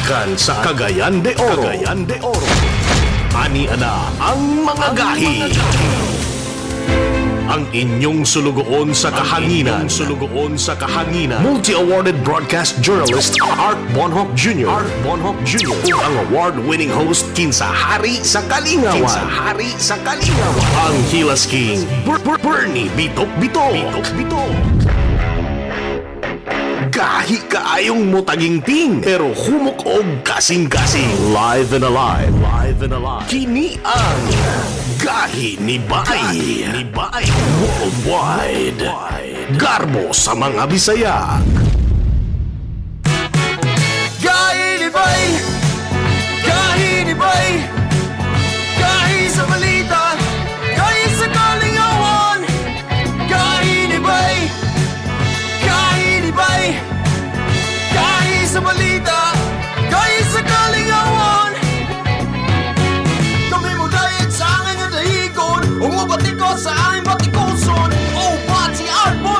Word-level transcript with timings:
gikan 0.00 0.32
sa 0.32 0.56
Cagayan 0.64 1.20
de 1.20 1.36
Oro. 1.36 1.60
Cagayan 1.60 2.08
de 2.08 2.16
Oro. 2.24 2.48
Ani 3.36 3.68
ana 3.68 4.08
ang 4.16 4.64
mga 4.64 4.96
gahi. 4.96 5.52
Ang 7.50 7.68
inyong 7.68 8.24
sulugoon 8.24 8.96
sa 8.96 9.12
kahanginan. 9.12 9.92
sulugoon 9.92 10.56
sa 10.56 10.72
kahanginan. 10.72 11.44
Multi-awarded 11.44 12.16
broadcast 12.24 12.80
journalist 12.80 13.36
Art 13.44 13.76
Bonhoff 13.92 14.32
Jr. 14.32 14.72
Art 14.72 14.92
Bonhoff 15.04 15.36
Jr. 15.44 15.68
ug 15.68 16.00
ang 16.00 16.14
award-winning 16.30 16.88
host 16.88 17.28
kinsa 17.36 17.68
hari 17.68 18.24
sa 18.24 18.40
Kalingawan. 18.48 19.04
Kinsa 19.04 19.20
hari 19.28 19.68
sa 19.76 20.00
Kalingawan. 20.00 20.64
Ang 20.80 20.96
Hilas 21.12 21.44
King 21.44 21.84
Ber- 22.08 22.22
Ber- 22.24 22.40
Bernie 22.40 22.88
Bitok 22.96 23.28
Bitok. 23.36 23.68
Bitok 23.76 24.08
Bitok. 24.16 24.52
Gahi 27.00 27.40
kaayong 27.48 28.12
mutagingting 28.12 29.00
pero 29.00 29.32
humok 29.32 29.88
og 29.88 30.20
kasing-kasing. 30.20 31.32
Live 31.32 31.72
and 31.72 31.88
alive. 31.88 32.28
Live 32.28 32.84
and 32.84 32.92
alive. 32.92 33.24
Kini 33.24 33.80
ang 33.80 34.20
Gahi 35.00 35.56
ni 35.64 35.80
Bay. 35.80 36.68
ni 36.68 36.84
Bay. 36.84 37.24
Worldwide. 38.04 38.84
Garbo 39.56 40.12
sa 40.12 40.36
mga 40.36 40.68
Bisaya. 40.68 41.40
Gahi 44.20 44.68
ni 44.84 44.88
Bay! 44.92 45.24
Gahi 46.44 46.92
ni 47.08 47.14
Bay! 47.16 47.48
Gahi 48.76 49.20
sa 49.32 49.48
balita! 49.48 49.69
Sa 58.50 58.58
balita! 58.58 59.20
Gahi 59.86 60.18
sa 60.26 60.42
kalingawan! 60.42 61.52
Kami 63.46 63.72
dahil 63.78 64.26
sa 64.26 64.46
aking 64.58 64.78
nadahigon 64.82 65.62
Umabati 65.78 66.34
ko 66.34 66.58
sa 66.58 66.74
aking 66.90 67.06
batikoson 67.06 67.90
Oh, 68.18 68.34
Bati 68.50 68.86
Arbon 68.90 69.39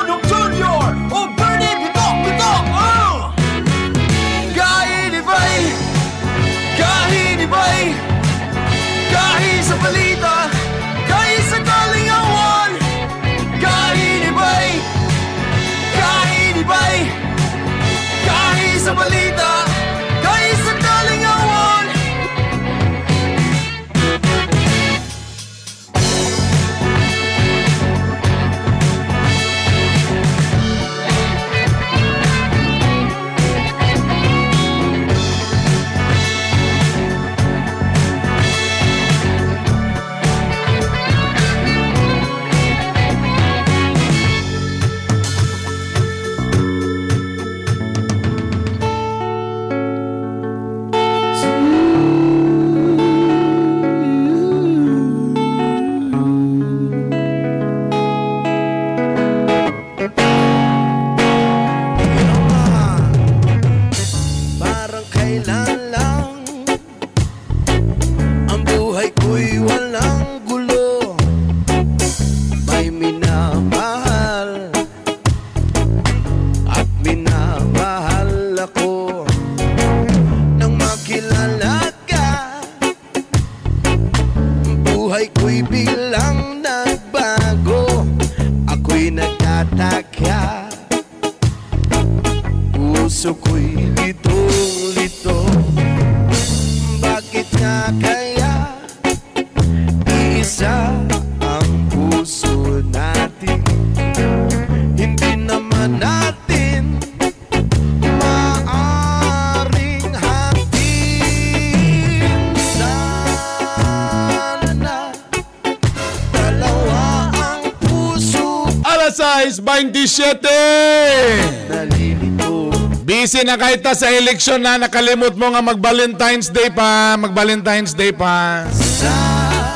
Busy 123.41 123.49
na 123.49 123.57
kahit 123.57 123.81
ta 123.81 123.97
sa 123.97 124.05
eleksyon 124.13 124.61
na 124.61 124.77
nakalimot 124.77 125.33
mo 125.33 125.49
nga 125.49 125.65
mag-Valentine's 125.65 126.53
Day 126.53 126.69
pa. 126.69 127.17
Mag-Valentine's 127.17 127.97
Day 127.97 128.13
pa. 128.13 128.69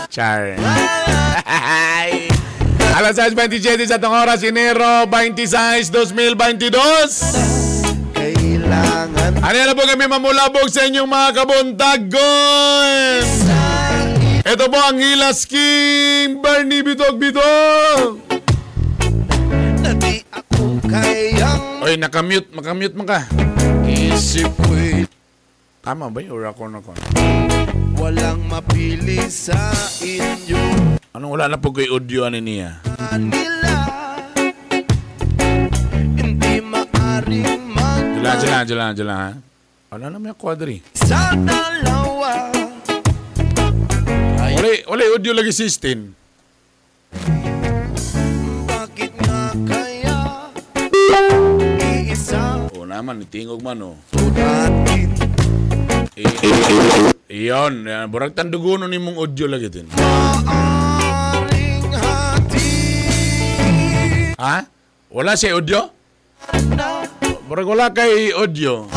Char. 0.05 0.53
Alas 3.01 3.17
6.27 3.17 3.89
sa 3.89 3.97
itong 3.97 4.13
oras, 4.13 4.45
Enero 4.45 5.09
26, 5.09 5.89
2022. 5.89 6.77
Kailangan 8.13 9.41
Ano 9.41 9.57
na 9.57 9.73
po 9.73 9.81
kami 9.81 10.13
mamulabog 10.13 10.69
sa 10.69 10.85
inyong 10.85 11.09
mga 11.09 11.29
kabuntagon. 11.33 12.21
Ito 14.45 14.69
po 14.69 14.77
ang 14.77 15.01
Hilas 15.01 15.41
King, 15.49 16.37
Bernie 16.37 16.85
Bitog 16.85 17.17
Bitog. 17.17 18.21
na 19.81 19.89
di 19.97 20.21
ako 20.29 20.85
kayang 20.85 21.81
Oy, 21.81 21.97
nakamute, 21.97 22.53
makamute 22.53 22.93
mo 22.93 23.09
ka. 23.09 23.25
Tama 25.85 26.09
ba 26.09 26.19
yung 26.23 26.39
ya? 26.39 26.55
Or 26.55 26.71
na 26.71 26.79
kon? 26.79 26.95
Walang 27.99 28.47
mapili 28.47 29.19
sa 29.27 29.75
inyo 30.01 30.97
Anong 31.13 31.31
wala 31.35 31.51
na 31.51 31.59
po 31.59 31.75
kay 31.75 31.91
audio 31.91 32.25
ano 32.25 32.39
niya? 32.39 32.79
Nila 33.19 33.75
Hindi 36.15 36.63
maaring 36.63 37.61
mag 37.69 38.03
Jala, 38.17 38.31
jala, 38.39 38.59
jala, 38.63 38.85
jala 38.95 39.15
ha? 39.19 39.31
Ano 39.93 40.09
na 40.09 40.17
may 40.17 40.33
quadri? 40.33 40.79
Sa 40.95 41.35
dalawa 41.35 42.49
Wala, 44.41 44.69
wala 44.89 45.03
audio 45.11 45.35
lagi 45.35 45.51
16 45.51 47.54
Naman, 52.95 53.27
itingog 53.27 53.59
man 53.59 53.83
o. 53.83 53.99
natin 54.15 55.11
Iyon, 57.27 57.83
yan. 57.83 58.07
Burag 58.07 58.31
tandugunon 58.31 58.87
ni 58.87 58.95
mong 58.95 59.19
audio 59.19 59.51
lagi 59.51 59.67
din. 59.67 59.91
Ha? 64.39 64.63
Wala 65.11 65.35
siya 65.35 65.59
audio? 65.59 65.91
Burag 67.51 67.67
wala 67.67 67.91
kay 67.91 68.31
audio. 68.31 68.87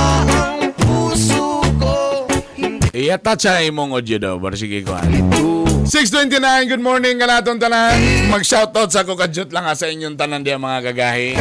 Iyata 2.95 3.35
siya 3.35 3.67
imong 3.67 3.99
audio 3.99 4.23
daw. 4.23 4.39
Bar 4.39 4.55
sige 4.55 4.87
ko. 4.87 4.95
ito 4.95 5.67
629, 5.91 6.71
good 6.71 6.85
morning 6.87 7.19
ka 7.19 7.27
naton 7.27 7.59
tanan. 7.59 7.99
Mag-shoutout 8.31 8.95
sa 8.95 9.03
kukadjut 9.03 9.51
lang 9.51 9.67
ha, 9.67 9.75
sa 9.75 9.91
inyong 9.91 10.15
tanan 10.15 10.47
diya 10.47 10.55
mga 10.55 10.87
kagahi. 10.87 11.35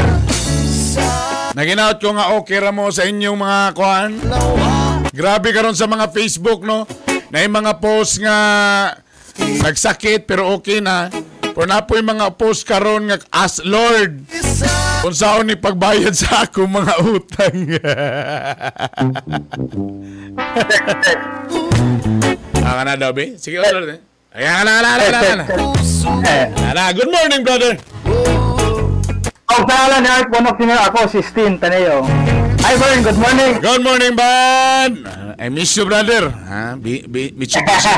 Sa 1.48 1.56
Naginaot 1.56 1.98
ko 1.98 2.10
nga 2.12 2.36
okay 2.36 2.60
ra 2.60 2.72
mo 2.72 2.92
sa 2.92 3.08
inyong 3.08 3.40
mga 3.40 3.60
kuan. 3.74 4.12
Grabe 5.12 5.50
karon 5.56 5.76
sa 5.76 5.88
mga 5.88 6.12
Facebook 6.12 6.62
no. 6.62 6.84
Na 7.32 7.44
yung 7.44 7.56
mga 7.56 7.80
post 7.80 8.20
nga 8.20 8.38
nagsakit 9.38 10.28
pero 10.28 10.52
okay 10.54 10.84
na. 10.84 11.08
Pero 11.42 11.66
na 11.66 11.82
po 11.82 11.98
yung 11.98 12.12
mga 12.14 12.36
post 12.36 12.68
karon 12.68 13.10
nga 13.10 13.18
as 13.34 13.64
Lord. 13.64 14.28
Kung 15.02 15.14
saan 15.16 15.48
ni 15.48 15.56
pagbayad 15.56 16.14
sa 16.14 16.44
ako 16.46 16.68
mga 16.68 16.96
utang. 17.06 17.58
Ah, 22.68 22.84
na 22.84 23.00
daw, 23.00 23.16
be? 23.16 23.40
Sige, 23.40 23.64
ulit. 23.64 23.96
eh. 23.96 24.00
Ayan, 24.36 24.68
ala, 24.68 24.74
ala, 24.76 25.08
ala. 25.08 25.46
Ala, 26.68 26.84
good 26.92 27.08
morning, 27.08 27.40
brother. 27.40 27.80
Ang 29.48 29.64
pangalan 29.64 30.00
ni 30.04 30.10
Art 30.12 30.28
Bonok 30.28 30.60
Senior, 30.60 30.80
ako 30.92 31.08
si 31.08 31.20
Stin 31.24 31.56
Taneo. 31.56 32.04
Hi 32.68 32.76
Vern, 32.76 33.00
good 33.00 33.16
morning. 33.16 33.52
Good 33.64 33.80
morning, 33.80 34.12
bud. 34.12 34.92
I 35.40 35.48
miss 35.48 35.72
you, 35.80 35.88
brother. 35.88 36.28
Ha? 36.28 36.76
Bi, 36.76 37.08
bi, 37.08 37.32
Mitsubishi. 37.40 37.94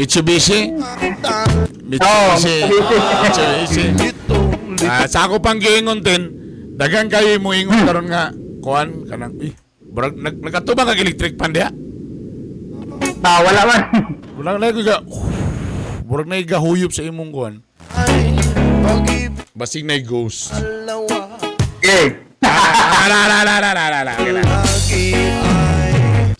Mitsubishi. 0.00 0.60
Oh, 2.00 2.28
Mitsubishi. 2.40 3.84
Mitsubishi. 3.92 4.86
Ah, 4.88 5.04
sa 5.04 5.28
ako 5.28 5.44
pang 5.44 5.60
giingon 5.60 6.00
din, 6.00 6.22
dagang 6.80 7.12
kayo 7.12 7.36
mo 7.36 7.52
ingon 7.52 7.84
karon 7.84 8.08
nga 8.08 8.32
kuan 8.64 9.04
kanang 9.04 9.36
eh, 9.44 9.52
brag 9.84 10.16
nag 10.16 10.40
nagkatubang 10.40 10.88
kag 10.88 11.04
electric 11.04 11.36
pan 11.36 11.52
diha. 11.52 11.68
Ah, 13.20 13.44
wala 13.44 13.60
man. 13.68 13.82
Wala 14.40 14.56
na 14.56 14.72
ko 14.72 14.80
ga. 14.80 15.04
Burag 16.04 16.28
na 16.32 16.40
gahuyop 16.40 16.96
sa 16.96 17.04
imong 17.04 17.28
kuan. 17.28 17.54
Basig 19.54 19.86
na 19.86 19.94
ghost. 20.02 20.50
Eh! 21.78 22.10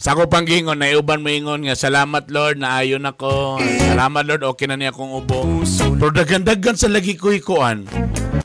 Sa 0.03 0.19
ko 0.19 0.27
pang 0.27 0.43
gingon, 0.43 0.83
naiuban 0.83 1.23
mo 1.23 1.31
ingon 1.31 1.63
nga, 1.63 1.79
salamat 1.79 2.27
Lord, 2.35 2.59
na 2.59 2.83
naayon 2.83 3.07
ako. 3.07 3.63
Salamat 3.63 4.23
Lord, 4.27 4.43
okay 4.43 4.67
na 4.67 4.75
niya 4.75 4.91
akong 4.91 5.15
ubo. 5.15 5.47
Pero 5.95 6.11
dagandagan 6.11 6.75
sa 6.75 6.91
lagi 6.91 7.15
ko 7.15 7.31
ikuan. 7.31 7.87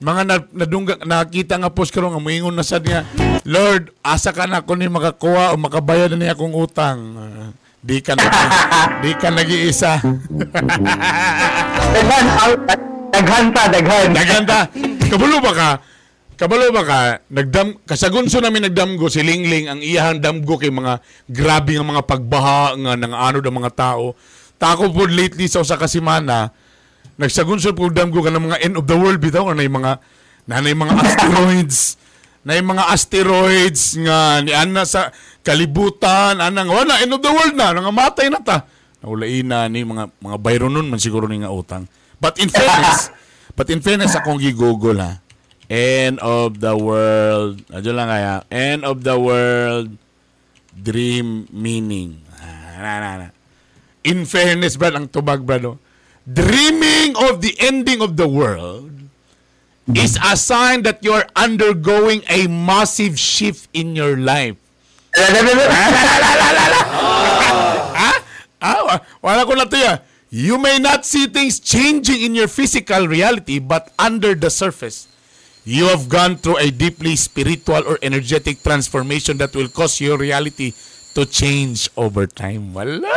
Mga 0.06 0.22
na, 0.30 0.38
nadungga, 0.54 1.02
nakita 1.02 1.58
nga 1.58 1.74
post 1.74 1.90
karon 1.90 2.14
nga 2.14 2.22
moingon 2.22 2.54
na 2.54 2.62
sad 2.62 2.86
niya, 2.86 3.10
Lord, 3.50 3.90
asa 4.06 4.30
ka 4.30 4.46
na 4.46 4.62
ko 4.62 4.78
ni 4.78 4.86
makakuha 4.86 5.50
o 5.50 5.58
makabayad 5.58 6.14
na 6.14 6.30
niya 6.30 6.38
akong 6.38 6.54
utang. 6.54 7.18
Di 7.82 8.06
ka 8.06 8.14
na, 8.14 8.22
di 9.02 9.18
ka 9.18 9.34
nag-iisa. 9.34 9.98
Daghan, 13.20 13.46
out. 13.52 13.54
Daghan 13.54 13.72
daghan. 13.76 14.08
Naganda. 14.16 14.60
Kabalo 15.12 15.38
ba 15.44 15.52
ka? 15.52 15.70
Kabalo 16.40 16.72
ba 16.72 16.84
ka? 16.88 17.00
Nagdam 17.28 17.84
kasagunso 17.84 18.40
namin 18.40 18.72
nagdamgo 18.72 19.12
si 19.12 19.20
Lingling 19.20 19.68
ang 19.68 19.80
iyahang 19.84 20.24
damgo 20.24 20.56
kay 20.56 20.72
mga 20.72 21.04
grabe 21.28 21.76
nga 21.76 21.84
mga 21.84 22.04
pagbaha 22.08 22.80
nga 22.80 22.94
ng 22.96 23.14
ano 23.14 23.38
ng 23.44 23.58
mga 23.60 23.72
tao. 23.76 24.16
Tako 24.56 24.96
po 24.96 25.04
lately 25.04 25.52
sa 25.52 25.60
usa 25.60 25.76
ka 25.76 25.92
semana 25.92 26.52
nagsagunso 27.20 27.76
po 27.76 27.92
damgo 27.92 28.24
ka 28.24 28.32
ng 28.32 28.44
mga 28.48 28.58
end 28.64 28.76
of 28.80 28.88
the 28.88 28.96
world 28.96 29.20
bitaw 29.20 29.52
na 29.52 29.68
yung 29.68 29.84
mga 29.84 30.00
na 30.48 30.64
yung 30.64 30.82
mga 30.88 30.96
asteroids 31.04 32.00
na 32.48 32.56
yung 32.56 32.70
mga 32.72 32.84
asteroids 32.96 33.82
nga 34.00 34.40
ni 34.40 34.56
ana 34.56 34.88
sa 34.88 35.12
kalibutan 35.44 36.40
anang 36.40 36.72
wala 36.72 37.04
end 37.04 37.12
of 37.12 37.20
the 37.20 37.28
world 37.28 37.56
na 37.60 37.76
nga 37.76 37.92
matay 37.92 38.32
na 38.32 38.40
ta 38.40 38.64
naulain 39.04 39.44
na 39.44 39.68
ni 39.68 39.84
mga 39.84 40.16
mga 40.16 40.38
bayro 40.40 40.72
nun 40.72 40.88
man 40.88 41.04
siguro 41.04 41.28
ni 41.28 41.44
nga 41.44 41.52
utang 41.52 41.84
but 42.20 42.36
in 42.38 42.48
fairness 42.52 43.10
but 43.58 43.68
in 43.72 43.80
fairness 43.82 44.16
akong 44.16 44.40
gigugol 44.40 45.00
ha 45.00 45.20
end 45.72 46.20
of 46.20 46.60
the 46.60 46.74
world 46.76 47.60
adyo 47.72 47.92
lang 47.96 48.08
kaya 48.08 48.44
end 48.52 48.84
of 48.84 49.04
the 49.08 49.16
world 49.18 49.92
dream 50.76 51.48
meaning 51.52 52.20
Ah, 52.40 52.80
na, 52.80 52.92
na, 53.04 53.10
na. 53.20 53.28
in 54.08 54.24
fairness 54.24 54.80
brad 54.80 54.96
ang 54.96 55.08
tubag 55.12 55.44
brad 55.44 55.64
oh. 55.68 55.76
dreaming 56.24 57.12
of 57.28 57.44
the 57.44 57.52
ending 57.60 58.00
of 58.00 58.16
the 58.16 58.28
world 58.28 58.88
is 59.98 60.16
a 60.22 60.38
sign 60.38 60.86
that 60.86 61.02
you're 61.02 61.26
undergoing 61.34 62.22
a 62.30 62.46
massive 62.46 63.18
shift 63.18 63.66
in 63.74 63.98
your 63.98 64.22
life. 64.22 64.54
ha? 67.98 68.14
Ah, 68.62 68.80
wa- 68.86 69.02
wala 69.24 69.42
ko 69.48 69.56
na 69.56 69.64
to 69.66 69.80
ya. 69.80 70.04
You 70.30 70.62
may 70.62 70.78
not 70.78 71.10
see 71.10 71.26
things 71.26 71.58
changing 71.58 72.22
in 72.22 72.38
your 72.38 72.46
physical 72.46 73.10
reality, 73.10 73.58
but 73.58 73.90
under 73.98 74.38
the 74.38 74.54
surface, 74.54 75.10
you 75.66 75.90
have 75.90 76.06
gone 76.06 76.38
through 76.38 76.62
a 76.62 76.70
deeply 76.70 77.18
spiritual 77.18 77.82
or 77.82 77.98
energetic 78.06 78.62
transformation 78.62 79.42
that 79.42 79.58
will 79.58 79.74
cause 79.74 79.98
your 79.98 80.22
reality 80.22 80.78
to 81.18 81.26
change 81.26 81.90
over 81.98 82.30
time. 82.30 82.78
Wala! 82.78 83.10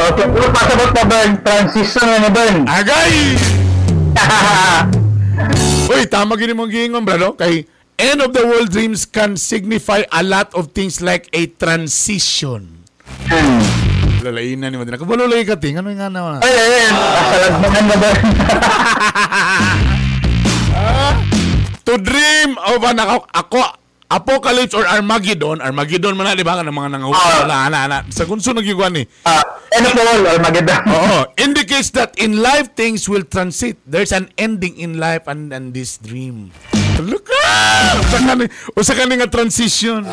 So, 0.00 0.16
siguro 0.16 0.48
pasabot 0.48 0.90
na 0.96 1.04
Vern, 1.04 1.32
transition 1.44 2.08
na 2.08 2.30
Vern. 2.32 2.64
Agay! 2.64 3.36
Uy, 5.92 6.08
tama 6.08 6.40
gini 6.40 6.56
mong 6.56 6.72
giingon, 6.72 7.04
brado. 7.04 7.36
Kay 7.36 7.68
end 8.00 8.24
of 8.24 8.32
the 8.32 8.48
world 8.48 8.72
dreams 8.72 9.04
can 9.04 9.36
signify 9.36 10.08
a 10.08 10.24
lot 10.24 10.48
of 10.56 10.72
things 10.72 11.04
like 11.04 11.28
a 11.36 11.52
transition. 11.60 12.80
Lalain 14.28 14.60
na 14.60 14.68
ni 14.68 14.76
Madina. 14.76 15.00
Kabalo 15.00 15.24
lagi 15.24 15.48
ka, 15.48 15.56
ting. 15.56 15.80
Ano 15.80 15.88
yung 15.88 15.96
nga 16.04 16.12
na? 16.12 16.36
Ay, 16.44 16.52
ay, 16.52 16.70
ay. 16.76 16.92
Pasalagmanan 16.92 17.84
na 17.88 17.96
Vern. 17.96 18.28
To 21.88 21.96
dream 21.96 22.60
of 22.60 22.84
an 22.84 23.00
ako, 23.00 23.24
ako 23.32 23.64
Apocalypse 24.12 24.76
or 24.76 24.84
Armageddon, 24.84 25.64
Armageddon 25.64 26.16
man 26.16 26.28
na, 26.28 26.36
di 26.36 26.44
ba? 26.44 26.60
Ka 26.60 26.64
ng 26.64 26.72
mga 26.72 27.00
nangahupa 27.00 27.48
na, 27.48 27.72
na, 27.72 27.80
na. 27.88 27.98
Sa 28.12 28.28
kunso 28.28 28.52
nagyugan 28.52 28.92
ni. 28.92 29.08
Ah, 29.24 29.40
end 29.72 29.88
of 29.88 29.96
the 29.96 30.04
world, 30.04 30.28
Armageddon. 30.28 30.80
Oo. 30.96 31.32
Indicates 31.40 31.88
that 31.96 32.12
in 32.20 32.44
life 32.44 32.76
things 32.76 33.08
will 33.08 33.24
transit. 33.24 33.80
There's 33.88 34.12
an 34.12 34.28
ending 34.36 34.76
in 34.76 35.00
life 35.00 35.24
and, 35.28 35.48
and 35.52 35.72
this 35.72 35.96
dream. 35.96 36.52
Look 37.00 37.32
ah! 37.32 38.00
Usa 38.76 38.92
ka 38.92 39.08
nga 39.08 39.28
transition. 39.32 40.04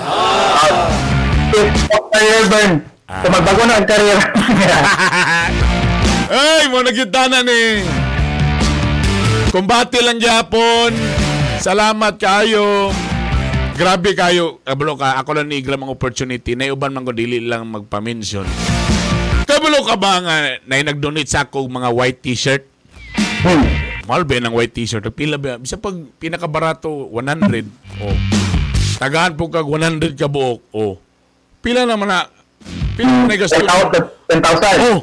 Of 1.51 2.03
career, 2.11 2.94
Vern. 3.05 3.21
So, 3.21 3.29
magbago 3.29 3.63
na 3.69 3.77
ang 3.77 3.87
career. 3.87 4.17
Ay, 6.33 6.65
mo 6.73 6.81
nagyuta 6.81 7.29
na 7.29 7.45
ni. 7.45 7.85
Kumbati 9.53 10.01
lang 10.01 10.17
gyapon. 10.17 10.89
Salamat 11.61 12.17
kayo. 12.17 12.89
Grabe 13.77 14.17
kayo. 14.17 14.57
Kabalo 14.65 14.97
ka, 14.97 15.21
ako 15.21 15.37
lang 15.37 15.53
ni 15.53 15.61
Igram 15.61 15.85
ang 15.85 15.93
opportunity. 15.93 16.57
Na 16.57 16.73
uban 16.73 16.97
man 16.97 17.05
ko 17.05 17.13
dili 17.13 17.45
lang 17.45 17.69
magpa-mention. 17.69 18.49
Kabalo 19.45 19.85
ka 19.85 19.95
ba 20.01 20.25
nga 20.25 20.35
na 20.65 20.81
nag-donate 20.81 21.29
sa 21.29 21.45
ako 21.45 21.69
mga 21.69 21.93
white 21.93 22.19
t-shirt? 22.25 22.65
Hmm. 23.45 23.65
Mahal 24.09 24.25
ba 24.25 24.41
ng 24.41 24.55
white 24.57 24.73
t-shirt? 24.73 25.05
Pila 25.13 25.37
ba? 25.37 25.61
Bisa 25.61 25.77
pag 25.77 25.93
pinakabarato, 26.17 26.89
100. 27.13 28.01
Oh. 28.01 28.17
Tagahan 28.97 29.37
po 29.37 29.53
kag 29.53 29.69
100 29.69 30.17
ka 30.17 30.25
buok. 30.25 30.73
Oh. 30.73 30.97
Pila 31.61 31.85
naman 31.85 32.09
na? 32.09 32.25
Pila 32.95 33.27
na 33.27 33.35
gasto? 33.35 33.59
10,000. 33.59 34.31
10,000. 34.31 34.87
Oh. 34.87 34.99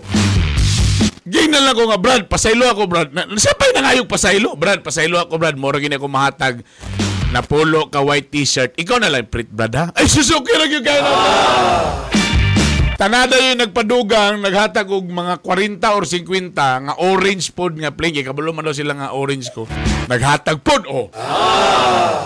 Gay 1.22 1.46
na 1.46 1.62
lang 1.62 1.76
ko 1.76 1.86
nga, 1.86 2.00
Brad. 2.00 2.24
Pasaylo 2.26 2.64
ako, 2.66 2.88
Brad. 2.88 3.12
Na, 3.12 3.28
nasapay 3.28 3.70
na 3.76 3.84
nga 3.84 3.96
yung 3.96 4.08
pasaylo. 4.08 4.56
Brad, 4.56 4.80
pasaylo 4.80 5.20
ako, 5.20 5.38
Brad. 5.38 5.56
Mora 5.60 5.78
gini 5.78 5.94
ako 5.94 6.08
mahatag 6.08 6.64
na 7.32 7.40
polo 7.40 7.88
ka 7.88 8.04
white 8.04 8.28
t-shirt. 8.28 8.76
Ikaw 8.76 8.96
na 9.00 9.08
lang, 9.08 9.28
print, 9.28 9.48
Brad, 9.48 9.72
ha? 9.76 9.84
Ay, 9.96 10.08
susuki 10.08 10.52
lang 10.56 10.68
yung 10.72 10.84
kaya 10.84 11.00
na. 11.00 11.12
Tanada 13.00 13.34
yung 13.34 13.58
nagpadugang, 13.58 14.44
naghatag 14.44 14.86
og 14.86 15.08
mga 15.08 15.42
40 15.42 15.96
or 15.96 16.04
50 16.06 16.54
nga 16.86 16.94
orange 17.00 17.50
pod 17.50 17.74
nga. 17.74 17.90
Kaya 17.90 18.22
kabalo 18.22 18.52
man 18.52 18.68
daw 18.68 18.76
sila 18.76 18.92
nga 18.94 19.16
orange 19.16 19.48
ko. 19.50 19.64
Naghatag 20.06 20.60
pod, 20.60 20.84
oh. 20.86 21.08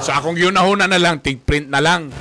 So 0.03 0.11
akong 0.13 0.37
giunahuna 0.37 0.91
na 0.91 0.99
lang, 1.01 1.23
tig-print 1.23 1.71
na 1.71 1.81
lang. 1.81 2.13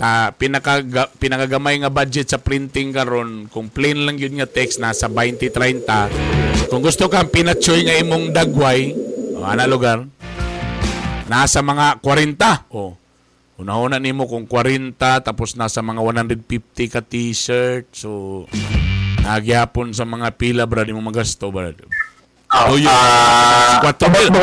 Ta, 0.00 0.32
pinaka, 0.32 0.80
pinakagamay 1.20 1.76
nga 1.84 1.92
budget 1.92 2.32
sa 2.32 2.40
printing 2.40 2.88
karon 2.88 3.52
kung 3.52 3.68
plain 3.68 4.08
lang 4.08 4.16
yun 4.16 4.40
nga 4.40 4.48
text 4.48 4.80
nasa 4.80 5.12
20-30 5.12 6.72
kung 6.72 6.80
gusto 6.80 7.12
kang 7.12 7.28
pinatsoy 7.28 7.84
nga 7.84 8.00
imong 8.00 8.32
dagway 8.32 8.96
o 9.36 9.44
ana 9.44 9.68
lugar 9.68 10.08
nasa 11.28 11.60
mga 11.60 12.00
40 12.00 12.72
o 12.72 12.96
una-una 13.60 14.00
nimo 14.00 14.24
kung 14.24 14.48
40 14.48 14.96
tapos 15.20 15.52
nasa 15.60 15.84
mga 15.84 16.00
150 16.00 16.48
ka 16.88 17.04
t-shirt 17.04 17.92
so 17.92 18.48
nagyapon 19.20 19.92
sa 19.92 20.08
mga 20.08 20.32
pila 20.32 20.64
brad 20.64 20.88
mo 20.96 21.04
magasto 21.04 21.52
brad 21.52 21.76
oh, 22.50 22.74
yun. 22.74 22.90
Ah, 22.90 23.78
Vern. 24.10 24.34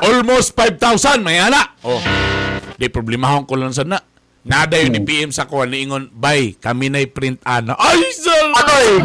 Almost 0.00 0.56
5,000, 0.56 1.20
may 1.20 1.36
ana. 1.36 1.76
Oh. 1.84 2.00
Di 2.76 2.92
problema 2.92 3.40
ko 3.48 3.56
lang 3.56 3.72
sana. 3.72 3.96
Nada 4.46 4.78
yun 4.78 4.94
ni 4.94 5.02
PM 5.02 5.34
sa 5.34 5.48
kuha 5.48 5.66
ni 5.66 5.82
Ingon, 5.82 6.06
bay, 6.14 6.54
kami 6.54 6.86
na'y 6.86 7.10
print 7.10 7.42
ana. 7.42 7.74
Ay, 7.74 7.98
sir! 8.14 8.46
Ako'y, 8.54 9.02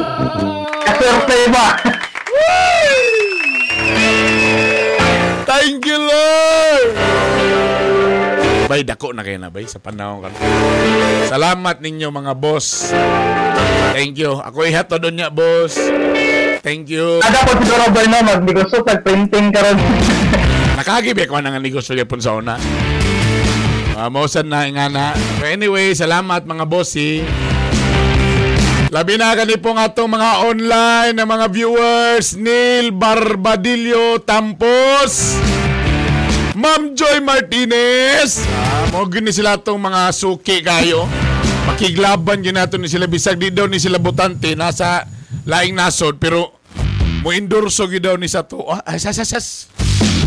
kaserte 0.86 1.40
ba? 1.50 1.68
Thank 5.50 5.82
you, 5.90 5.98
Lord! 5.98 6.90
Bay, 8.70 8.86
dako 8.86 9.18
na 9.18 9.25
kayo 9.25 9.42
na, 9.42 9.50
bay, 9.50 9.66
sa 9.66 9.82
panahon 9.82 10.30
ka. 10.30 10.30
Salamat 11.34 11.82
ninyo, 11.82 12.13
mga 12.13 12.38
boss. 12.38 12.94
Thank 13.98 14.22
you. 14.22 14.38
Ako 14.46 14.62
ihato 14.70 15.01
doon 15.01 15.18
niya, 15.18 15.34
boss. 15.34 15.74
Thank 16.62 16.94
you. 16.94 17.18
Ada 17.25 17.50
po 17.50 17.58
siguro 17.66 17.90
Vern 17.90 18.13
na, 18.13 18.22
mag-gusto 18.22 18.86
tag-printing 18.86 19.50
ka 19.50 19.66
ron. 19.66 19.80
nakagibig 20.78 21.25
ko 21.25 21.42
na 21.42 21.50
nga 21.50 21.58
negosyo 21.58 21.98
yapon 21.98 22.22
sa 22.22 22.38
una. 22.38 22.62
Uh, 24.01 24.10
mausan 24.10 24.50
na 24.50 24.65
nga 24.65 24.89
na. 24.89 25.13
So 25.38 25.46
anyway, 25.46 25.93
salamat 25.93 26.41
mga 26.41 26.65
bossy. 26.65 27.22
Labi 28.89 29.13
na 29.13 29.29
gani 29.38 29.62
po 29.62 29.77
nga 29.77 29.93
itong 29.93 30.10
mga 30.10 30.29
online 30.41 31.13
na 31.13 31.22
mga 31.22 31.46
viewers. 31.53 32.34
Neil 32.34 32.89
Barbadillo 32.89 34.17
Tampos. 34.25 35.38
Ma'am 36.58 36.98
Joy 36.98 37.22
Martinez. 37.22 38.41
Ah, 38.50 38.89
mo 38.89 39.05
gini 39.05 39.29
sila 39.29 39.62
itong 39.62 39.77
mga 39.77 40.10
suki 40.17 40.65
kayo. 40.65 41.05
Makiglaban 41.70 42.41
gini 42.41 42.58
nato 42.58 42.81
ni 42.81 42.89
sila. 42.89 43.05
Bisag 43.05 43.38
di 43.38 43.53
daw 43.53 43.70
ni 43.70 43.77
sila 43.77 44.01
butante. 44.01 44.58
Nasa 44.58 45.05
laing 45.46 45.77
nasod. 45.77 46.17
Pero 46.17 46.58
mo 47.22 47.29
endorso 47.29 47.86
gid 47.86 48.10
daw 48.10 48.17
ni 48.17 48.25
sa 48.25 48.41
to. 48.41 48.65
Ah, 48.65 48.98
sas, 48.98 49.13
sas, 49.13 49.29
sas. 49.29 49.71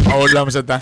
Paulam 0.05 0.47
sa 0.53 0.61
ta. 0.61 0.79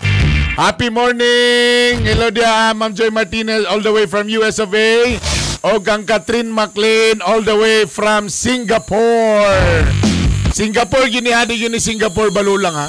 Happy 0.59 0.93
morning! 0.93 2.05
Hello 2.05 2.29
dia, 2.29 2.75
Ma'am 2.77 2.93
Joy 2.93 3.09
Martinez 3.09 3.65
all 3.65 3.81
the 3.81 3.89
way 3.89 4.05
from 4.05 4.29
US 4.43 4.61
of 4.61 4.75
A. 4.75 5.17
O 5.63 5.79
kang 5.79 6.03
Catherine 6.03 6.51
McLean 6.51 7.23
all 7.23 7.41
the 7.41 7.55
way 7.55 7.87
from 7.87 8.27
Singapore. 8.27 9.87
Singapore, 10.53 11.09
ginihadi 11.09 11.57
gini 11.57 11.79
Singapore 11.79 12.35
balulang 12.35 12.75
ha. 12.75 12.87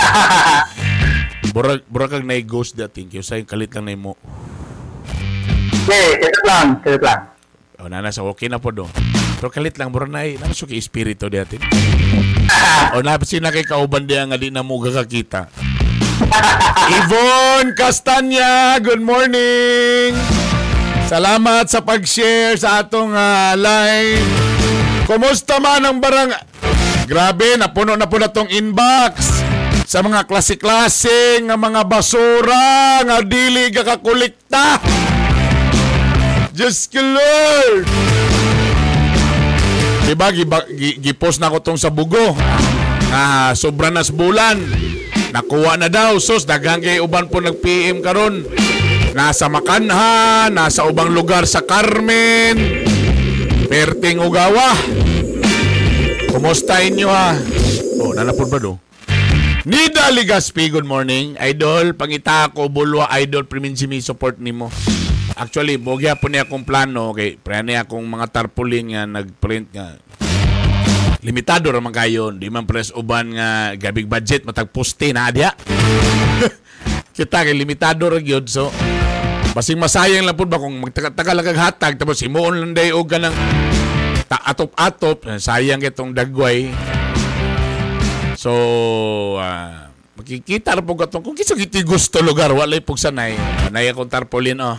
Burag 1.54 1.82
burag 1.90 2.14
kag 2.14 2.24
nay 2.24 2.46
ghost 2.46 2.78
da 2.78 2.86
thank 2.86 3.10
you 3.10 3.26
say 3.26 3.42
kalit 3.42 3.74
lang 3.74 3.90
nay 3.90 3.98
mo. 3.98 4.14
Okay, 5.84 6.22
ito 6.22 6.40
lang, 6.46 6.78
ito 6.86 7.02
lang. 7.02 7.26
O 7.82 7.90
nana 7.90 8.14
sa 8.14 8.22
okay 8.22 8.46
na 8.46 8.62
po 8.62 8.70
do. 8.70 8.86
Pero 9.40 9.48
kalit 9.48 9.80
lang 9.80 9.88
burag 9.88 10.12
nay 10.12 10.36
nana 10.36 10.52
suki 10.52 10.76
espiritu 10.76 11.32
di 11.32 11.40
atin. 11.40 11.64
o 12.92 13.00
na 13.00 13.16
sina 13.24 13.48
kay 13.48 13.64
kauban 13.64 14.04
diya 14.04 14.28
nga 14.28 14.36
di 14.36 14.52
na 14.52 14.60
mo 14.60 14.76
gakakita. 14.76 15.48
Yvonne 17.00 17.72
Castanya, 17.72 18.76
good 18.84 19.00
morning. 19.00 20.12
Salamat 21.08 21.72
sa 21.72 21.80
pag-share 21.80 22.60
sa 22.60 22.84
atong 22.84 23.16
ah, 23.16 23.56
live. 23.56 24.28
Kumusta 25.08 25.56
man 25.56 25.88
ang 25.88 26.04
barang... 26.04 26.36
Grabe, 27.08 27.56
napuno 27.56 27.96
na 27.96 28.06
po 28.06 28.20
na 28.20 28.28
tong 28.28 28.46
inbox 28.52 29.42
sa 29.88 30.04
mga 30.04 30.28
klase-klase 30.28 31.42
nga 31.48 31.56
mga 31.56 31.82
basura 31.88 33.00
nga 33.02 33.24
dili 33.24 33.72
gakakolekta. 33.72 34.78
Ko 36.60 37.00
Lord! 37.00 38.19
Diba, 40.08 40.32
giba, 40.32 40.64
gi, 40.70 41.00
gipost 41.00 41.40
na 41.40 41.52
ko 41.52 41.60
tong 41.60 41.78
sa 41.80 41.92
bugo. 41.92 42.36
Ah, 43.10 43.52
sobra 43.58 43.90
na 43.90 44.06
sa 44.06 44.14
bulan. 44.14 44.60
Nakuha 45.30 45.78
na 45.78 45.90
daw. 45.90 46.18
Sus, 46.18 46.46
daghang 46.46 46.82
kay 46.82 46.98
uban 47.02 47.30
po 47.30 47.38
nag-PM 47.42 48.02
karon. 48.02 48.46
Nasa 49.10 49.50
Makanha, 49.50 50.46
nasa 50.54 50.86
ubang 50.86 51.10
lugar 51.10 51.42
sa 51.46 51.62
Carmen. 51.66 52.86
Perting 53.66 54.22
Ugawa. 54.22 54.74
Kumusta 56.30 56.78
inyo 56.78 57.10
ha? 57.10 57.34
Oh, 57.98 58.14
nanapod 58.14 58.46
ba 58.46 58.58
do? 58.62 58.78
Nida 59.66 60.08
Ligaspi, 60.14 60.70
good 60.70 60.86
morning. 60.86 61.34
Idol, 61.36 61.92
pangita 61.92 62.48
ko, 62.54 62.70
bulwa, 62.70 63.10
idol, 63.18 63.44
priminsimi, 63.44 63.98
support 64.00 64.38
nimo. 64.38 64.70
Actually, 65.36 65.78
bogya 65.78 66.18
po 66.18 66.26
niya 66.26 66.46
akong 66.48 66.66
plano. 66.66 67.14
Okay, 67.14 67.38
prene 67.38 67.78
akong 67.78 68.06
mga 68.06 68.26
tarpaulin 68.30 68.94
nga 68.94 69.02
nag-print 69.06 69.68
nga. 69.74 69.98
Limitado 71.20 71.68
raman 71.68 71.92
kayo. 71.92 72.32
Di 72.32 72.48
man 72.48 72.64
press 72.64 72.88
uban 72.96 73.36
nga 73.36 73.76
gabig 73.76 74.08
budget 74.08 74.48
matag 74.48 74.72
poste 74.72 75.12
na 75.12 75.28
adya. 75.28 75.52
Kita 77.16 77.44
kay 77.44 77.52
limitado 77.52 78.08
ra 78.08 78.16
gyud 78.16 78.48
so 78.48 78.72
basing 79.52 79.76
masayang 79.76 80.24
lang 80.24 80.38
pud 80.38 80.48
ba 80.48 80.62
kung 80.62 80.78
magtagal 80.80 81.34
lang 81.36 81.44
kag 81.44 81.58
hatag 81.58 81.94
tapos 82.00 82.22
himuon 82.22 82.56
lang 82.56 82.72
day 82.72 82.94
og 82.94 83.04
ganang 83.10 83.34
atop-atop 84.30 85.26
sayang 85.36 85.84
itong 85.84 86.16
dagway. 86.16 86.72
So 88.40 88.54
ah, 89.36 89.89
makikita 90.30 90.78
ra 90.78 90.82
pug 90.86 91.02
atong 91.02 91.26
kung 91.26 91.34
kinsa 91.34 91.58
giti 91.58 91.82
gusto 91.82 92.22
lugar 92.22 92.54
walay 92.54 92.78
pug 92.78 92.94
sanay. 92.94 93.34
Anay 93.66 93.90
akong 93.90 94.06
tarpaulin 94.06 94.62
oh. 94.62 94.78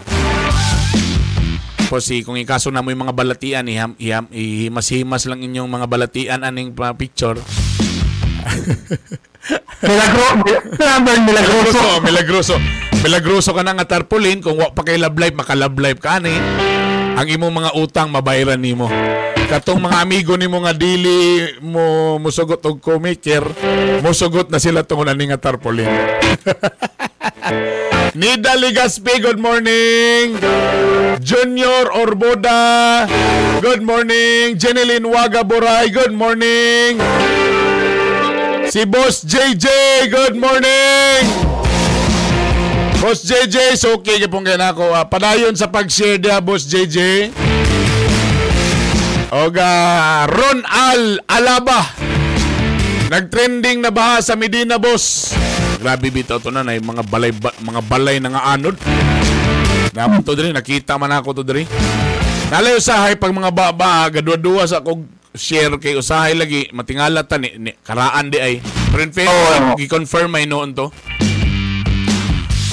Tapos 1.76 2.08
si 2.08 2.24
kung 2.24 2.40
ikaso 2.40 2.72
na 2.72 2.80
mo 2.80 2.88
yung 2.88 3.04
mga 3.04 3.12
balatian, 3.12 3.68
iham, 3.68 3.92
iham, 4.00 4.32
ihimas-himas 4.32 5.28
lang 5.28 5.44
inyong 5.44 5.68
mga 5.68 5.92
balatian 5.92 6.48
aning 6.48 6.72
pa 6.72 6.96
picture. 6.96 7.36
Milagro. 9.84 10.40
Milagroso, 11.28 12.00
milagroso. 12.00 12.56
Milagroso 13.04 13.52
ka 13.52 13.60
na 13.68 13.76
nga 13.76 14.00
tarpaulin 14.00 14.40
kung 14.40 14.56
wa 14.56 14.72
pa 14.72 14.88
kay 14.88 14.96
love 14.96 15.20
life, 15.20 15.36
maka 15.36 15.52
love 15.52 15.76
life 15.76 16.00
ka 16.00 16.24
ani. 16.24 16.40
Ang 17.20 17.28
imong 17.28 17.52
mga 17.60 17.76
utang 17.76 18.08
mabayaran 18.08 18.56
nimo. 18.56 18.88
Katong 19.52 19.84
mga 19.84 20.08
amigo 20.08 20.40
nimo 20.40 20.64
nga 20.64 20.72
dili 20.72 21.44
mo 21.60 22.16
musugot 22.24 22.64
og 22.64 22.80
komiker, 22.80 23.44
musugot 24.00 24.48
na 24.48 24.64
sila 24.64 24.88
tungod 24.88 25.12
ani 25.12 25.28
nga 25.28 25.36
tarpaulin. 25.36 25.92
Nida 28.16 28.56
Ligaspi, 28.56 29.20
good 29.20 29.44
morning. 29.44 30.40
Junior 31.20 31.92
Orboda, 31.92 33.04
good 33.60 33.84
morning. 33.84 34.56
Jeneline 34.56 35.04
Wagaboray, 35.04 35.92
good 35.92 36.16
morning. 36.16 36.96
Si 38.72 38.88
Boss 38.88 39.28
JJ, 39.28 39.68
good 40.08 40.40
morning. 40.40 41.28
Boss 43.04 43.28
JJ, 43.28 43.76
so 43.76 44.00
okay 44.00 44.16
ka 44.16 44.32
pong 44.32 44.48
kaya 44.48 44.72
ako. 44.72 44.96
Uh, 44.96 45.04
padayon 45.12 45.60
sa 45.60 45.68
pag-share 45.68 46.16
dia, 46.16 46.40
Boss 46.40 46.64
JJ. 46.72 47.28
O 49.32 49.48
uh, 49.48 50.28
Ron 50.28 50.60
Al 50.68 51.24
Alaba. 51.24 51.88
Nagtrending 53.08 53.80
na 53.80 53.88
ba 53.88 54.20
sa 54.20 54.36
Medina, 54.36 54.76
boss? 54.76 55.32
Grabe 55.80 56.12
bitaw 56.12 56.44
to 56.44 56.52
na, 56.52 56.68
na 56.68 56.76
yung 56.76 56.92
mga 56.92 57.04
balay, 57.08 57.32
ba, 57.32 57.56
mga 57.64 57.82
balay 57.88 58.20
na 58.20 58.36
nga 58.36 58.44
anod. 58.52 58.76
Napon 59.96 60.20
to 60.28 60.36
diri, 60.36 60.52
nakita 60.52 61.00
man 61.00 61.16
ako 61.16 61.40
to 61.40 61.44
diri. 61.48 61.64
Nalay 62.52 62.76
usahay 62.76 63.16
pag 63.16 63.32
mga 63.32 63.56
baba, 63.56 64.12
gadwa-dua 64.12 64.68
sa 64.68 64.84
kog 64.84 65.08
share 65.32 65.80
kay 65.80 65.96
usahay 65.96 66.36
lagi, 66.36 66.68
matingala 66.76 67.24
ta 67.24 67.40
ni, 67.40 67.56
ni 67.56 67.72
karaan 67.88 68.28
di 68.28 68.36
ay. 68.36 68.60
Pero 68.92 69.00
in 69.00 69.16
fact, 69.16 69.32
Oo. 69.32 69.80
gi-confirm 69.80 70.28
may 70.28 70.44
noon 70.44 70.76
to. 70.76 70.92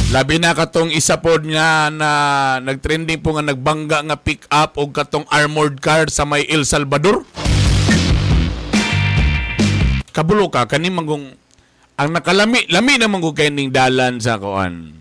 Labi 0.09 0.41
na 0.41 0.57
katong 0.57 0.89
isa 0.89 1.21
pod 1.21 1.45
nga 1.45 1.93
na 1.93 2.11
nagtrending 2.65 3.21
po 3.21 3.37
nga 3.37 3.45
nagbangga 3.45 4.01
nga 4.03 4.17
pick 4.17 4.49
up 4.49 4.81
og 4.81 4.97
katong 4.97 5.29
armored 5.29 5.85
car 5.85 6.09
sa 6.09 6.25
may 6.25 6.49
El 6.49 6.65
Salvador. 6.65 7.29
Kabulo 10.09 10.49
ka 10.49 10.65
kani 10.65 10.89
manggong 10.89 11.37
ang 11.95 12.09
nakalami 12.09 12.65
lami 12.73 12.97
na 12.97 13.05
manggong 13.07 13.37
kay 13.37 13.53
ning 13.53 13.69
dalan 13.69 14.17
sa 14.17 14.41
kuan. 14.41 14.97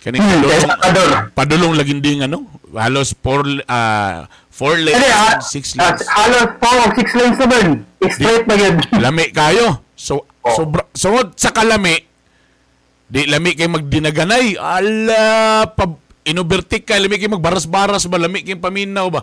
Kani 0.00 0.16
Hmm, 0.16 0.40
padulong, 0.80 1.22
padulong 1.36 1.72
laging 1.76 2.00
ding 2.00 2.24
ano? 2.24 2.48
Halos 2.72 3.12
four 3.12 3.44
ah 3.66 4.24
four 4.48 4.80
lanes, 4.80 4.96
Hindi, 4.96 5.10
ah, 5.12 5.36
six 5.38 5.76
ah, 5.76 5.92
lanes. 5.92 6.00
halos 6.08 6.48
4 6.56 6.96
6 6.96 7.18
lanes 7.20 7.38
naman. 7.38 7.66
Straight 8.08 8.46
na 8.48 8.54
yun. 8.56 8.76
lami 8.96 9.24
kayo. 9.28 9.84
So 9.92 10.24
Oh. 10.40 10.54
sobra 10.54 10.86
sungod 10.94 11.34
sa 11.34 11.50
kalami 11.50 12.06
di 13.06 13.26
lami 13.26 13.54
kay 13.54 13.70
magdinaganay. 13.70 14.58
Ala 14.58 15.64
pa 15.70 15.86
inobertik 16.26 16.86
ka 16.86 16.98
lami 16.98 17.18
kay 17.18 17.30
magbaras-baras 17.30 18.06
ba 18.10 18.18
lami 18.18 18.42
kay 18.42 18.58
paminaw 18.58 19.06
ba. 19.10 19.22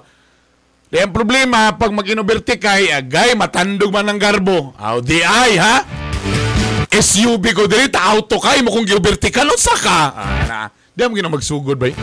Di 0.94 1.02
ang 1.02 1.10
problema 1.10 1.74
pag 1.74 1.90
mag-inobertik 1.90 2.62
kay 2.62 2.94
agay 2.94 3.34
matandog 3.34 3.90
man 3.90 4.14
ng 4.14 4.20
garbo. 4.22 4.78
Aw 4.78 5.02
di 5.02 5.26
ay 5.26 5.58
ha. 5.58 5.76
SUV 6.94 7.42
ko 7.58 7.66
diri 7.66 7.90
auto 7.90 8.38
kay 8.38 8.62
mo 8.62 8.70
kung 8.70 8.86
unsa 8.86 9.74
ka. 9.82 10.00
Ah, 10.14 10.42
na. 10.46 10.60
Di 10.94 11.10
mo 11.10 11.18
magsugod 11.34 11.82
bay. 11.82 11.98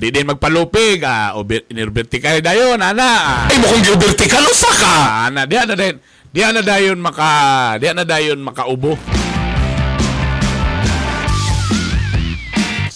Di 0.00 0.08
din 0.08 0.30
magpalupig, 0.30 1.04
ah, 1.04 1.36
o 1.36 1.44
vertical 1.44 2.40
dayon, 2.40 2.80
ana. 2.80 3.44
Ay 3.52 3.60
mo 3.60 3.68
kung 3.68 3.84
usa 3.84 4.70
ka. 4.72 4.94
Ana, 5.28 5.44
di 5.44 5.60
ana 5.60 5.76
dayon. 5.76 6.00
Di 6.32 6.40
ana 6.40 6.64
dayon 6.64 6.96
maka, 6.96 7.76
di 7.76 7.92
ana 7.92 8.08
dayon 8.08 8.40
makaubo. 8.40 8.96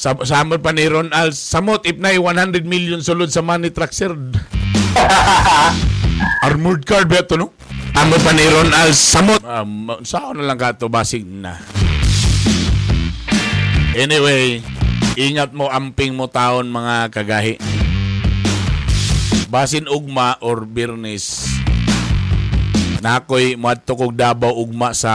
Sa 0.02 0.18
samot 0.18 0.58
pa 0.58 0.74
ni 0.74 0.82
Ron 0.90 1.14
Al, 1.14 1.30
samot 1.30 1.86
if 1.86 1.94
na 1.94 2.10
100 2.10 2.66
million 2.66 2.98
sulod 2.98 3.30
sa 3.30 3.38
money 3.38 3.70
truck 3.70 3.94
sir. 3.94 4.10
Armored 6.50 6.82
car 6.82 7.06
ba 7.06 7.22
ito, 7.22 7.38
no? 7.38 7.54
Samot 7.94 8.18
pa 8.18 8.34
ni 8.34 8.42
Ron 8.50 8.74
Al, 8.74 8.90
samot. 8.98 9.38
Um, 9.46 9.94
saan 10.02 10.42
na 10.42 10.50
lang 10.50 10.58
ka 10.58 10.74
ito, 10.74 10.90
basig 10.90 11.22
na. 11.22 11.54
Anyway, 13.94 14.58
ingat 15.14 15.54
mo, 15.54 15.70
amping 15.70 16.18
mo 16.18 16.26
taon 16.26 16.66
mga 16.66 17.14
kagahi. 17.14 17.62
Basin 19.46 19.86
ugma 19.86 20.34
or 20.42 20.66
birnis. 20.66 21.46
Na 23.06 23.22
ako'y 23.22 23.54
madto 23.54 23.94
kog 23.94 24.18
Davao 24.18 24.66
ugma 24.66 24.98
sa 24.98 25.14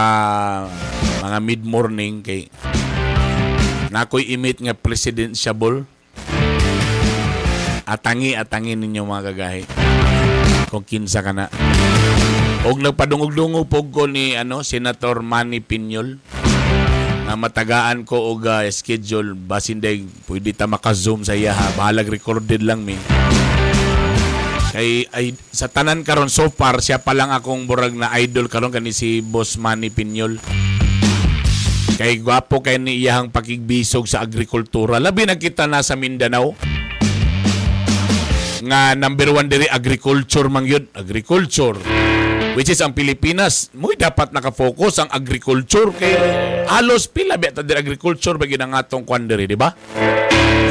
mga 1.20 1.44
mid-morning 1.44 2.24
kay 2.24 2.48
nakoy 3.90 4.28
imit 4.28 4.60
nga 4.60 4.76
presidential 4.76 5.86
atangi 7.88 8.36
atangi 8.36 8.76
ninyo 8.76 9.08
mga 9.08 9.26
kagahi 9.32 9.64
kung 10.68 10.84
kinsa 10.84 11.24
ka 11.24 11.32
na. 11.32 11.48
Og 12.68 12.84
nagpadungog-dungog 12.84 13.72
po 13.72 13.88
ko 13.88 14.12
ni 14.12 14.36
ano 14.36 14.60
Senator 14.60 15.24
Manny 15.24 15.64
Pinyol. 15.64 16.20
Na 17.24 17.40
matagaan 17.40 18.04
ko 18.04 18.36
og 18.36 18.44
uh, 18.44 18.68
schedule. 18.72 19.36
Basin 19.36 19.80
day 19.80 20.04
pwede 20.28 20.52
ta 20.52 20.68
maka-zoom 20.68 21.24
sa 21.24 21.36
iya 21.36 21.56
ha. 21.56 21.72
Bahalag 21.80 22.12
recorded 22.12 22.60
lang 22.64 22.84
mi. 22.84 23.00
Kay 24.76 25.08
ay, 25.16 25.32
sa 25.56 25.72
tanan 25.72 26.04
karon 26.04 26.28
so 26.28 26.52
far 26.52 26.84
siya 26.84 27.00
pa 27.00 27.16
lang 27.16 27.32
akong 27.32 27.64
burag 27.64 27.96
na 27.96 28.12
idol 28.20 28.52
karon 28.52 28.76
kani 28.76 28.92
si 28.92 29.24
Boss 29.24 29.56
Manny 29.56 29.88
Pinyol 29.88 30.67
kay 31.98 32.22
gwapo 32.22 32.62
kay 32.62 32.78
ni 32.78 33.02
pakigbisog 33.10 34.06
sa 34.06 34.22
agrikultura. 34.22 35.02
Labi 35.02 35.26
na 35.26 35.34
kita 35.34 35.66
na 35.66 35.82
sa 35.82 35.98
Mindanao. 35.98 36.54
Nga 38.62 38.82
number 39.02 39.34
one 39.34 39.50
diri 39.50 39.66
agriculture 39.66 40.46
man 40.46 40.70
yun. 40.70 40.86
Agriculture 40.94 41.74
which 42.54 42.70
is 42.70 42.78
ang 42.86 42.94
Pilipinas. 42.94 43.74
Mo 43.74 43.90
dapat 43.98 44.30
nakafocus 44.30 45.02
ang 45.02 45.10
agriculture. 45.10 45.90
Kay 45.98 46.14
halos 46.70 47.10
pila 47.10 47.42
ba 47.42 47.50
ta 47.50 47.66
agriculture 47.66 48.38
ba 48.38 48.46
gyud 48.46 48.62
ang 48.62 48.78
atong 48.78 49.02
kwan 49.02 49.26
diri 49.26 49.50
di 49.50 49.58
ba? 49.58 49.74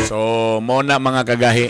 So 0.06 0.62
mo 0.62 0.78
na 0.86 1.02
mga 1.02 1.26
kagahi. 1.26 1.66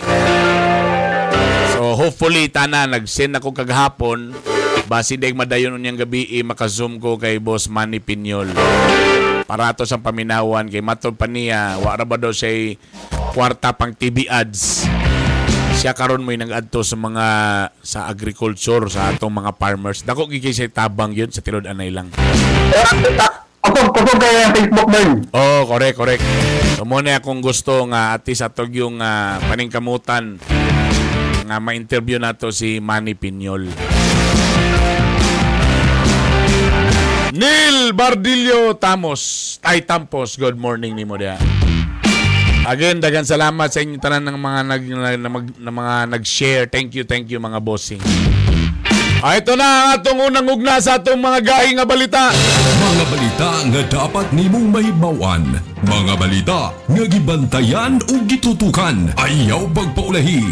So 1.73 1.97
hopefully 1.97 2.53
tana 2.53 2.85
nag-send 2.85 3.41
ako 3.41 3.57
kagahapon. 3.57 4.37
Basi 4.85 5.17
day 5.17 5.33
madayon 5.33 5.75
unyang 5.75 5.99
gabi 5.99 6.29
eh, 6.39 6.45
maka-zoom 6.45 7.01
ko 7.01 7.19
kay 7.19 7.43
boss 7.43 7.67
Manny 7.67 7.99
Pinyol 7.99 8.55
para 9.47 9.71
to 9.71 9.87
sa 9.87 9.95
paminawan 9.95 10.67
kay 10.67 10.83
matod 10.83 11.15
pa 11.15 11.25
niya. 11.25 11.79
Wa 11.79 11.95
ra 11.95 12.03
ba 12.03 12.19
daw 12.19 12.35
siya 12.35 12.75
kwarta 13.31 13.71
pang 13.71 13.95
TV 13.95 14.27
ads? 14.27 14.83
Siya 15.79 15.95
karon 15.95 16.25
mo 16.25 16.35
nag-adto 16.35 16.83
sa 16.83 16.99
mga 16.99 17.25
sa 17.79 18.11
agriculture 18.11 18.91
sa 18.91 19.15
atong 19.15 19.31
mga 19.31 19.55
farmers. 19.55 20.03
Dako 20.03 20.27
gigay 20.27 20.51
siya 20.51 20.67
tabang 20.67 21.15
yun 21.15 21.31
sa 21.31 21.39
tilod 21.39 21.63
anay 21.63 21.87
lang. 21.89 22.11
Ako, 23.67 23.89
kayo 24.19 24.37
yung 24.47 24.53
Facebook 24.55 24.87
doon. 24.91 25.11
oh 25.31 25.63
correct 25.67 25.95
correct. 25.95 26.23
So 26.75 26.83
mo 26.83 26.99
na 26.99 27.19
akong 27.19 27.39
gusto 27.39 27.87
nga 27.89 28.15
at 28.19 28.23
least 28.27 28.43
atog 28.43 28.71
yung 28.75 28.99
ah, 28.99 29.39
paningkamutan 29.47 30.39
nga 31.47 31.57
ma-interview 31.63 32.19
nato 32.19 32.51
si 32.51 32.83
Manny 32.83 33.15
Pinyol 33.15 33.71
Neil 37.37 37.93
Bardillo 37.93 38.73
Tamos 38.81 39.55
Tay 39.61 39.85
Tampos 39.85 40.41
good 40.41 40.57
morning 40.57 40.97
ni 40.97 41.05
mo 41.05 41.21
dia 41.21 41.37
Again, 42.67 42.99
dagan 42.99 43.23
salamat 43.23 43.71
sa 43.71 43.79
inyo 43.79 43.95
tanan 43.95 44.27
ng 44.27 44.41
mga 44.41 44.59
nag, 44.67 44.83
na, 44.91 45.31
na, 45.55 45.71
mga 45.71 45.95
nag-share. 46.11 46.67
Thank 46.67 46.99
you, 46.99 47.07
thank 47.07 47.31
you 47.31 47.39
mga 47.39 47.63
bossing. 47.63 48.03
Ah, 49.23 49.39
ito 49.39 49.55
na 49.55 49.63
ang 49.63 49.89
atong 49.95 50.19
unang 50.19 50.51
ugna 50.51 50.75
sa 50.83 50.99
atong 50.99 51.15
mga 51.15 51.47
gahi 51.47 51.79
nga 51.79 51.87
balita. 51.87 52.27
Mga 52.75 53.03
balita 53.07 53.49
nga 53.71 53.81
dapat 53.87 54.27
nimong 54.35 54.67
mahibawan. 54.67 55.63
Mga 55.79 56.13
balita 56.19 56.75
nga 56.75 57.03
gibantayan 57.07 58.03
o 58.11 58.19
gitutukan. 58.27 59.15
Ayaw 59.15 59.63
pagpaulahi. 59.71 60.43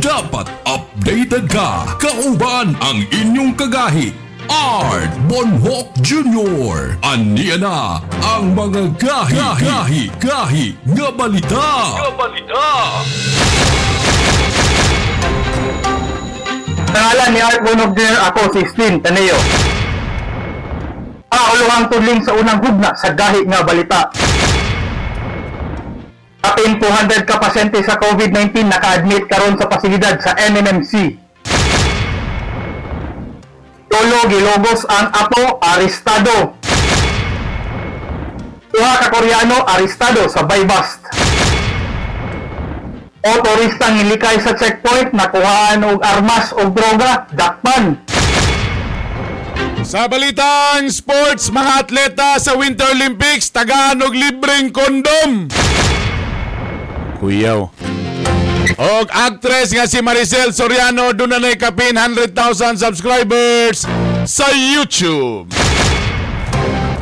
Dapat 0.00 0.48
updated 0.64 1.52
ka. 1.52 2.00
Kauban 2.00 2.72
ang 2.80 3.04
inyong 3.12 3.52
kagahi. 3.60 4.27
Art 4.48 5.12
Bonhoc 5.28 5.92
Jr. 6.00 6.96
Aniya 7.04 7.60
na 7.60 8.00
ang 8.24 8.56
mga 8.56 8.96
gahi, 8.96 9.36
gahi, 9.60 10.02
gahi, 10.16 10.66
nga 10.96 11.08
balita. 11.12 11.68
Nga 11.92 12.10
balita. 12.16 12.66
Pangalan 16.88 17.30
ni 17.36 17.40
Art 17.44 17.60
Bonog 17.60 17.92
Jr. 17.92 18.16
ako 18.32 18.40
si 18.56 18.64
Stin 18.72 19.04
Taneo. 19.04 19.36
Auluhang 21.28 21.92
tudling 21.92 22.24
sa 22.24 22.32
unang 22.32 22.64
hugna 22.64 22.96
sa 22.96 23.12
gahi 23.12 23.44
nga 23.44 23.60
balita. 23.60 24.08
Kapin 26.40 26.80
200 26.80 27.28
ka 27.28 27.36
pasyente 27.36 27.84
sa 27.84 28.00
COVID-19 28.00 28.64
naka-admit 28.64 29.28
karon 29.28 29.60
sa 29.60 29.68
pasilidad 29.68 30.16
sa 30.24 30.32
MMMC. 30.40 31.27
Tolo 33.98 34.30
gilogos 34.30 34.86
ang 34.86 35.10
apo 35.10 35.58
arestado. 35.58 36.54
Duha 38.70 38.94
ka 39.02 39.10
Koreano 39.10 39.66
arestado 39.66 40.22
sa 40.30 40.46
Baybast. 40.46 41.02
O 43.26 43.30
turistang 43.42 43.98
nilikay 43.98 44.38
sa 44.38 44.54
checkpoint 44.54 45.10
nakuhaan 45.10 45.82
og 45.82 45.98
armas 45.98 46.54
o 46.54 46.70
droga 46.70 47.26
dakpan. 47.34 47.98
Sa 49.82 50.06
balitang 50.06 50.86
sports, 50.94 51.50
mga 51.50 51.82
atleta 51.82 52.38
sa 52.38 52.54
Winter 52.54 52.94
Olympics, 52.94 53.50
tagaan 53.50 53.98
og 53.98 54.14
libreng 54.14 54.70
kondom. 54.70 55.50
Kuyaw. 57.18 57.66
Og 58.78 59.10
actress 59.10 59.74
nga 59.74 59.90
si 59.90 59.98
Maricel 59.98 60.54
Soriano 60.54 61.10
doon 61.10 61.42
na 61.42 61.50
kapin 61.58 61.98
100,000 61.98 62.78
subscribers 62.78 63.82
sa 64.22 64.46
YouTube. 64.54 65.50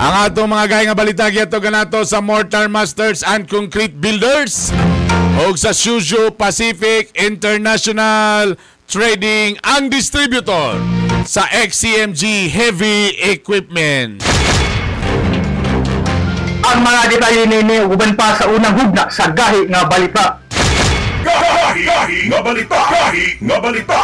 Ang 0.00 0.14
atong 0.24 0.48
mga 0.48 0.66
gaya 0.72 0.84
nga 0.88 0.96
balita 0.96 1.28
giyato 1.28 1.60
ganato 1.60 2.00
sa 2.08 2.24
Mortar 2.24 2.72
Masters 2.72 3.20
and 3.20 3.44
Concrete 3.44 3.92
Builders 3.92 4.72
o 5.44 5.52
sa 5.52 5.76
Shuzhou 5.76 6.32
Pacific 6.32 7.12
International 7.12 8.56
Trading 8.88 9.60
ang 9.60 9.92
distributor 9.92 10.80
sa 11.28 11.44
XCMG 11.50 12.48
Heavy 12.56 13.20
Equipment. 13.20 14.24
Ang 16.64 16.78
mga 16.80 17.00
detalye 17.12 17.44
nini 17.44 17.84
uban 17.84 18.16
pa 18.16 18.32
sa 18.32 18.48
unang 18.48 18.78
hugna 18.80 19.12
sa 19.12 19.28
gahi 19.28 19.68
nga 19.68 19.84
balita. 19.84 20.45
Gahi, 21.76 21.84
gahi, 21.84 22.18
nga 22.32 22.40
balita. 22.40 22.80
Gahi, 22.88 23.26
nga 23.44 23.56
balita. 23.60 24.00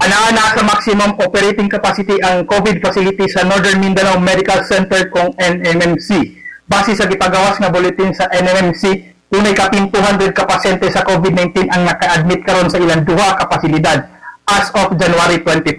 Ana-ana 0.00 0.56
sa 0.56 0.64
maximum 0.64 1.20
operating 1.20 1.68
capacity 1.68 2.16
ang 2.24 2.48
COVID 2.48 2.80
facility 2.80 3.28
sa 3.28 3.44
Northern 3.44 3.76
Mindanao 3.76 4.16
Medical 4.16 4.64
Center 4.64 5.04
kung 5.12 5.36
NMMC. 5.36 6.32
Base 6.64 6.96
sa 6.96 7.04
gipagawas 7.04 7.60
nga 7.60 7.68
bulletin 7.68 8.16
sa 8.16 8.24
NMMC, 8.32 9.04
tunay 9.28 9.52
kapin 9.52 9.92
200 9.92 10.32
ka 10.32 10.48
pasyente 10.48 10.88
sa 10.88 11.04
COVID-19 11.04 11.68
ang 11.68 11.84
naka-admit 11.84 12.40
karon 12.40 12.72
sa 12.72 12.80
ilang 12.80 13.04
duha 13.04 13.36
ka 13.36 13.44
pasilidad 13.52 14.08
as 14.48 14.72
of 14.72 14.96
January 14.96 15.44
24. 15.44 15.76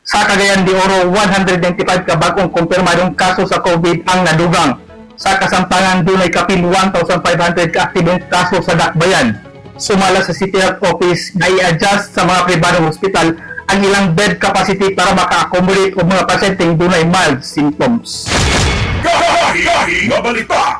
Sa 0.00 0.24
Cagayan 0.24 0.64
de 0.64 0.72
Oro, 0.72 1.12
195 1.12 2.08
ka 2.08 2.16
bagong 2.16 2.48
kumpirmadong 2.48 3.12
kaso 3.20 3.44
sa 3.44 3.60
COVID 3.60 4.08
ang 4.08 4.24
nadugang. 4.24 4.80
Sa 5.20 5.36
Kasamtangan, 5.36 6.08
dunay 6.08 6.32
kapin 6.32 6.64
1,500 6.64 7.20
ka 7.68 7.92
aktibong 7.92 8.18
kaso 8.32 8.64
sa 8.64 8.72
Dakbayan. 8.72 9.51
Sumala 9.82 10.22
sa 10.22 10.30
City 10.30 10.62
Health 10.62 10.78
Office 10.86 11.34
na 11.34 11.50
i-adjust 11.50 12.14
sa 12.14 12.22
mga 12.22 12.46
pribadong 12.46 12.86
hospital 12.86 13.34
ang 13.66 13.82
ilang 13.82 14.14
bed 14.14 14.38
capacity 14.38 14.94
para 14.94 15.10
maka-accommodate 15.10 15.98
og 15.98 16.06
mga 16.06 16.22
pasyenteng 16.30 16.78
dunay 16.78 17.02
mild 17.02 17.42
symptoms. 17.42 18.30
Gahi, 19.02 20.06
nga 20.06 20.22
balita. 20.22 20.78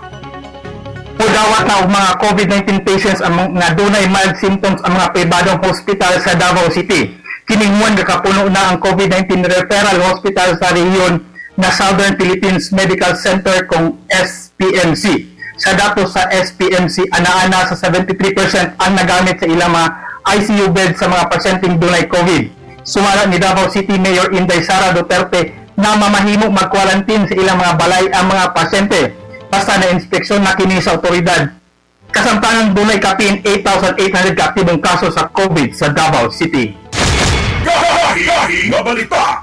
Mudawat 1.19 1.63
na 1.67 1.75
og 1.83 1.91
mga 1.91 2.11
COVID-19 2.23 2.87
patients 2.87 3.19
ang 3.27 3.35
mga 3.59 3.75
dunay 3.75 4.07
mild 4.07 4.39
symptoms 4.39 4.79
ang 4.87 4.95
mga 4.95 5.11
pribadong 5.11 5.59
hospital 5.67 6.23
sa 6.23 6.39
Davao 6.39 6.71
City. 6.71 7.19
Kininguan 7.51 7.99
kapuno 8.07 8.47
na 8.47 8.71
ang 8.71 8.79
COVID-19 8.79 9.51
referral 9.51 9.99
hospital 10.15 10.55
sa 10.63 10.71
rehiyon 10.71 11.27
na 11.59 11.75
Southern 11.75 12.15
Philippines 12.15 12.71
Medical 12.71 13.19
Center 13.19 13.67
kung 13.67 13.99
SPMC. 14.07 15.32
Sa 15.61 15.77
datos 15.77 16.17
sa 16.17 16.29
SPMC, 16.33 17.13
ana-ana 17.13 17.69
sa 17.69 17.77
73% 17.77 18.81
ang 18.81 18.93
nagamit 18.97 19.37
sa 19.37 19.47
ilang 19.47 19.73
mga 19.73 19.89
ICU 20.23 20.67
bed 20.73 20.97
sa 20.97 21.11
mga 21.11 21.25
pasyenteng 21.29 21.77
dunay 21.77 22.09
COVID. 22.09 22.45
Sumala 22.83 23.29
ni 23.29 23.37
Davao 23.39 23.69
City 23.69 24.01
Mayor 24.01 24.33
Inday 24.33 24.65
Sara 24.65 24.91
Duterte 24.97 25.55
na 25.77 25.95
mamahimo 25.95 26.51
mag-quarantine 26.51 27.29
sa 27.31 27.35
ilang 27.37 27.59
mga 27.61 27.75
balay 27.79 28.05
ang 28.11 28.27
mga 28.29 28.45
pasyente 28.55 29.01
basta 29.53 29.77
na 29.77 29.93
inspeksyon 29.93 30.41
na 30.41 30.57
kini 30.57 30.81
sa 30.81 30.97
otoridad. 30.97 31.53
Kasamtangang 32.13 32.73
dunay 32.73 33.01
kapin 33.01 33.41
8,800 33.45 34.37
ka 34.37 34.53
aktibong 34.53 34.81
kaso 34.81 35.13
sa 35.13 35.29
COVID 35.33 35.73
sa 35.77 35.93
Davao 35.93 36.29
City. 36.33 36.77
Gahi, 37.65 38.21
gahi, 38.25 38.59
nga 38.69 39.42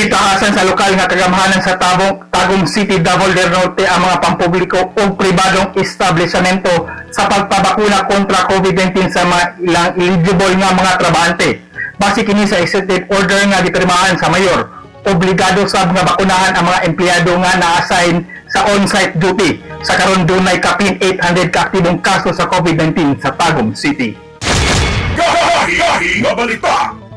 balita. 0.00 0.16
Itaasan 0.16 0.52
sa 0.56 0.64
lokal 0.64 0.92
nga 0.96 1.06
kagamahanan 1.10 1.60
sa 1.60 1.76
Tabong, 1.76 2.24
Tagum 2.32 2.64
City, 2.64 2.96
Davao 3.02 3.28
del 3.32 3.52
Norte 3.52 3.84
ang 3.84 4.00
mga 4.06 4.16
pampubliko 4.22 4.78
o 4.96 5.02
pribadong 5.12 5.76
establishmento 5.76 6.88
sa 7.12 7.28
pagpabakuna 7.28 8.08
kontra 8.08 8.48
COVID-19 8.48 9.12
sa 9.12 9.26
mga 9.28 9.44
ilang 9.60 9.90
eligible 10.00 10.54
nga 10.56 10.72
mga 10.72 10.92
trabahante. 10.96 11.48
Base 12.00 12.24
kini 12.24 12.48
sa 12.48 12.56
executive 12.56 13.04
order 13.12 13.44
nga 13.52 13.60
dipirmahan 13.60 14.16
sa 14.16 14.32
mayor, 14.32 14.72
obligado 15.04 15.68
sa 15.68 15.84
mga 15.84 16.00
bakunahan 16.08 16.56
ang 16.56 16.64
mga 16.64 16.80
empleyado 16.88 17.32
nga 17.36 17.52
na-assign 17.60 18.24
sa 18.48 18.64
on-site 18.72 19.20
duty. 19.20 19.60
Sa 19.84 19.96
karon 20.00 20.24
dunay 20.24 20.56
kapin 20.60 20.96
800 20.96 21.52
ka 21.52 21.68
aktibong 21.68 22.00
kaso 22.00 22.32
sa 22.32 22.48
COVID-19 22.48 23.20
sa 23.20 23.36
Tagum 23.36 23.76
City. 23.76 24.16
Gahi 25.70 26.24
nga 26.24 26.32
balita. 26.32 27.09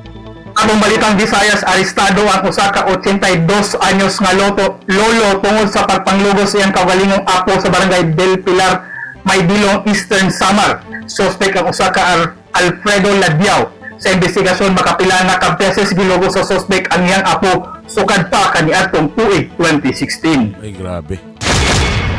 Among 0.53 0.79
balitang 0.79 1.17
Visayas, 1.17 1.65
arestado 1.65 2.21
ang 2.29 2.45
usa 2.45 2.69
ka 2.69 2.85
82 2.85 3.73
anyos 3.81 4.21
nga 4.21 4.37
loto, 4.37 4.77
lolo 4.85 5.41
tungod 5.41 5.67
sa 5.73 5.83
pagpanglugos 5.89 6.53
iyang 6.53 6.69
kagalingong 6.69 7.25
apo 7.25 7.57
sa 7.57 7.73
barangay 7.73 8.13
Del 8.13 8.37
Pilar, 8.37 8.85
Maydilong, 9.25 9.81
Eastern 9.89 10.29
Samar. 10.29 10.85
Suspect 11.09 11.57
ang 11.57 11.67
usa 11.73 11.89
ka 11.89 12.01
Ar- 12.05 12.33
Alfredo 12.53 13.09
Ladiao. 13.17 13.73
Sa 13.97 14.13
investigasyon, 14.13 14.77
makapila 14.77 15.25
na 15.25 15.41
ka 15.41 15.57
beses 15.57 15.89
gilugos 15.95 16.37
sa 16.37 16.45
suspect 16.45 16.91
ang 16.93 17.07
iyang 17.07 17.25
apo 17.25 17.65
sukad 17.89 18.29
pa 18.29 18.53
kaniadtong 18.53 19.09
tuig 19.17 19.49
2016. 19.57 20.53
Ay, 20.61 20.71
grabe. 20.75 21.17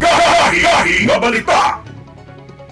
Gahi 0.03 1.07
nga 1.07 1.17
balita. 1.23 1.84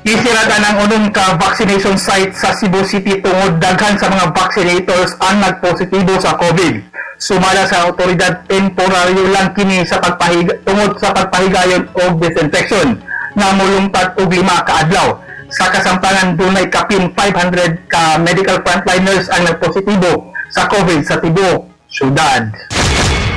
Isirada 0.03 0.59
ng 0.59 0.77
unong 0.83 1.15
ka 1.15 1.39
vaccination 1.39 1.95
site 1.95 2.35
sa 2.35 2.51
Cebu 2.51 2.83
City 2.83 3.23
tungod 3.23 3.63
daghan 3.63 3.95
sa 3.95 4.11
mga 4.11 4.35
vaccinators 4.35 5.15
ang 5.23 5.39
nagpositibo 5.39 6.19
sa 6.19 6.35
COVID. 6.43 6.75
Sumala 7.23 7.63
sa 7.71 7.87
otoridad 7.87 8.43
temporaryo 8.51 9.31
lang 9.31 9.55
kini 9.55 9.87
sa 9.87 10.03
pagpahiga 10.03 10.59
tungod 10.67 10.99
sa 10.99 11.15
pagpahigayon 11.15 11.87
o 11.95 12.19
disinfection 12.19 12.99
na 13.39 13.55
mulungtad 13.55 14.19
og 14.19 14.27
lima 14.27 14.67
ka 14.67 14.83
adlaw. 14.83 15.23
Sa 15.55 15.71
kasamtangan 15.71 16.35
dunay 16.35 16.67
kapin 16.67 17.15
500 17.15 17.87
ka 17.87 18.19
medical 18.19 18.59
frontliners 18.67 19.31
ang 19.31 19.47
nagpositibo 19.47 20.35
sa 20.51 20.67
COVID 20.67 21.07
sa 21.07 21.23
tibuok 21.23 21.63
syudad. 21.87 22.51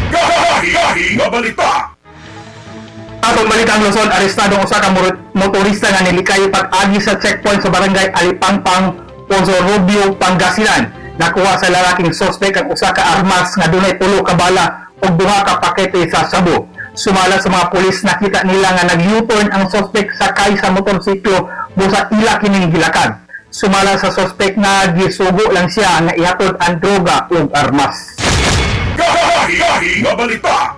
Gahi 0.09 1.13
nga 1.13 1.29
balita. 1.29 1.94
Atong 3.25 3.49
balitang 3.49 3.81
Luzon, 3.81 4.13
arestado 4.13 4.53
ang 4.53 4.69
usa 4.69 4.77
motorista 5.33 5.89
nga 5.89 6.05
nilikay 6.05 6.45
pag-agi 6.45 7.01
sa 7.01 7.17
checkpoint 7.17 7.57
sa 7.57 7.73
barangay 7.73 8.13
Alipangpang, 8.13 8.93
Pozo 9.25 9.57
Rubio, 9.65 10.13
Pangasinan. 10.21 10.93
Nakuha 11.17 11.57
sa 11.57 11.73
lalaking 11.73 12.13
suspect 12.13 12.53
ang 12.53 12.69
usa 12.69 12.93
armas 12.93 13.57
nga 13.57 13.65
dunay 13.65 13.97
tulo 13.97 14.21
ka 14.21 14.37
bala 14.37 14.85
duha 15.01 15.41
ka 15.41 15.57
pakete 15.57 16.05
sa 16.05 16.29
sabo. 16.29 16.69
Sumala 16.93 17.41
sa 17.41 17.49
mga 17.49 17.73
pulis 17.73 17.97
nakita 18.05 18.45
nila 18.45 18.77
nga 18.77 18.93
nag-U-turn 18.93 19.49
ang 19.51 19.67
suspect 19.73 20.13
sakay 20.21 20.53
sa 20.61 20.69
motorsiklo 20.69 21.49
busa 21.73 22.07
ila 22.13 22.37
kining 22.39 22.69
gilakad. 22.69 23.19
Sumala 23.49 23.97
sa 23.97 24.13
suspect 24.13 24.53
na 24.59 24.85
gisugo 24.93 25.49
lang 25.49 25.65
siya 25.65 26.03
nga 26.03 26.13
ihatod 26.13 26.55
ang 26.61 26.77
droga 26.79 27.25
ug 27.31 27.49
armas. 27.57 28.15
Gahi 28.95 30.03
nga 30.03 30.13
balita. 30.13 30.74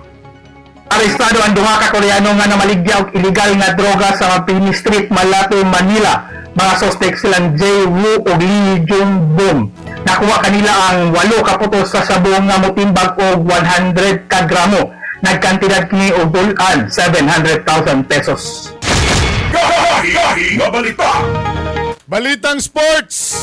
Arestado 0.88 1.38
ang 1.44 1.52
duha 1.52 1.74
ka 1.84 1.92
Koreano 1.92 2.32
nga 2.32 2.48
namaligya 2.48 3.04
og 3.04 3.12
illegal 3.12 3.52
nga 3.60 3.76
droga 3.76 4.16
sa 4.16 4.40
Mapini 4.40 4.72
Street, 4.72 5.12
Malate, 5.12 5.60
Manila. 5.62 6.24
Mga 6.56 6.74
suspect 6.80 7.20
silang 7.22 7.54
Jay 7.54 7.84
Woo 7.86 8.24
ug 8.24 8.40
Lee 8.40 8.82
Jung 8.88 9.36
Bum. 9.36 9.68
Nakuha 10.02 10.36
kanila 10.42 10.72
ang 10.90 11.12
walo 11.12 11.38
ka 11.44 11.60
putos 11.60 11.92
sa 11.92 12.02
sabong 12.02 12.48
nga 12.48 12.58
motimbag 12.58 13.14
og 13.20 13.44
100 13.44 14.26
ka 14.26 14.48
gramo. 14.48 14.90
Nagkantidad 15.20 15.90
kini 15.92 16.14
og 16.16 16.32
bulan 16.32 16.88
700,000 16.90 18.08
pesos. 18.08 18.72
Gahi 19.52 20.56
nga 20.56 20.68
balita. 20.72 21.10
Balitang 22.08 22.64
sports! 22.64 23.36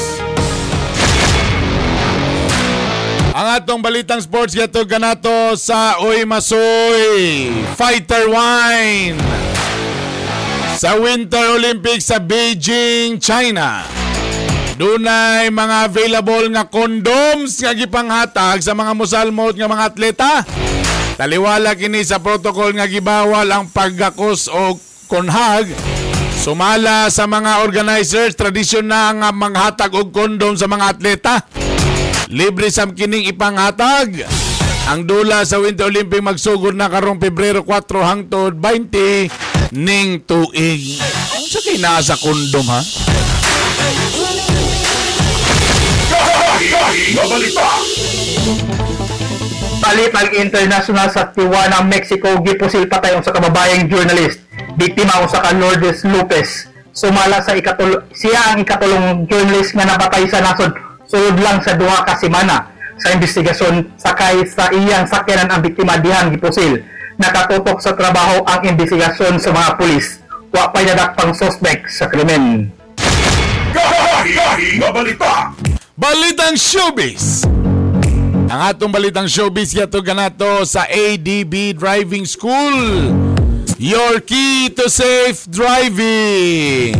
Ang 3.36 3.48
atong 3.52 3.84
balitang 3.84 4.24
sports 4.24 4.56
gato 4.56 4.80
ganato 4.88 5.60
sa 5.60 6.00
Uy 6.00 6.24
Masoy 6.24 7.52
Fighter 7.76 8.32
Wine 8.32 9.20
sa 10.80 10.96
Winter 10.96 11.44
Olympics 11.52 12.08
sa 12.08 12.24
Beijing, 12.24 13.20
China. 13.20 13.84
Dunay 14.80 15.52
mga 15.52 15.92
available 15.92 16.48
nga 16.56 16.64
condoms 16.72 17.60
nga 17.60 17.76
gipanghatag 17.76 18.64
sa 18.64 18.72
mga 18.72 18.96
musalmot 18.96 19.52
nga 19.60 19.68
mga 19.68 19.84
atleta. 19.92 20.32
Taliwala 21.20 21.76
kini 21.76 22.08
sa 22.08 22.24
protocol 22.24 22.72
nga 22.72 22.88
gibawal 22.88 23.52
ang 23.52 23.68
paggakos 23.68 24.48
o 24.48 24.80
konhag 25.12 25.76
Sumala 26.46 27.10
sa 27.10 27.26
mga 27.26 27.66
organizers, 27.66 28.38
tradisyon 28.38 28.86
na 28.86 29.10
nga 29.10 29.30
manghatag 29.34 29.90
og 29.98 30.14
kondom 30.14 30.54
sa 30.54 30.70
mga 30.70 30.86
atleta. 30.94 31.42
Libre 32.34 32.74
sam 32.74 32.98
kining 32.98 33.30
ipanghatag. 33.30 34.26
Ang 34.90 35.06
dula 35.06 35.46
sa 35.46 35.62
Winter 35.62 35.90
Olympic 35.90 36.26
magsugod 36.26 36.74
na 36.74 36.90
karong 36.90 37.22
Pebrero 37.22 37.62
4 37.62 38.02
hangtod 38.02 38.58
20 38.58 39.30
ning 39.78 40.26
tuig. 40.26 40.98
Ang 41.38 41.46
sa 41.46 41.60
kay 41.62 41.78
naa 41.78 42.02
sa 42.02 42.18
kondom 42.18 42.66
ha? 42.66 42.82
Balita. 47.14 47.68
Palipag 49.86 50.34
international 50.34 51.14
sa 51.14 51.30
Tijuana, 51.30 51.86
Mexico, 51.86 52.42
gipusil 52.42 52.90
patay 52.90 53.14
ang 53.14 53.22
sa 53.22 53.34
kababayang 53.34 53.86
journalist. 53.86 54.42
Biktima 54.82 55.22
ang 55.22 55.30
sa 55.30 55.46
ka 55.46 55.54
Lopez. 55.54 56.74
Sumala 56.90 57.44
sa 57.46 57.54
ikatul 57.54 58.02
siya 58.18 58.56
ang 58.56 58.66
ikatulong 58.66 59.30
journalist 59.30 59.78
nga 59.78 59.86
napatay 59.86 60.26
sa 60.26 60.42
nasod 60.42 60.85
sulod 61.10 61.38
lang 61.42 61.62
sa 61.62 61.74
duha 61.78 62.06
ka 62.06 62.14
semana. 62.18 62.70
Sa 62.96 63.12
investigasyon, 63.12 64.00
sakay 64.00 64.48
sa 64.48 64.72
iyang 64.72 65.04
sakyanan 65.04 65.52
ang 65.52 65.62
biktima 65.62 66.00
dihang 66.00 66.32
gipusil. 66.32 66.80
Nakatutok 67.20 67.80
sa 67.84 67.92
trabaho 67.96 68.44
ang 68.48 68.64
investigasyon 68.64 69.40
sa 69.40 69.52
mga 69.52 69.70
pulis. 69.76 70.20
Wa 70.52 70.72
pa'y 70.72 70.88
nadakpang 70.88 71.36
suspect 71.36 71.92
sa 71.92 72.08
krimen. 72.08 72.72
Gahi 73.76 74.80
nga 74.80 74.90
balita. 74.96 75.52
Balitang 75.96 76.56
Showbiz! 76.56 77.48
Ang 78.46 78.62
atong 78.62 78.94
balitang 78.94 79.26
showbiz 79.26 79.74
yato 79.74 80.06
ganato 80.06 80.62
sa 80.70 80.86
ADB 80.86 81.74
Driving 81.74 82.30
School. 82.30 83.10
Your 83.82 84.22
key 84.22 84.70
to 84.70 84.86
safe 84.86 85.50
driving. 85.50 86.94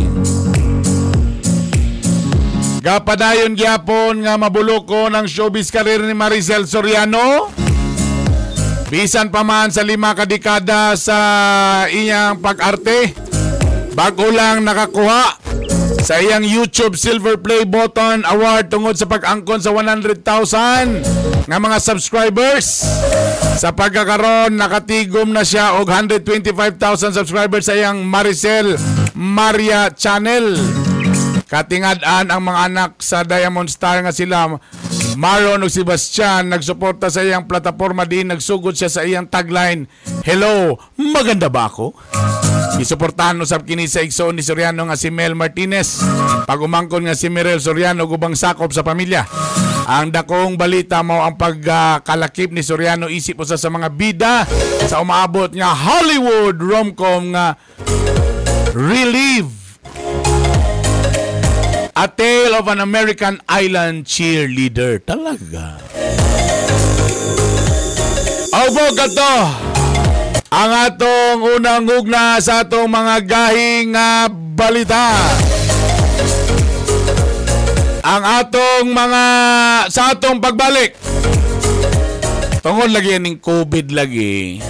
Gapadayon 2.86 3.58
gyapon 3.58 4.22
nga 4.22 4.38
mabuloko 4.38 5.10
ng 5.10 5.26
showbiz 5.26 5.74
career 5.74 6.06
ni 6.06 6.14
Maricel 6.14 6.70
Soriano. 6.70 7.50
Bisan 8.86 9.34
pa 9.34 9.42
man 9.42 9.74
sa 9.74 9.82
lima 9.82 10.14
ka 10.14 10.22
dekada 10.22 10.94
sa 10.94 11.18
iyang 11.90 12.38
pag-arte. 12.38 13.10
Bago 13.90 14.30
lang 14.30 14.62
nakakuha 14.62 15.34
sa 15.98 16.22
iyang 16.22 16.46
YouTube 16.46 16.94
Silver 16.94 17.34
Play 17.42 17.66
Button 17.66 18.22
Award 18.22 18.70
tungod 18.70 18.94
sa 18.94 19.10
pag-angkon 19.10 19.58
sa 19.58 19.74
100,000 19.74 21.42
nga 21.42 21.58
mga 21.58 21.78
subscribers. 21.82 22.86
Sa 23.58 23.74
pagkakaroon, 23.74 24.54
nakatigom 24.54 25.34
na 25.34 25.42
siya 25.42 25.74
og 25.82 25.90
125,000 25.90 27.18
subscribers 27.18 27.66
sa 27.66 27.74
iyang 27.74 28.06
Maricel 28.06 28.78
Maria 29.18 29.90
Channel. 29.90 30.85
Katingad-an 31.46 32.26
ang 32.26 32.42
mga 32.42 32.60
anak 32.66 32.90
sa 32.98 33.22
Diamond 33.22 33.70
Star 33.70 34.02
nga 34.02 34.10
sila 34.10 34.58
Maron 35.14 35.62
ug 35.62 35.70
Sebastian 35.70 36.50
nagsuporta 36.50 37.06
sa 37.06 37.22
iyang 37.22 37.46
plataforma 37.46 38.02
din 38.02 38.28
nagsugod 38.28 38.74
siya 38.74 38.90
sa 38.90 39.06
iyang 39.06 39.30
tagline 39.30 39.86
Hello, 40.26 40.74
maganda 40.98 41.46
ba 41.46 41.70
ako? 41.70 41.94
Isuportahan 42.82 43.38
usab 43.38 43.62
kini 43.62 43.86
sa 43.86 44.02
igsoon 44.02 44.34
ni 44.34 44.42
Soriano 44.42 44.84
nga 44.90 44.98
si 44.98 45.08
Mel 45.08 45.38
Martinez. 45.38 46.02
Pagumangkon 46.44 47.06
nga 47.06 47.14
si 47.14 47.30
Mirel 47.30 47.62
Soriano 47.62 48.04
gubang 48.04 48.34
sakop 48.34 48.74
sa 48.74 48.84
pamilya. 48.84 49.24
Ang 49.86 50.10
dakong 50.10 50.58
balita 50.58 51.00
mo 51.06 51.22
ang 51.22 51.38
pagkalakip 51.38 52.50
ni 52.50 52.66
Soriano 52.66 53.06
isip 53.06 53.38
usa 53.38 53.54
sa 53.54 53.70
mga 53.70 53.88
bida 53.94 54.42
sa 54.90 54.98
umaabot 54.98 55.48
nga 55.54 55.70
Hollywood 55.72 56.58
romcom 56.58 57.32
nga 57.32 57.54
Relieve 58.74 59.65
A 61.96 62.04
Tale 62.04 62.52
of 62.60 62.68
an 62.68 62.84
American 62.84 63.40
Island 63.48 64.04
Cheerleader. 64.04 65.00
Talaga. 65.00 65.80
Opo, 68.52 68.84
gato. 68.92 69.36
Ang 70.52 70.72
atong 70.76 71.40
unang 71.56 71.88
ugna 71.88 72.36
sa 72.44 72.68
atong 72.68 72.84
mga 72.92 73.16
gahing 73.24 73.96
nga 73.96 74.28
balita. 74.28 75.16
Ang 78.04 78.22
atong 78.44 78.92
mga 78.92 79.24
sa 79.88 80.12
atong 80.12 80.36
pagbalik. 80.36 81.00
Tungod 82.60 82.92
lagi 82.92 83.16
ning 83.16 83.40
COVID 83.40 83.96
lagi. 83.96 84.60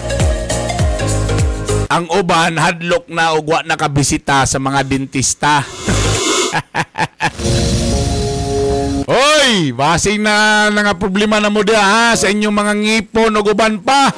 Ang 1.91 2.07
uban 2.07 2.55
hadlok 2.55 3.11
na 3.11 3.35
ug 3.35 3.51
wa 3.51 3.67
nakabisita 3.67 4.47
sa 4.47 4.63
mga 4.63 4.87
dentista. 4.87 5.67
Hoy! 9.07 9.37
Oy, 9.47 9.71
basing 9.71 10.27
na 10.27 10.67
nga 10.75 10.99
problema 10.99 11.39
na 11.39 11.47
mo 11.47 11.63
dia 11.63 11.79
ha 11.79 12.19
sa 12.19 12.27
inyong 12.27 12.51
mga 12.51 12.73
ngipon 12.83 13.39
o 13.39 13.47
guban 13.47 13.79
pa. 13.79 14.11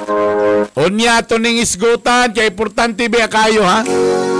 Unya 0.73 1.21
to 1.21 1.37
ning 1.37 1.61
isgutan 1.61 2.33
kay 2.33 2.49
importante 2.49 3.05
ba 3.05 3.29
kayo 3.29 3.61
ha? 3.61 3.85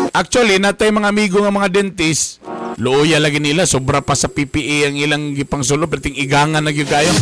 Actually, 0.10 0.58
natay 0.58 0.90
mga 0.90 1.14
amigo 1.14 1.46
nga 1.46 1.54
mga 1.54 1.70
dentist, 1.70 2.42
looya 2.82 3.22
lagi 3.22 3.38
nila 3.38 3.70
sobra 3.70 4.02
pa 4.02 4.18
sa 4.18 4.34
PPE 4.34 4.90
ang 4.90 4.98
ilang 4.98 5.24
gipang 5.38 5.62
sulo 5.62 5.86
perting 5.86 6.18
igangan 6.18 6.66
na 6.66 6.74
gyud 6.74 6.90
kayo. 6.90 7.14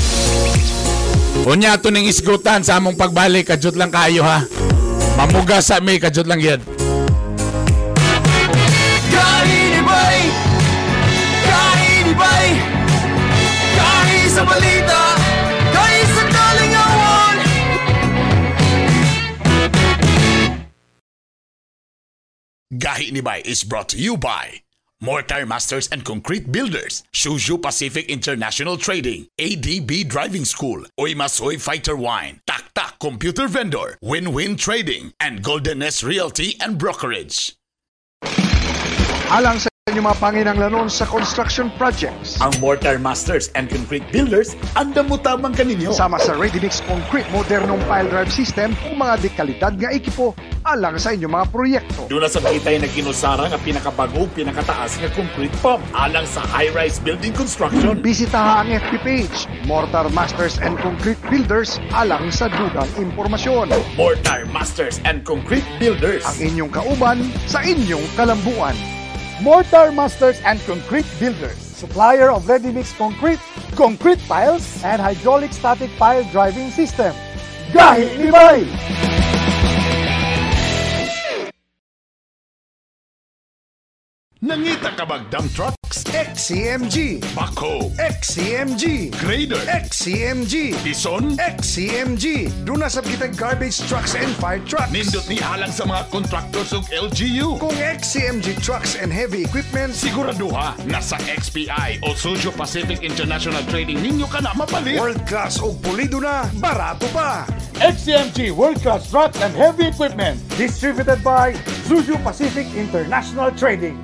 Unya 1.44 1.76
to 1.76 1.92
ning 1.92 2.08
isgutan 2.08 2.64
sa 2.64 2.80
among 2.80 2.96
pagbalik 2.96 3.52
kadjot 3.52 3.76
lang 3.76 3.92
kayo 3.92 4.24
ha. 4.24 4.48
Mamuga 5.20 5.60
sa 5.60 5.84
may 5.84 6.00
kadjot 6.00 6.24
lang 6.24 6.40
yan. 6.40 6.64
Gahi 22.74 23.14
ni 23.14 23.22
Bay 23.22 23.42
is 23.46 23.64
brought 23.64 23.88
to 23.90 23.98
you 23.98 24.18
by 24.18 24.62
Mortar 25.00 25.46
Masters 25.46 25.88
and 25.88 26.04
Concrete 26.04 26.52
Builders, 26.52 27.04
Shushu 27.14 27.62
Pacific 27.62 28.10
International 28.10 28.76
Trading, 28.76 29.26
ADB 29.40 30.06
Driving 30.10 30.44
School, 30.44 30.84
Oimasoy 31.00 31.62
Fighter 31.62 31.96
Wine, 31.96 32.42
Taktak 32.46 33.00
Computer 33.00 33.48
Vendor, 33.48 33.98
Win-Win 34.02 34.58
Trading, 34.58 35.14
and 35.22 35.42
Golden 35.42 35.80
Nest 35.80 36.04
Realty 36.04 36.58
and 36.60 36.78
Brokerage. 36.78 37.56
alang 39.32 39.60
sa 39.60 39.70
inyong 39.88 40.04
mga 40.12 40.20
panginanglanon 40.20 40.92
sa 40.92 41.08
construction 41.08 41.72
projects. 41.80 42.36
Ang 42.44 42.52
Mortar 42.60 43.00
Masters 43.00 43.48
and 43.56 43.72
Concrete 43.72 44.04
Builders, 44.12 44.60
andam 44.76 45.08
mo 45.08 45.16
tamang 45.16 45.56
kaninyo. 45.56 45.96
Sama 45.96 46.20
sa 46.20 46.36
Ready 46.36 46.60
Mix 46.60 46.84
Concrete 46.84 47.24
modernong 47.32 47.80
pile 47.88 48.12
drive 48.12 48.28
system 48.28 48.76
ug 48.84 49.00
mga 49.00 49.16
dekalidad 49.24 49.74
nga 49.80 49.88
ekipo 49.96 50.36
alang 50.68 51.00
sa 51.00 51.16
inyong 51.16 51.32
mga 51.32 51.48
proyekto. 51.56 52.02
Doon 52.12 52.28
na 52.28 52.32
sa 52.32 52.44
makitay 52.44 52.84
na 52.84 52.92
kinusara 52.92 53.48
nga 53.48 53.60
pinakabago, 53.64 54.28
pinakataas 54.36 55.00
nga 55.00 55.08
concrete 55.16 55.56
pump 55.64 55.80
alang 55.96 56.28
sa 56.28 56.44
high-rise 56.52 57.00
building 57.00 57.32
construction. 57.32 57.96
Bisitaha 58.04 58.68
ang 58.68 58.76
FB 58.76 58.92
page, 59.08 59.48
Mortar 59.64 60.12
Masters 60.12 60.60
and 60.60 60.76
Concrete 60.84 61.20
Builders 61.32 61.80
alang 61.96 62.28
sa 62.28 62.52
dugang 62.52 62.92
impormasyon. 63.00 63.72
Mortar 63.96 64.44
Masters 64.52 65.00
and 65.08 65.24
Concrete 65.24 65.64
Builders. 65.80 66.28
Ang 66.28 66.52
inyong 66.52 66.72
kauban 66.76 67.24
sa 67.48 67.64
inyong 67.64 68.04
kalambuan. 68.20 68.76
Mortar 69.42 69.92
Masters 69.92 70.42
and 70.46 70.60
Concrete 70.66 71.06
Builders, 71.20 71.58
supplier 71.58 72.32
of 72.32 72.50
ready-mix 72.50 72.92
concrete, 72.98 73.40
concrete 73.76 74.20
piles, 74.28 74.84
and 74.84 75.00
hydraulic 75.00 75.54
static 75.54 75.92
pile 75.98 76.24
driving 76.32 76.72
system. 76.72 77.14
Gahi 77.70 78.18
ni 78.18 78.32
Bay! 78.34 78.66
Nangita 84.42 84.90
ka 84.98 85.06
bag 85.06 85.30
dump 85.30 85.54
trucks, 85.54 85.97
XCMG, 86.18 87.22
backhoe, 87.38 87.94
XCMG, 88.02 89.14
grader, 89.22 89.62
XCMG, 89.70 90.74
bison, 90.82 91.38
XCMG. 91.38 92.50
Doon 92.66 92.82
na 92.82 92.90
sa 92.90 93.06
kitang 93.06 93.38
garbage 93.38 93.78
trucks 93.86 94.18
and 94.18 94.34
fire 94.42 94.58
trucks. 94.66 94.90
nindot 94.90 95.22
ni 95.30 95.38
halang 95.38 95.70
sa 95.70 95.86
mga 95.86 96.10
contractors 96.10 96.74
ug 96.74 96.90
LGU. 96.90 97.62
Kung 97.62 97.78
XCMG 97.78 98.58
trucks 98.66 98.98
and 98.98 99.14
heavy 99.14 99.46
equipment, 99.46 99.94
Siguraduha 99.94 100.74
na 100.90 100.98
sa 101.06 101.22
XPI 101.22 102.02
o 102.02 102.18
Sujo 102.18 102.50
Pacific 102.50 103.06
International 103.06 103.62
Trading 103.70 104.02
ninyo 104.02 104.26
ka 104.26 104.42
na 104.42 104.58
mapalit. 104.58 104.98
world 104.98 105.22
class 105.30 105.62
o 105.62 105.78
pulido 105.78 106.18
na, 106.18 106.50
barato 106.58 107.06
pa. 107.14 107.46
XCMG 107.78 108.58
World 108.58 108.82
Class 108.82 109.06
Trucks 109.14 109.38
and 109.38 109.54
Heavy 109.54 109.86
Equipment, 109.86 110.42
distributed 110.58 111.22
by 111.22 111.54
Zuju 111.86 112.18
Pacific 112.26 112.66
International 112.74 113.54
Trading. 113.54 114.02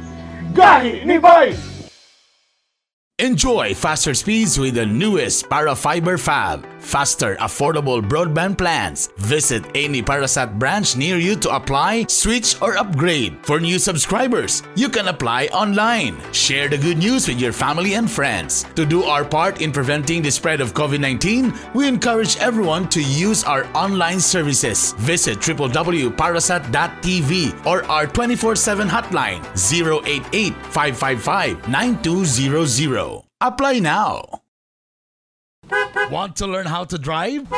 Gahi 0.54 1.02
ni 1.10 1.18
Bay! 1.18 1.73
Enjoy 3.20 3.76
faster 3.76 4.16
speeds 4.16 4.58
with 4.58 4.74
the 4.74 4.88
newest 4.88 5.48
Parafiber 5.48 6.20
Fab. 6.20 6.73
Faster, 6.84 7.36
affordable 7.38 8.04
broadband 8.04 8.58
plans. 8.58 9.08
Visit 9.18 9.64
any 9.74 10.04
Parasat 10.04 10.60
branch 10.60 10.96
near 10.96 11.18
you 11.18 11.36
to 11.38 11.50
apply, 11.56 12.06
switch, 12.08 12.62
or 12.62 12.78
upgrade. 12.78 13.38
For 13.44 13.60
new 13.60 13.80
subscribers, 13.80 14.62
you 14.76 14.90
can 14.90 15.08
apply 15.08 15.48
online. 15.48 16.18
Share 16.34 16.68
the 16.68 16.78
good 16.78 17.00
news 17.00 17.28
with 17.28 17.40
your 17.40 17.54
family 17.54 17.96
and 17.96 18.12
friends. 18.12 18.66
To 18.76 18.86
do 18.86 19.02
our 19.04 19.26
part 19.26 19.62
in 19.62 19.72
preventing 19.72 20.22
the 20.22 20.30
spread 20.30 20.62
of 20.62 20.74
COVID 20.74 21.00
19, 21.00 21.54
we 21.74 21.88
encourage 21.88 22.38
everyone 22.38 22.88
to 22.90 23.02
use 23.02 23.44
our 23.44 23.66
online 23.74 24.20
services. 24.20 24.94
Visit 25.00 25.40
www.parasat.tv 25.40 27.66
or 27.66 27.84
our 27.86 28.06
24 28.06 28.56
7 28.56 28.88
hotline 28.88 29.42
088 29.56 30.54
555 30.68 31.68
9200. 31.68 33.24
Apply 33.42 33.80
now. 33.80 34.43
Want 36.12 36.36
to 36.38 36.48
learn 36.48 36.66
how 36.66 36.84
to 36.84 36.98
drive? 36.98 37.50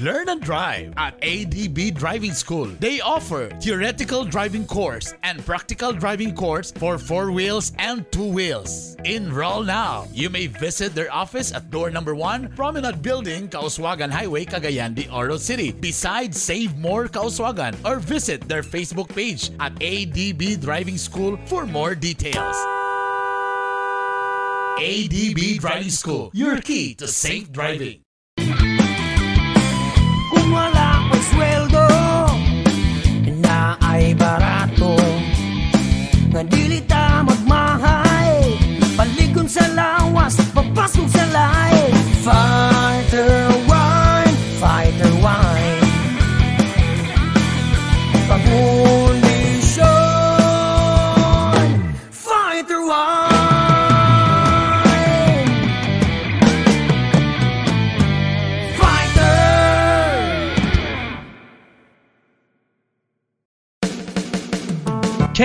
Learn 0.00 0.28
and 0.28 0.40
drive 0.40 0.92
at 0.96 1.20
ADB 1.20 1.94
Driving 1.94 2.32
School. 2.32 2.66
They 2.80 3.00
offer 3.00 3.48
theoretical 3.60 4.24
driving 4.24 4.66
course 4.66 5.14
and 5.22 5.44
practical 5.44 5.92
driving 5.92 6.34
course 6.34 6.72
for 6.72 6.98
four 6.98 7.30
wheels 7.30 7.72
and 7.78 8.10
two 8.10 8.26
wheels. 8.26 8.96
Enroll 9.04 9.62
now. 9.62 10.08
You 10.12 10.30
may 10.30 10.48
visit 10.48 10.94
their 10.94 11.12
office 11.12 11.52
at 11.52 11.70
door 11.70 11.90
number 11.90 12.14
one, 12.14 12.48
Promenade 12.56 13.02
Building, 13.02 13.48
Kauswagan 13.48 14.10
Highway, 14.10 14.44
Cagayan 14.44 14.94
de 14.94 15.08
Oro 15.10 15.36
City, 15.36 15.70
beside 15.70 16.34
Save 16.34 16.76
More 16.78 17.06
Kauswagan, 17.06 17.76
or 17.84 18.00
visit 18.00 18.48
their 18.48 18.62
Facebook 18.62 19.08
page 19.14 19.50
at 19.60 19.74
ADB 19.76 20.60
Driving 20.60 20.98
School 20.98 21.38
for 21.46 21.66
more 21.66 21.94
details. 21.94 22.56
ADB 24.78 25.60
Driving 25.60 25.90
School, 25.90 26.30
your 26.34 26.60
key 26.60 26.94
to 26.94 27.06
safe 27.06 27.52
driving. 27.52 28.02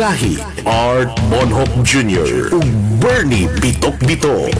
Gahi. 0.00 0.40
Art 0.64 1.12
Bonhoff 1.28 1.68
Jr. 1.84 2.56
ug 2.56 2.64
Bernie 2.96 3.44
Bitok 3.60 4.00
Bitok. 4.08 4.56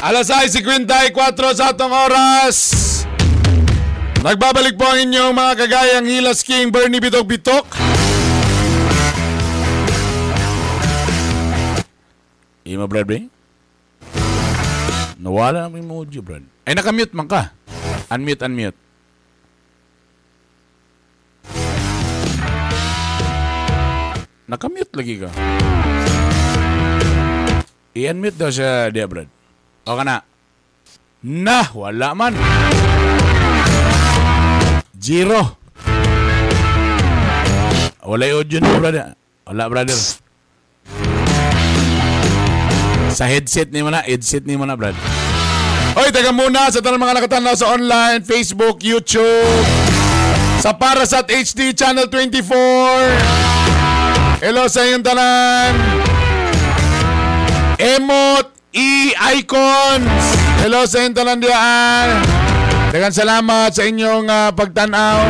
Alas 0.00 0.32
6.54 0.32 1.60
sa 1.60 1.76
atong 1.76 1.92
oras. 1.92 2.56
Nagbabalik 4.24 4.80
po 4.80 4.88
ang 4.88 5.04
inyong 5.04 5.36
mga 5.36 5.52
kagayang 5.60 6.08
Hilas 6.08 6.40
King 6.40 6.72
Bernie 6.72 7.04
Bitok 7.04 7.28
Bitok. 7.28 7.68
Ima 12.64 12.88
Brad 12.88 13.04
Bray? 13.04 13.28
Nawala 15.20 15.68
na 15.68 15.76
yung 15.76 15.84
emoji, 15.84 16.24
Brad. 16.24 16.48
Ay, 16.64 16.72
nakamute 16.72 17.12
man 17.12 17.28
ka. 17.28 17.52
Unmute, 18.08 18.40
unmute. 18.48 18.89
Nakamute 24.50 24.90
lagi 24.98 25.14
ka. 25.22 25.30
I-unmute 27.94 28.34
daw 28.34 28.50
siya, 28.50 28.90
dia, 28.90 29.06
Brad. 29.06 29.30
O 29.86 29.94
ka 29.94 30.02
na. 30.02 30.26
Nah, 31.22 31.70
wala 31.70 32.18
man. 32.18 32.34
Zero. 34.98 35.54
Wala 38.02 38.26
yung 38.26 38.42
audio 38.42 38.58
na, 38.58 38.74
brother. 38.74 39.14
Wala, 39.46 39.64
brother. 39.70 39.98
Sa 43.14 43.30
headset 43.30 43.70
ni 43.70 43.86
mo 43.86 43.94
na, 43.94 44.02
headset 44.02 44.42
ni 44.50 44.58
mo 44.58 44.66
na, 44.66 44.74
brad. 44.74 44.98
Oy, 45.94 46.10
taga 46.10 46.34
muna 46.34 46.74
sa 46.74 46.82
tanang 46.82 46.98
mga 46.98 47.22
nakatanaw 47.22 47.54
sa 47.54 47.70
online, 47.70 48.26
Facebook, 48.26 48.82
YouTube, 48.82 49.66
sa 50.58 50.74
Parasat 50.74 51.30
HD 51.30 51.70
Channel 51.70 52.10
24. 52.10 53.49
Hello 54.40 54.64
sa 54.72 54.88
inyong 54.88 55.04
tanan. 55.04 55.72
Emot 57.76 58.56
E-Icons. 58.72 60.24
Hello 60.64 60.88
sa 60.88 61.04
inyong 61.04 61.12
tanan 61.12 61.44
diyan. 61.44 62.08
Dagan 62.88 63.12
salamat 63.12 63.68
sa 63.76 63.84
inyong 63.84 64.32
ah, 64.32 64.48
pagtanaw. 64.56 65.20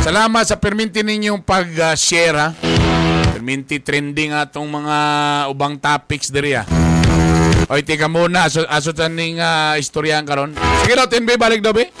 Salamat 0.00 0.40
sa 0.48 0.56
perminti 0.56 1.04
ninyong 1.04 1.44
pag-share 1.44 2.36
ha. 2.40 2.48
Perminti 3.36 3.84
trending 3.84 4.32
atong 4.32 4.72
mga 4.72 4.98
ubang 5.52 5.76
topics 5.76 6.32
diri 6.32 6.56
ha. 6.56 6.64
Oy, 7.68 7.84
tika 7.84 8.08
muna. 8.08 8.48
Aso, 8.48 8.64
aso 8.72 8.96
taning 8.96 9.36
uh, 9.36 9.76
istoryahan 9.76 10.24
karon. 10.24 10.56
Sige 10.80 10.96
daw, 10.96 11.04
Tinbe, 11.12 11.36
balik 11.36 11.60
be. 11.60 11.92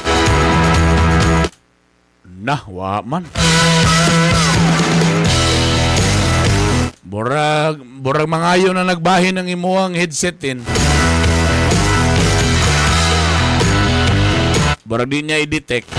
Nah, 2.24 2.64
wa 2.64 3.04
man. 3.04 3.28
Burag, 7.14 7.78
burag 8.02 8.26
mangayo 8.26 8.74
na 8.74 8.82
nagbahin 8.82 9.38
ng 9.38 9.46
imuang 9.54 9.94
headset 9.94 10.34
din. 10.34 10.58
Burag 14.82 15.06
di 15.06 15.22
niya 15.22 15.38
i-detect. 15.38 15.94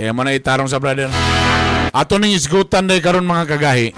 Kaya 0.00 0.08
mo 0.16 0.24
na 0.24 0.32
itarong 0.32 0.72
sa 0.72 0.80
brother. 0.80 1.12
Ato 1.92 2.16
ning 2.16 2.32
isgutan 2.32 2.88
day 2.88 3.04
karon 3.04 3.28
mga 3.28 3.44
kagahi. 3.44 3.92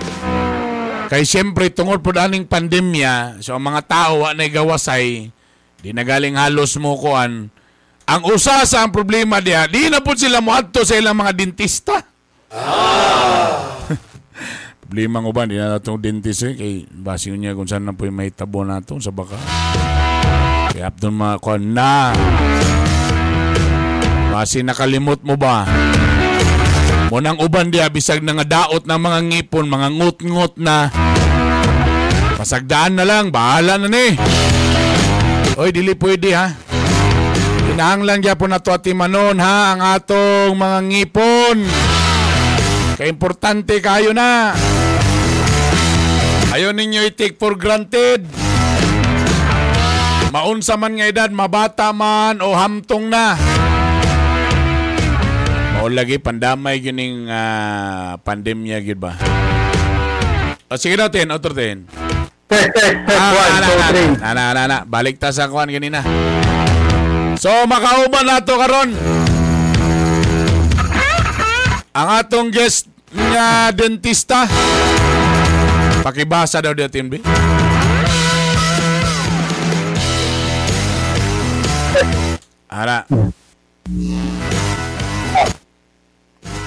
Kay 1.07 1.23
siyempre 1.23 1.71
tungod 1.71 2.03
po 2.03 2.11
aning 2.19 2.51
pandemya, 2.51 3.39
so 3.47 3.55
ang 3.55 3.63
mga 3.63 3.87
tao 3.87 4.27
wa 4.27 4.35
gawasay, 4.35 5.31
di 5.87 5.95
na 5.95 6.03
galing 6.03 6.35
halos 6.35 6.75
mo 6.83 6.99
kuan. 6.99 7.47
Ang 8.11 8.23
usa 8.27 8.67
sa 8.67 8.83
ang 8.83 8.91
problema 8.91 9.39
diya, 9.39 9.71
di 9.71 9.87
na 9.87 10.03
po 10.03 10.19
sila 10.19 10.43
moadto 10.43 10.83
sa 10.83 10.99
ilang 10.99 11.15
mga 11.15 11.31
dentista. 11.31 12.16
problema 14.87 15.19
ko 15.19 15.31
ba, 15.35 15.45
di 15.51 15.59
na 15.59 15.77
natong 15.77 15.99
dentist 15.99 16.47
eh, 16.47 16.55
kay 16.55 16.75
basi 16.89 17.35
niya 17.35 17.59
kung 17.59 17.67
saan 17.67 17.85
na 17.85 17.93
po 17.93 18.07
yung 18.07 18.17
mahitabo 18.17 18.63
nato 18.63 18.97
sa 19.03 19.11
baka. 19.11 19.35
Kaya 20.71 20.95
doon 20.95 21.17
mga 21.19 21.37
kuan 21.43 21.75
na. 21.75 22.15
Basi 24.31 24.63
nakalimot 24.63 25.25
mo 25.27 25.35
ba? 25.35 25.67
Munang 27.11 27.39
uban 27.39 27.71
diya 27.71 27.91
bisag 27.91 28.23
na 28.23 28.35
nga 28.39 28.67
daot 28.67 28.87
ng 28.87 29.01
mga 29.01 29.19
ngipon, 29.31 29.67
mga 29.67 29.89
ngut-ngut 29.95 30.55
na. 30.59 30.91
Pasagdaan 32.37 32.99
na 32.99 33.05
lang, 33.07 33.33
bahala 33.33 33.81
na 33.81 33.89
ni. 33.91 34.15
Oy, 35.57 35.73
dili 35.73 35.97
pwede 35.97 36.37
ha. 36.37 36.53
Kinahanglan 37.73 38.21
lang 38.21 38.39
po 38.39 38.45
na 38.47 38.61
to 38.61 38.73
atimanon 38.73 39.41
ha, 39.41 39.73
ang 39.75 39.81
atong 39.97 40.55
mga 40.55 40.79
ngipon. 40.89 41.57
Kaya 42.97 43.13
importante 43.13 43.77
kayo 43.85 44.17
na. 44.17 44.57
Ayaw 46.57 46.73
ninyo 46.73 47.05
i-take 47.05 47.37
for 47.37 47.53
granted. 47.53 48.25
Maunsa 50.33 50.81
man 50.81 50.97
nga 50.97 51.05
edad, 51.05 51.29
mabata 51.29 51.93
man 51.93 52.41
o 52.41 52.57
hamtong 52.57 53.13
na. 53.13 53.37
Mao 55.77 55.93
lagi 55.93 56.17
pandamay 56.17 56.81
gining 56.81 57.29
uh, 57.29 58.17
pandemya 58.25 58.81
gid 58.81 58.97
ba. 58.97 59.13
O 60.73 60.81
sige 60.81 60.97
daw 60.97 61.13
ten, 61.13 61.29
otro 61.29 61.53
ten. 61.53 61.85
Check, 62.49 62.73
check, 62.73 62.95
check. 63.05 63.13
Ah, 63.13 63.33
One, 63.37 63.51
na, 63.53 63.59
two, 63.61 63.77
na, 63.77 63.87
three. 63.93 64.09
na, 64.17 64.31
na, 64.33 64.45
na, 64.57 64.63
na. 64.65 64.79
Balik 64.89 65.21
ta 65.21 65.29
sa 65.37 65.53
kuan 65.53 65.69
ganina. 65.69 66.01
So 67.37 67.53
makauban 67.69 68.25
nato 68.25 68.57
karon. 68.57 68.97
Ang 71.97 72.09
atong 72.13 72.53
guest 72.53 72.93
nga 73.09 73.73
dentista. 73.73 74.45
Pakibasa 76.05 76.61
daw 76.61 76.77
dia 76.77 76.93
Timbi. 76.93 77.25
Ara. 82.69 83.09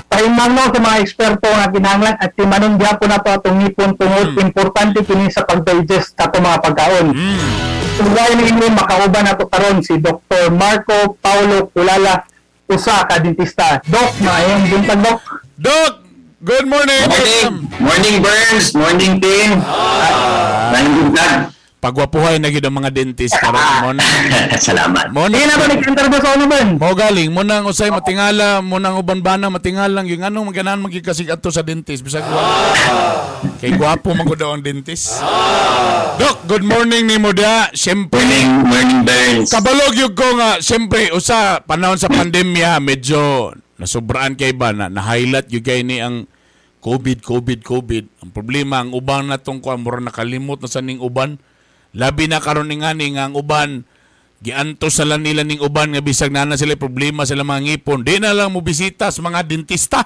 Pahimangno 0.10 0.74
sa 0.74 0.80
mga 0.82 0.98
eksperto 1.06 1.46
nga 1.46 1.70
kinahanglan 1.70 2.18
at 2.18 2.34
timanon 2.34 2.82
gyapon 2.82 3.14
nato 3.14 3.30
atong 3.30 3.62
ngipon 3.62 3.94
tungod 4.02 4.34
importante 4.34 5.06
kini 5.06 5.30
sa 5.30 5.46
pag-digest 5.46 6.18
kato 6.18 6.42
mga 6.42 6.58
pagkaon. 6.58 7.14
Tugay 8.02 8.34
ni 8.34 8.50
inyo 8.50 8.74
makauban 8.74 9.30
nato 9.30 9.46
karon 9.46 9.86
si 9.86 10.02
Dr. 10.02 10.50
Marco 10.50 11.14
Paulo 11.22 11.70
Kulala 11.70 12.26
usa 12.70 13.02
ka 13.10 13.18
dentista. 13.18 13.82
Doc, 13.90 14.14
maayong 14.22 14.70
buntag 14.70 15.02
Doc. 15.02 15.20
Doc, 15.58 16.06
good 16.46 16.70
morning. 16.70 17.02
Morning, 17.10 17.66
morning 17.82 18.16
Burns, 18.22 18.78
morning 18.78 19.14
team. 19.18 19.58
Ah. 19.66 20.70
Morning 20.78 21.10
vlog. 21.10 21.59
Pagwapuhay 21.80 22.44
na 22.44 22.52
gid 22.52 22.68
ang 22.68 22.76
mga 22.76 22.92
dentist 22.92 23.40
karon 23.40 23.56
mo 23.88 23.90
na 23.96 24.04
Salamat. 24.60 25.16
mo 25.16 25.32
na 25.32 25.56
ba 25.56 25.64
nag-interview 25.72 26.20
sa 26.20 26.36
ano 26.36 26.46
ba? 26.52 26.60
Mo 26.76 26.92
galing 26.92 27.32
mo 27.32 27.40
nang 27.48 27.72
usay 27.72 27.88
matingala, 27.88 28.60
mo 28.60 28.84
nang 28.84 29.00
uban 29.00 29.24
bana 29.24 29.48
matingalang 29.48 30.04
yung 30.12 30.28
anong 30.28 30.52
maganan 30.52 30.84
magikasig 30.84 31.32
ato 31.32 31.48
sa 31.48 31.64
dentist 31.64 32.04
bisag 32.04 32.28
wa. 32.28 32.44
Kay 33.64 33.80
gwapo 33.80 34.12
man 34.12 34.28
gud 34.28 34.44
ang 34.44 34.60
dentist. 34.60 35.24
Doc, 36.20 36.44
good 36.52 36.68
morning 36.68 37.08
ni 37.08 37.16
mo 37.16 37.32
da. 37.32 37.72
Syempre 37.72 38.20
Morning, 38.20 38.50
morning 38.68 39.02
Burns. 39.08 39.48
kabalog 39.48 39.96
yun 39.96 40.12
ko 40.12 40.36
nga, 40.36 40.60
syempre 40.60 41.16
usa 41.16 41.64
panahon 41.64 41.96
sa 41.96 42.12
pandemya 42.12 42.84
medyo 42.84 43.56
nasubraan 43.80 44.36
kay 44.36 44.52
ba 44.52 44.76
na 44.76 44.92
na-highlight 44.92 45.48
yung 45.48 45.64
kay 45.64 45.88
ni 45.88 46.04
ang 46.04 46.28
COVID, 46.80 47.24
COVID, 47.24 47.60
COVID. 47.64 48.06
Ang 48.24 48.32
problema, 48.32 48.80
ang 48.84 48.96
uban 48.96 49.28
na 49.28 49.40
tong 49.40 49.60
kuan, 49.60 49.84
mura 49.84 50.00
nakalimot 50.00 50.60
na 50.60 50.72
sa 50.72 50.80
ning 50.80 51.00
uban. 51.00 51.40
Labi 51.98 52.30
na 52.30 52.38
karon 52.38 52.70
ni 52.70 52.82
nga 52.82 52.94
ni 52.94 53.18
nga 53.18 53.30
ang 53.30 53.36
uban, 53.38 53.82
giantos 54.40 55.02
sa 55.02 55.08
lang 55.08 55.26
nila 55.26 55.42
ning 55.42 55.60
uban 55.60 55.90
nga 55.90 56.04
bisag 56.06 56.30
na 56.30 56.46
na 56.46 56.56
sila 56.56 56.78
problema 56.78 57.26
sila 57.26 57.42
mga 57.42 57.66
ngipon. 57.66 58.06
Di 58.06 58.22
na 58.22 58.36
lang 58.36 58.54
mo 58.54 58.62
bisita 58.62 59.10
sa 59.10 59.20
mga 59.26 59.42
dentista. 59.44 60.06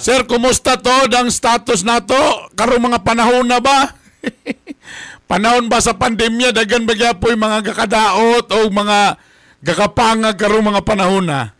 Sir, 0.00 0.24
kumusta 0.24 0.80
to? 0.80 0.88
Ang 1.12 1.28
status 1.28 1.84
nato? 1.84 2.16
Karong 2.56 2.88
mga 2.88 3.04
panahon 3.04 3.44
na 3.44 3.60
ba? 3.60 3.92
panahon 5.30 5.68
ba 5.68 5.78
sa 5.78 5.92
pandemya 5.92 6.56
dagan 6.56 6.88
ba 6.88 6.96
gyapon 6.96 7.36
mga 7.36 7.70
gakadaot 7.70 8.48
o 8.50 8.58
mga 8.72 9.20
gakapangag 9.60 10.40
karong 10.40 10.72
mga 10.72 10.82
panahon 10.82 11.24
na? 11.28 11.52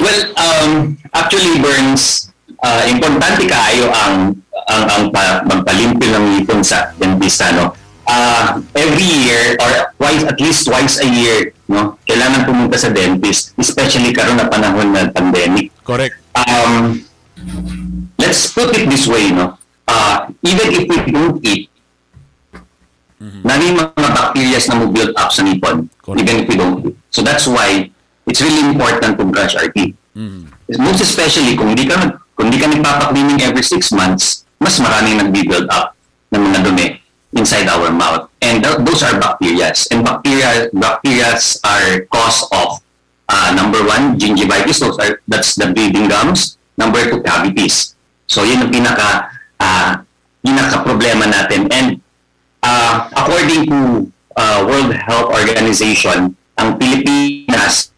Well, 0.00 0.22
um, 0.40 0.96
actually 1.12 1.60
Burns, 1.60 2.31
uh, 2.62 2.82
importante 2.88 3.44
kaayo 3.44 3.90
ang 3.90 4.38
ang 4.70 4.82
ang 4.88 5.02
pa, 5.10 5.42
magpalimpyo 5.44 6.08
ng 6.14 6.24
ngipon 6.38 6.62
sa 6.62 6.94
dentista 6.96 7.50
no. 7.52 7.74
Uh, 8.02 8.58
every 8.74 9.06
year 9.06 9.54
or 9.62 9.94
twice 9.94 10.26
at 10.26 10.38
least 10.42 10.66
twice 10.66 10.98
a 10.98 11.06
year 11.06 11.54
no 11.70 11.94
kailangan 12.02 12.42
pumunta 12.42 12.74
sa 12.74 12.90
dentist 12.90 13.54
especially 13.54 14.10
karon 14.10 14.34
na 14.34 14.50
panahon 14.50 14.90
ng 14.90 15.14
pandemic 15.14 15.70
Correct. 15.86 16.18
um, 16.34 16.98
let's 18.18 18.52
put 18.52 18.76
it 18.76 18.88
this 18.88 19.06
way, 19.06 19.30
no? 19.30 19.58
Uh, 19.86 20.30
even 20.42 20.66
if 20.72 20.86
we 20.88 21.12
don't 21.12 21.38
eat, 21.44 21.68
mm-hmm. 23.20 23.42
mga 23.44 24.10
bacteria 24.14 24.58
na 24.70 24.74
mo 24.78 24.86
build 24.88 25.12
up 25.18 25.30
sa 25.34 25.42
nipon, 25.42 25.90
Correct. 26.00 26.22
even 26.22 26.34
if 26.42 26.46
we 26.48 26.56
don't 26.56 26.86
eat. 26.86 26.96
So 27.10 27.20
that's 27.22 27.46
why 27.50 27.90
it's 28.26 28.40
really 28.40 28.62
important 28.62 29.18
to 29.18 29.24
brush 29.26 29.58
our 29.58 29.68
teeth. 29.68 29.98
Most 30.78 31.02
especially 31.02 31.58
kung 31.58 31.74
hindi 31.74 31.84
ka 31.88 32.21
kung 32.36 32.48
hindi 32.48 32.58
ka 32.60 32.68
nagpapa-cleaning 32.72 33.40
every 33.44 33.64
six 33.64 33.92
months, 33.92 34.44
mas 34.62 34.78
maraming 34.78 35.20
nagbi-build 35.20 35.68
up 35.68 35.94
ng 36.32 36.42
mga 36.42 36.58
dumi 36.64 36.86
inside 37.36 37.68
our 37.68 37.88
mouth. 37.92 38.28
And 38.40 38.64
th- 38.64 38.80
those 38.84 39.02
are 39.04 39.16
bacteria. 39.20 39.72
And 39.92 40.04
bacteria 40.04 40.68
bacteria 40.72 41.36
are 41.64 42.04
cause 42.12 42.44
of 42.52 42.80
uh, 43.28 43.48
number 43.56 43.80
one, 43.84 44.18
gingivitis. 44.18 44.80
Those 44.80 44.98
are, 45.00 45.20
that's 45.28 45.54
the 45.56 45.72
breathing 45.72 46.08
gums. 46.08 46.56
Number 46.76 47.04
two, 47.08 47.20
cavities. 47.20 47.94
So 48.26 48.44
yun 48.44 48.64
ang 48.64 48.72
pinaka 48.72 49.28
uh, 49.60 50.00
pinaka-problema 50.40 51.28
natin. 51.28 51.68
And 51.68 51.88
uh, 52.64 53.12
according 53.12 53.68
to 53.68 53.78
uh, 54.36 54.64
World 54.64 54.96
Health 54.96 55.36
Organization, 55.36 56.36
ang 56.56 56.80
Pilipinas 56.80 57.91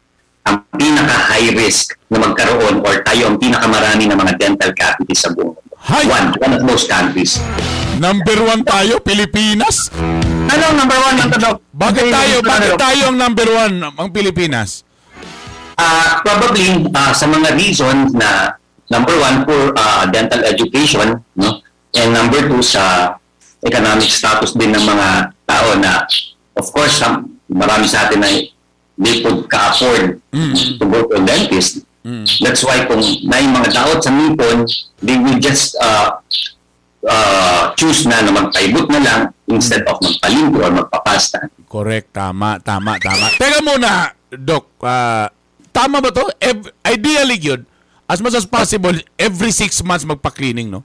ang 0.45 0.57
pinaka-high 0.76 1.57
risk 1.57 1.97
na 2.12 2.20
magkaroon 2.20 2.84
or 2.84 3.01
tayo 3.01 3.32
ang 3.32 3.36
pinakamarami 3.40 4.05
ng 4.09 4.18
mga 4.18 4.32
dental 4.36 4.70
cavities 4.76 5.24
sa 5.24 5.32
buong 5.32 5.57
mundo. 5.57 5.72
Hi! 5.84 6.05
One, 6.09 6.28
one 6.40 6.53
of 6.57 6.62
those 6.64 6.84
countries. 6.88 7.40
Number 8.01 8.36
one 8.45 8.64
tayo, 8.64 9.01
Pilipinas? 9.01 9.92
Ano 10.49 10.64
number 10.76 10.97
one 11.01 11.16
ng 11.20 11.30
Doc? 11.40 11.61
Bakit 11.72 12.05
tayo, 12.09 12.34
bakit 12.45 12.72
tayo 12.76 13.03
ang 13.12 13.16
number 13.16 13.49
one, 13.49 13.74
ang 13.84 14.09
Pilipinas? 14.12 14.84
Uh, 15.74 16.22
probably 16.22 16.86
uh, 16.86 17.12
sa 17.12 17.26
mga 17.26 17.59
reasons 17.59 18.14
na 18.14 18.55
number 18.88 19.16
one 19.18 19.42
for 19.42 19.74
uh, 19.74 20.07
dental 20.09 20.45
education, 20.47 21.18
no? 21.34 21.61
And 21.95 22.14
number 22.14 22.47
two 22.47 22.62
sa 22.62 23.14
economic 23.64 24.07
status 24.11 24.55
din 24.55 24.70
ng 24.76 24.84
mga 24.84 25.09
tao 25.49 25.68
na 25.78 26.05
of 26.55 26.66
course 26.70 27.01
marami 27.49 27.86
sa 27.88 28.07
atin 28.07 28.20
ay 28.22 28.53
they 28.99 29.22
could 29.22 29.51
ka-afford 29.51 30.20
to 30.78 30.84
go 30.84 31.09
to 31.09 31.18
a 31.18 31.20
dentist. 31.24 31.82
That's 32.45 32.62
why 32.62 32.84
kung 32.84 33.01
may 33.24 33.49
mga 33.49 33.72
daot 33.72 34.05
sa 34.05 34.12
nipon, 34.12 34.68
they 35.01 35.16
will 35.16 35.40
just 35.40 35.74
uh, 35.80 36.20
uh, 37.05 37.72
choose 37.76 38.05
na 38.05 38.20
na 38.20 38.30
magpaibot 38.32 38.88
na 38.92 39.01
lang 39.01 39.20
instead 39.49 39.84
of 39.88 39.97
magpalimpo 40.01 40.59
or 40.61 40.72
magpapasta. 40.72 41.49
Correct, 41.68 42.12
tama, 42.12 42.61
tama, 42.61 43.01
tama. 43.01 43.26
Teka 43.34 43.61
muna, 43.64 44.12
Doc, 44.30 44.68
ah, 44.84 45.32
tama 45.72 46.01
ba 46.05 46.12
to? 46.12 46.28
Ev- 46.40 46.70
ideally 46.84 47.40
yun, 47.40 47.64
as 48.07 48.20
much 48.20 48.34
as 48.36 48.45
possible, 48.47 48.95
every 49.18 49.51
six 49.51 49.82
months 49.82 50.05
magpa-cleaning, 50.05 50.70
no? 50.70 50.84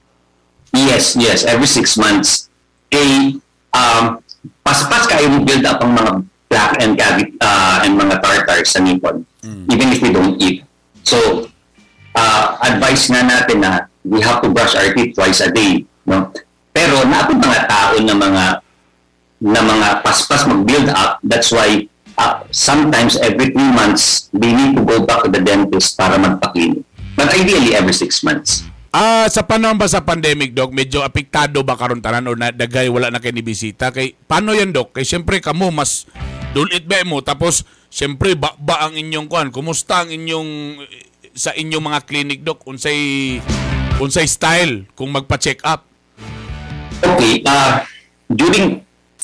Yes, 0.72 1.18
yes. 1.18 1.42
Every 1.44 1.66
six 1.66 1.98
months, 1.98 2.48
eh, 2.90 3.34
um, 3.74 4.22
pas-pas 4.64 5.04
kayo 5.06 5.42
build 5.42 5.66
up 5.66 5.82
ang 5.82 5.94
mga 5.94 6.12
plaque 6.50 6.82
and 6.82 6.98
cavity 6.98 7.38
uh, 7.38 7.86
and 7.86 7.94
mga 7.94 8.18
tartars 8.18 8.74
sa 8.74 8.82
nipon, 8.82 9.22
even 9.70 9.94
if 9.94 10.02
we 10.02 10.10
don't 10.10 10.34
eat. 10.42 10.66
So, 11.06 11.46
uh, 12.18 12.58
advice 12.66 13.06
na 13.14 13.22
natin 13.22 13.62
na 13.62 13.86
we 14.02 14.18
have 14.20 14.42
to 14.42 14.50
brush 14.50 14.74
our 14.74 14.90
teeth 14.90 15.14
twice 15.14 15.38
a 15.40 15.48
day. 15.54 15.86
No? 16.02 16.34
Pero 16.74 17.06
naapod 17.06 17.38
mga 17.38 17.70
tao 17.70 17.94
na 18.02 18.14
mga 18.18 18.44
na 19.40 19.60
mga 19.64 19.88
paspas 20.04 20.44
mag-build 20.44 20.90
up. 20.92 21.22
That's 21.24 21.54
why 21.54 21.88
uh, 22.20 22.44
sometimes 22.52 23.16
every 23.16 23.54
three 23.54 23.72
months, 23.72 24.28
they 24.36 24.52
need 24.52 24.76
to 24.76 24.82
go 24.84 25.06
back 25.06 25.24
to 25.24 25.30
the 25.32 25.40
dentist 25.40 25.96
para 25.96 26.20
magpa-clean. 26.20 26.84
But 27.16 27.32
ideally, 27.32 27.72
every 27.72 27.96
six 27.96 28.20
months. 28.20 28.68
Ah, 28.90 29.30
sa 29.30 29.46
panahon 29.46 29.78
ba 29.78 29.86
sa 29.86 30.02
pandemic, 30.02 30.50
Doc, 30.50 30.74
medyo 30.74 31.06
apektado 31.06 31.62
ba 31.62 31.78
karon 31.78 32.02
tanan 32.02 32.26
o 32.26 32.34
na 32.34 32.50
dagay 32.50 32.90
wala 32.90 33.06
na 33.06 33.22
kay 33.22 33.30
ni 33.30 33.38
bisita 33.38 33.94
kay 33.94 34.18
paano 34.26 34.50
yan, 34.50 34.74
Doc? 34.74 34.90
Kay 34.98 35.06
syempre 35.06 35.38
kamo 35.38 35.70
mas 35.70 36.10
dulit 36.50 36.82
ba 36.86 37.02
mo 37.06 37.22
tapos 37.22 37.62
syempre 37.90 38.38
ba, 38.38 38.54
ba 38.58 38.86
ang 38.86 38.94
inyong 38.94 39.26
kuan? 39.26 39.48
Kumusta 39.50 40.06
ang 40.06 40.10
inyong 40.14 40.80
sa 41.34 41.54
inyong 41.54 41.84
mga 41.84 42.00
clinic, 42.06 42.38
Doc? 42.42 42.62
Unsay 42.66 43.38
unsay 44.00 44.26
style 44.26 44.88
kung 44.96 45.12
magpa-check 45.12 45.60
up? 45.62 45.84
Okay, 47.00 47.44
uh, 47.44 47.84
during 48.32 48.80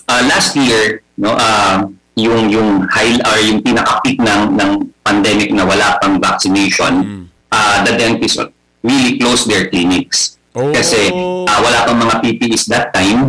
uh, 0.08 0.22
last 0.28 0.56
year, 0.56 1.00
no, 1.16 1.32
uh, 1.36 1.88
yung 2.16 2.48
yung 2.48 2.84
high 2.88 3.16
or 3.24 3.36
yung 3.40 3.60
pinaka-peak 3.60 4.20
ng 4.20 4.56
ng 4.56 4.70
pandemic 5.04 5.52
na 5.52 5.64
wala 5.64 5.96
pang 6.00 6.20
vaccination, 6.20 7.24
uh, 7.52 7.76
the 7.84 7.92
dentists 7.96 8.40
really 8.84 9.18
closed 9.20 9.48
their 9.48 9.68
clinics. 9.68 10.40
Oh. 10.56 10.72
Kasi 10.72 11.12
uh, 11.12 11.58
wala 11.60 11.84
pang 11.84 12.00
mga 12.00 12.14
PPEs 12.24 12.68
that 12.72 12.92
time 12.96 13.28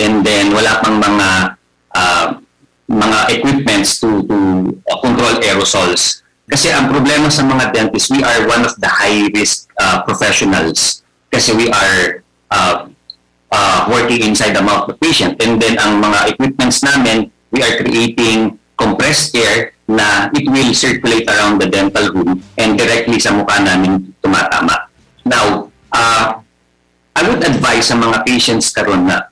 and 0.00 0.24
then 0.24 0.56
wala 0.56 0.80
pang 0.80 0.96
mga 0.96 1.28
uh, 1.92 2.26
mga 2.92 3.18
equipments 3.40 3.96
to 3.98 4.20
to 4.28 4.36
uh, 4.84 4.98
control 5.00 5.40
aerosols. 5.40 6.20
Kasi 6.44 6.68
ang 6.68 6.92
problema 6.92 7.32
sa 7.32 7.40
mga 7.48 7.72
dentists, 7.72 8.12
we 8.12 8.20
are 8.20 8.44
one 8.44 8.60
of 8.68 8.76
the 8.76 8.90
high 8.90 9.32
risk 9.32 9.72
uh, 9.80 10.04
professionals 10.04 11.00
kasi 11.32 11.56
we 11.56 11.72
are 11.72 12.20
uh, 12.52 12.84
uh, 13.48 13.78
working 13.88 14.20
inside 14.20 14.52
the 14.52 14.60
mouth 14.60 14.84
of 14.84 14.92
the 14.92 14.98
patient. 15.00 15.40
And 15.40 15.56
then 15.56 15.80
ang 15.80 16.04
mga 16.04 16.36
equipments 16.36 16.84
namin, 16.84 17.32
we 17.48 17.64
are 17.64 17.80
creating 17.80 18.60
compressed 18.76 19.32
air 19.32 19.72
na 19.88 20.28
it 20.36 20.44
will 20.44 20.76
circulate 20.76 21.24
around 21.32 21.56
the 21.60 21.68
dental 21.72 22.12
room 22.12 22.44
and 22.60 22.76
directly 22.76 23.16
sa 23.16 23.32
mukha 23.32 23.64
namin 23.64 24.12
tumatama. 24.20 24.92
Now, 25.24 25.72
uh, 25.88 26.44
I 27.16 27.20
would 27.24 27.40
advise 27.44 27.88
sa 27.88 27.96
mga 27.96 28.24
patients 28.28 28.72
karon 28.72 29.08
na 29.08 29.31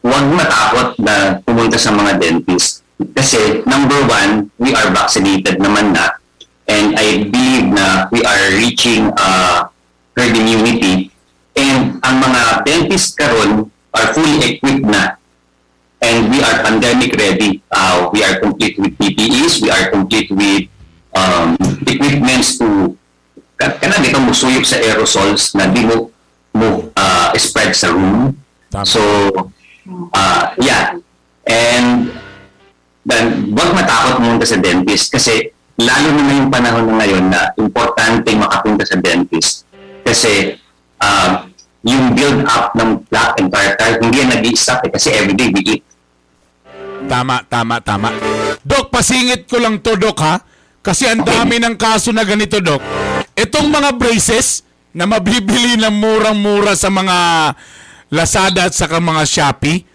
huwag 0.00 0.24
matakot 0.32 0.96
na 1.00 1.40
pumunta 1.44 1.76
sa 1.76 1.92
mga 1.92 2.16
dentist. 2.20 2.84
Kasi 3.16 3.64
number 3.64 3.96
one, 4.08 4.52
we 4.60 4.72
are 4.76 4.88
vaccinated 4.92 5.60
naman 5.60 5.96
na 5.96 6.20
and 6.68 6.96
I 6.96 7.26
believe 7.28 7.72
na 7.72 8.08
we 8.12 8.20
are 8.24 8.44
reaching 8.56 9.08
uh, 9.16 9.68
herd 10.16 10.36
immunity 10.36 11.08
and 11.56 11.98
ang 12.04 12.16
mga 12.20 12.64
dentist 12.64 13.16
karon 13.16 13.68
are 13.96 14.08
fully 14.14 14.38
equipped 14.44 14.86
na 14.86 15.16
and 16.00 16.32
we 16.32 16.40
are 16.40 16.64
pandemic 16.64 17.12
ready. 17.16 17.60
Uh, 17.72 18.08
we 18.12 18.24
are 18.24 18.40
complete 18.40 18.78
with 18.80 18.96
PPEs, 18.96 19.60
we 19.60 19.68
are 19.68 19.90
complete 19.92 20.30
with 20.32 20.68
um, 21.16 21.56
equipments 21.84 22.56
to 22.56 22.96
kana 23.60 24.00
dito 24.00 24.16
mo 24.16 24.32
suyop 24.32 24.64
sa 24.64 24.80
aerosols 24.80 25.52
na 25.52 25.68
di 25.68 25.84
mo 25.84 26.08
mo 26.56 26.88
uh, 26.96 27.28
spread 27.36 27.76
sa 27.76 27.92
room. 27.92 28.32
Tama. 28.72 28.86
So, 28.88 29.00
uh, 30.14 30.42
yeah. 30.60 30.96
And 31.48 32.14
then, 33.04 33.50
wag 33.54 33.74
matakot 33.74 34.20
pumunta 34.22 34.46
sa 34.46 34.60
dentist 34.60 35.10
kasi 35.10 35.50
lalo 35.80 36.08
na 36.12 36.22
ngayong 36.28 36.50
panahon 36.52 36.84
na 36.86 36.94
ngayon 37.00 37.24
na 37.32 37.40
importante 37.56 38.28
makapunta 38.36 38.84
sa 38.84 39.00
dentist 39.00 39.64
kasi 40.04 40.60
uh, 41.00 41.48
yung 41.80 42.12
build 42.12 42.44
up 42.44 42.76
ng 42.76 43.00
plaque 43.08 43.40
and 43.40 43.48
tartar 43.48 43.96
hindi 44.04 44.20
yan 44.20 44.30
nag-i-stop 44.36 44.84
eh, 44.84 44.90
kasi 44.92 45.08
everyday 45.16 45.48
we 45.48 45.62
eat. 45.64 45.82
Tama, 47.08 47.40
tama, 47.48 47.80
tama. 47.80 48.12
Dok, 48.60 48.92
pasingit 48.92 49.48
ko 49.48 49.56
lang 49.56 49.80
to, 49.80 49.96
Dok, 49.96 50.18
ha? 50.20 50.36
Kasi 50.84 51.08
ang 51.08 51.24
dami 51.24 51.56
ng 51.56 51.76
kaso 51.80 52.12
na 52.12 52.28
ganito, 52.28 52.60
Dok. 52.60 52.80
Itong 53.32 53.72
mga 53.72 53.96
braces 53.96 54.60
na 54.92 55.08
mabibili 55.08 55.80
ng 55.80 55.94
murang-mura 55.96 56.76
sa 56.76 56.92
mga 56.92 57.16
Lazada 58.10 58.66
at 58.66 58.74
saka 58.74 58.98
mga 58.98 59.22
Shopee, 59.22 59.86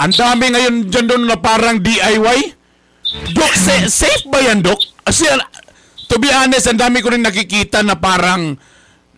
ang 0.00 0.12
dami 0.12 0.50
ngayon 0.50 0.74
dyan 0.90 1.06
doon 1.06 1.24
na 1.28 1.36
parang 1.38 1.78
DIY. 1.78 2.40
Dok, 3.34 3.54
sa- 3.54 3.90
safe 3.90 4.26
ba 4.26 4.42
yan, 4.42 4.62
Dok? 4.64 4.78
Kasi, 5.06 5.26
to 6.10 6.16
be 6.18 6.30
honest, 6.30 6.66
ang 6.70 6.80
dami 6.80 6.98
ko 7.04 7.14
rin 7.14 7.22
nakikita 7.22 7.82
na 7.86 7.94
parang 7.94 8.58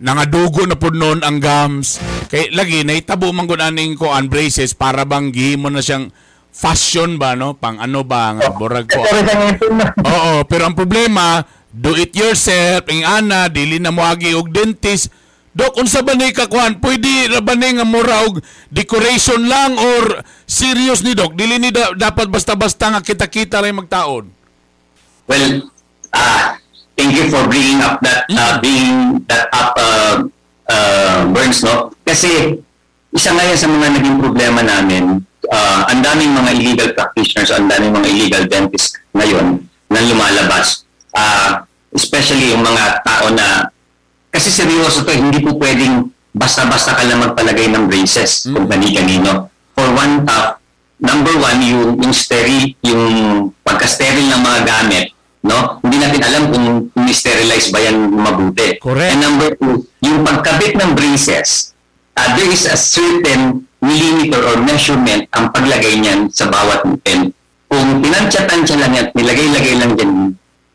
nangadugo 0.03 0.67
na 0.67 0.75
po 0.75 0.91
noon 0.91 1.23
ang 1.23 1.39
gums. 1.39 2.03
Kay 2.27 2.51
lagi 2.51 2.83
nahitabo 2.83 3.31
man 3.31 3.47
aning 3.47 3.95
ko 3.95 4.11
ang 4.11 4.27
braces 4.27 4.75
para 4.75 5.07
bang 5.07 5.31
gihimo 5.31 5.71
na 5.71 5.79
siyang 5.79 6.11
fashion 6.51 7.17
ba 7.17 7.39
no? 7.39 7.55
Pang 7.55 7.79
ano 7.79 8.03
ba 8.03 8.35
nga 8.35 8.51
borag 8.51 8.91
ko. 8.91 8.99
Pero 8.99 9.23
sa 9.23 9.39
ngipin 9.47 9.73
na. 9.79 9.87
Oo, 9.95 10.43
pero 10.45 10.67
ang 10.67 10.75
problema, 10.75 11.47
do 11.71 11.95
it 11.95 12.13
yourself, 12.13 12.85
ing 12.91 13.07
ana, 13.07 13.47
dili 13.47 13.79
na 13.79 13.95
mo 13.95 14.03
agi 14.03 14.35
og 14.35 14.51
dentist. 14.51 15.09
Dok, 15.53 15.85
unsa 15.85 16.01
ba 16.01 16.17
ni 16.17 16.33
kakuan? 16.33 16.81
Pwede 16.81 17.29
ra 17.29 17.45
ba 17.45 17.53
ni 17.53 17.77
nga 17.77 17.85
mura 17.85 18.25
og 18.25 18.41
decoration 18.73 19.45
lang 19.45 19.77
or 19.77 20.25
serious 20.49 21.05
ni 21.05 21.13
Dok? 21.13 21.37
Dili 21.37 21.61
ni 21.61 21.69
da- 21.69 21.93
dapat 21.93 22.33
basta-basta 22.33 22.89
nga 22.89 23.05
kita-kita 23.05 23.61
ray 23.61 23.77
magtaon. 23.77 24.33
Well, 25.29 25.69
uh, 26.17 26.57
thank 26.97 27.13
you 27.13 27.29
for 27.29 27.45
bringing 27.53 27.85
up 27.85 28.01
that, 28.01 28.25
uh, 28.33 28.65
bringing 28.65 29.21
that 29.29 29.53
up, 29.53 29.77
uh, 29.77 30.25
uh, 30.73 31.29
Burns, 31.29 31.61
no? 31.61 31.93
Kasi, 32.01 32.57
isa 33.13 33.31
nga 33.37 33.45
yan 33.45 33.61
sa 33.61 33.69
mga 33.69 34.01
naging 34.01 34.19
problema 34.25 34.65
namin, 34.65 35.21
uh, 35.53 35.81
ang 35.85 36.01
daming 36.01 36.33
mga 36.33 36.51
illegal 36.57 36.91
practitioners, 36.97 37.53
ang 37.53 37.69
daming 37.69 37.93
mga 37.93 38.09
illegal 38.09 38.45
dentists 38.49 38.97
ngayon 39.13 39.69
na 39.93 40.01
lumalabas. 40.01 40.89
Uh, 41.13 41.61
especially 41.93 42.57
yung 42.57 42.65
mga 42.65 43.05
tao 43.05 43.29
na, 43.37 43.69
kasi 44.33 44.49
seryoso 44.49 45.05
to, 45.05 45.12
hindi 45.12 45.45
po 45.45 45.61
pwedeng 45.61 46.09
basta-basta 46.33 46.97
ka 46.97 47.05
lang 47.05 47.20
magpalagay 47.20 47.68
ng 47.68 47.85
braces 47.85 48.49
kung 48.49 48.64
kani-kanino. 48.64 49.53
For 49.76 49.85
one, 49.93 50.24
uh, 50.24 50.57
number 50.97 51.37
one, 51.37 51.61
yung, 51.61 52.01
yung 52.01 52.14
steril, 52.16 52.72
yung 52.80 53.05
pagka-sterile 53.61 54.33
ng 54.33 54.41
mga 54.41 54.61
gamit, 54.64 55.07
no? 55.45 55.78
Hindi 55.85 55.97
natin 56.01 56.22
alam 56.24 56.43
kung 56.49 56.66
sterilize 57.12 57.68
ba 57.68 57.85
yan 57.85 58.09
mabuti. 58.09 58.80
Correct. 58.80 59.12
And 59.12 59.20
number 59.20 59.53
two, 59.61 59.85
yung 60.01 60.24
pagkabit 60.24 60.80
ng 60.80 60.97
braces, 60.97 61.76
uh, 62.16 62.33
there 62.33 62.49
is 62.49 62.64
a 62.64 62.78
certain 62.80 63.68
millimeter 63.85 64.41
or 64.41 64.57
measurement 64.64 65.28
ang 65.37 65.53
paglagay 65.53 66.01
niyan 66.01 66.33
sa 66.33 66.49
bawat 66.49 66.87
ngipin. 66.89 67.37
Kung 67.68 68.01
pinansya-tansya 68.01 68.76
lang 68.80 68.93
yan, 68.97 69.07
nilagay-lagay 69.12 69.74
lang 69.76 69.93
dyan, 69.97 70.12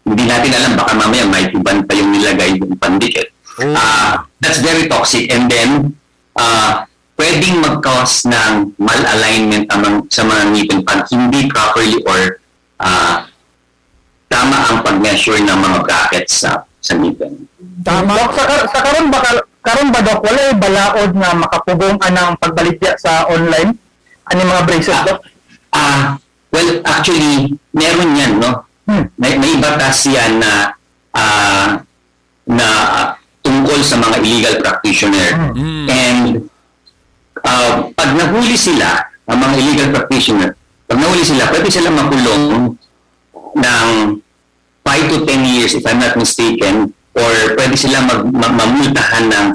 hindi 0.07 0.23
natin 0.23 0.51
alam, 0.53 0.71
baka 0.77 0.91
mamaya 0.93 1.25
may 1.25 1.45
iban 1.49 1.83
pa 1.83 1.93
yung 1.97 2.09
nilagay 2.13 2.57
yung 2.57 2.77
pandikit. 2.77 3.36
Ah, 3.57 4.25
that's 4.39 4.61
very 4.61 4.85
toxic. 4.85 5.33
And 5.33 5.49
then, 5.49 5.97
uh, 6.37 6.85
pwedeng 7.17 7.65
mag-cause 7.65 8.29
ng 8.29 8.77
mal-alignment 8.77 9.65
among, 9.73 10.05
sa 10.13 10.21
mga 10.21 10.53
ngipin 10.53 10.81
pag 10.85 11.09
hindi 11.09 11.49
properly 11.49 11.97
or 12.05 12.37
ah, 12.77 13.25
tama 14.29 14.57
ang 14.69 14.79
pag-measure 14.85 15.41
ng 15.41 15.57
mga 15.57 15.77
brackets 15.81 16.45
sa, 16.45 16.61
sa 16.77 16.93
ngipin. 16.93 17.49
Tama. 17.81 18.13
Dok, 18.13 18.31
sa, 18.37 18.43
sa 18.69 18.79
karon 18.85 19.09
ba 19.09 19.19
karon 19.65 19.89
ba 19.91 19.99
dok 19.99 20.23
wala 20.23 20.39
yung 20.47 20.61
balaod 20.61 21.11
nga 21.11 21.31
makapugong 21.35 21.99
anang 21.99 22.39
pagbaligya 22.39 22.95
sa 22.95 23.27
online 23.27 23.75
ani 24.29 24.43
mga 24.45 24.63
braces 24.69 24.99
dok? 25.03 25.19
Ah, 25.73 26.21
well, 26.53 26.69
actually, 26.85 27.57
meron 27.73 28.15
yan, 28.15 28.37
no? 28.37 28.63
Hmm. 28.87 29.09
May, 29.19 29.35
may 29.35 29.57
batas 29.59 30.05
yan 30.05 30.39
na 30.39 30.77
ah, 31.17 31.81
na 32.47 32.67
tungkol 33.67 33.83
sa 33.83 33.99
mga 33.99 34.23
illegal 34.23 34.55
practitioner. 34.63 35.51
And 35.91 36.47
ah, 37.43 37.91
pag 37.91 38.15
nahuli 38.15 38.55
sila, 38.55 39.11
ang 39.27 39.43
mga 39.43 39.55
illegal 39.59 39.87
practitioner, 39.91 40.55
pag 40.87 41.03
nahuli 41.03 41.27
sila, 41.27 41.51
pwede 41.51 41.67
sila 41.67 41.91
makulong 41.91 42.79
ng 43.59 43.89
5 44.87 45.11
to 45.11 45.17
10 45.27 45.51
years, 45.51 45.75
if 45.75 45.83
I'm 45.83 45.99
not 45.99 46.15
mistaken, 46.15 46.95
or 47.11 47.31
pwede 47.59 47.75
sila 47.75 48.07
mag, 48.07 48.23
ma- 48.31 48.55
mamultahan 48.55 49.27
ng 49.27 49.45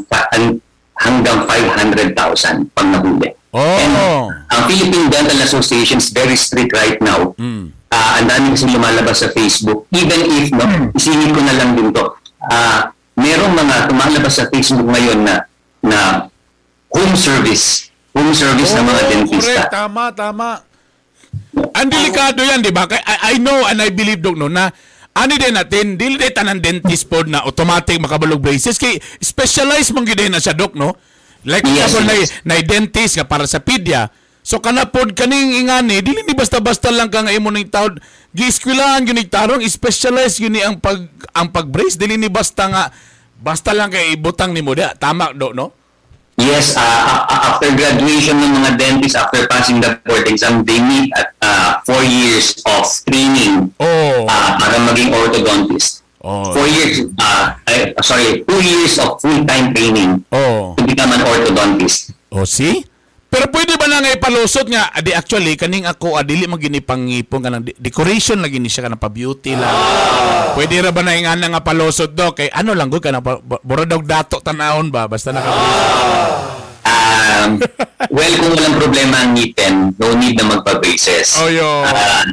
hanggang 1.01 1.49
500,000 1.49 2.69
pag 2.77 2.87
nahuli. 2.93 3.33
And 3.57 3.93
Oh. 3.97 4.29
ang 4.53 4.69
Philippine 4.69 5.09
Dental 5.09 5.41
Association 5.41 5.97
is 6.05 6.13
very 6.13 6.37
strict 6.37 6.77
right 6.77 7.01
now. 7.01 7.33
Mm. 7.41 7.73
Ah, 7.89 8.21
ang 8.21 8.29
dami 8.29 8.53
kasi 8.53 8.69
lumalabas 8.69 9.25
sa 9.25 9.33
Facebook. 9.33 9.89
Even 9.93 10.21
if, 10.37 10.53
no, 10.53 10.65
isingin 10.97 11.33
ko 11.33 11.41
na 11.41 11.57
lang 11.57 11.77
din 11.77 11.93
to. 11.93 12.17
Ah, 12.45 12.93
merong 13.15 13.55
mga 13.55 13.77
tumalabas 13.89 14.35
sa 14.37 14.49
Facebook 14.49 14.89
ngayon 14.89 15.21
na 15.23 15.35
na 15.83 16.01
home 16.89 17.17
service. 17.17 17.91
Home 18.13 18.37
service 18.37 18.77
ng 18.77 18.85
mga 18.85 19.03
Oh, 19.03 19.09
dentista. 19.09 19.41
Correct, 19.41 19.73
tama, 19.73 20.05
tama. 20.13 20.49
Ang 21.73 21.89
delikado 21.89 22.45
yan, 22.45 22.61
di 22.61 22.69
ba? 22.69 22.85
I, 22.85 23.35
I 23.35 23.41
know 23.41 23.65
and 23.65 23.81
I 23.81 23.89
believe, 23.89 24.21
Dok, 24.21 24.37
no, 24.37 24.53
na 24.53 24.69
ani 25.13 25.37
din 25.41 25.57
natin, 25.57 25.97
dili 25.97 26.17
din 26.21 26.33
tanan 26.33 26.61
dentist 26.61 27.09
pod 27.09 27.29
na 27.29 27.45
automatic 27.45 27.97
makabalog 28.01 28.41
braces. 28.41 28.77
Kay 28.77 29.01
specialized 29.21 29.97
mong 29.97 30.05
gid 30.09 30.21
na 30.29 30.41
siya, 30.41 30.53
Dok, 30.53 30.77
no? 30.77 30.93
Like, 31.43 31.65
Yes, 31.67 31.91
example, 31.97 32.17
yes. 32.21 32.31
na, 32.45 32.61
na 32.61 32.63
dentist 32.63 33.17
nga 33.19 33.27
para 33.27 33.49
sa 33.49 33.59
pedya. 33.59 34.13
So, 34.43 34.59
kana 34.59 34.91
pod 34.91 35.15
kaning 35.15 35.55
ingani, 35.63 36.03
dili 36.03 36.27
ni 36.27 36.35
basta-basta 36.35 36.91
lang 36.91 37.07
ka 37.07 37.23
nga 37.23 37.31
imo 37.31 37.55
ning 37.55 37.71
taod. 37.71 38.03
Giiskwilahan 38.35 39.07
yun 39.07 39.15
ni 39.15 39.31
tarong, 39.31 39.63
specialized 39.71 40.43
yun 40.43 40.59
ni 40.59 40.61
ang 40.61 40.83
pag 40.83 40.99
ang 41.31 41.47
pag-brace, 41.55 41.95
dili 41.95 42.19
ni 42.19 42.27
basta 42.27 42.67
nga 42.67 42.91
basta 43.39 43.71
lang 43.71 43.95
kay 43.95 44.19
ibutang 44.19 44.51
ni 44.51 44.59
mo 44.59 44.75
da. 44.75 44.99
Tama, 44.99 45.31
Dok, 45.31 45.55
no? 45.55 45.67
Yes, 46.43 46.75
uh, 46.75 47.23
after 47.29 47.71
graduation 47.77 48.35
ng 48.41 48.53
mga 48.57 48.71
dentists, 48.81 49.15
after 49.15 49.47
passing 49.47 49.79
the 49.79 49.95
board 50.03 50.27
exam, 50.27 50.65
they 50.67 50.81
need 50.81 51.13
at 51.15 51.31
uh, 51.45 51.79
four 51.87 52.03
years 52.03 52.59
of 52.67 52.83
training 53.07 53.71
Oh. 53.79 54.27
uh, 54.27 54.51
para 54.59 54.81
maging 54.91 55.13
orthodontist. 55.13 56.03
Oh. 56.25 56.51
Four 56.57 56.67
years, 56.67 57.05
uh, 57.21 57.55
sorry, 58.01 58.43
two 58.43 58.59
years 58.65 58.97
of 58.99 59.21
full-time 59.23 59.71
training 59.77 60.25
Oh. 60.35 60.75
to 60.75 60.83
become 60.83 61.13
an 61.15 61.23
orthodontist. 61.23 62.11
O, 62.33 62.43
see? 62.43 62.89
Pero 63.33 63.49
pwede 63.49 63.81
ba 63.81 63.89
na 63.89 64.05
nga 64.05 64.13
ipalusot 64.13 64.69
nga, 64.69 64.93
adi 64.93 65.17
actually, 65.17 65.57
kaning 65.57 65.89
ako, 65.89 66.21
adili 66.21 66.45
magini 66.45 66.85
pangipon 66.85 67.41
ka 67.41 67.49
ng 67.49 67.65
de- 67.65 67.77
decoration 67.81 68.45
lagi 68.45 68.61
ni 68.61 68.69
siya 68.69 68.85
ka 68.85 68.93
na 68.93 69.01
pa-beauty 69.01 69.57
lang. 69.57 69.73
Pwede 70.53 70.85
ra 70.85 70.93
ba 70.93 71.01
na 71.01 71.17
nga 71.17 71.41
nga 71.41 71.65
palusot 71.65 72.13
do? 72.13 72.37
Kay 72.37 72.53
ano 72.53 72.77
lang, 72.77 72.93
good 72.93 73.01
ka 73.01 73.09
na, 73.09 73.25
pa- 73.25 73.41
daw 73.41 74.01
dato 74.05 74.37
tanahon 74.45 74.93
ba? 74.93 75.09
Basta 75.09 75.33
naka 75.33 75.49
Um, 76.83 77.59
well, 78.13 78.35
kung 78.39 78.53
walang 78.55 78.77
problema 78.77 79.25
ang 79.25 79.33
ngipin, 79.33 79.97
no 79.97 80.13
need 80.15 80.37
na 80.37 80.53
magpa-braces. 80.53 81.41
Oh, 81.41 81.49
yo. 81.49 81.87
Ah, 81.89 82.27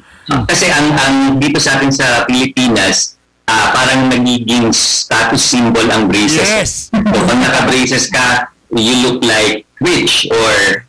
kasi 0.46 0.68
ang, 0.70 0.94
ang 1.00 1.16
dito 1.40 1.58
sa 1.62 1.80
atin 1.80 1.90
sa 1.94 2.28
Pilipinas, 2.28 3.16
ah, 3.48 3.72
parang 3.72 4.10
nagiging 4.12 4.70
status 4.76 5.42
symbol 5.42 5.86
ang 5.90 6.12
braces. 6.12 6.44
Yes. 6.44 6.72
So, 6.92 7.00
pag 7.02 7.40
naka-braces 7.40 8.12
ka, 8.12 8.52
you 8.74 9.00
look 9.06 9.24
like 9.24 9.66
rich 9.82 10.28
or 10.30 10.89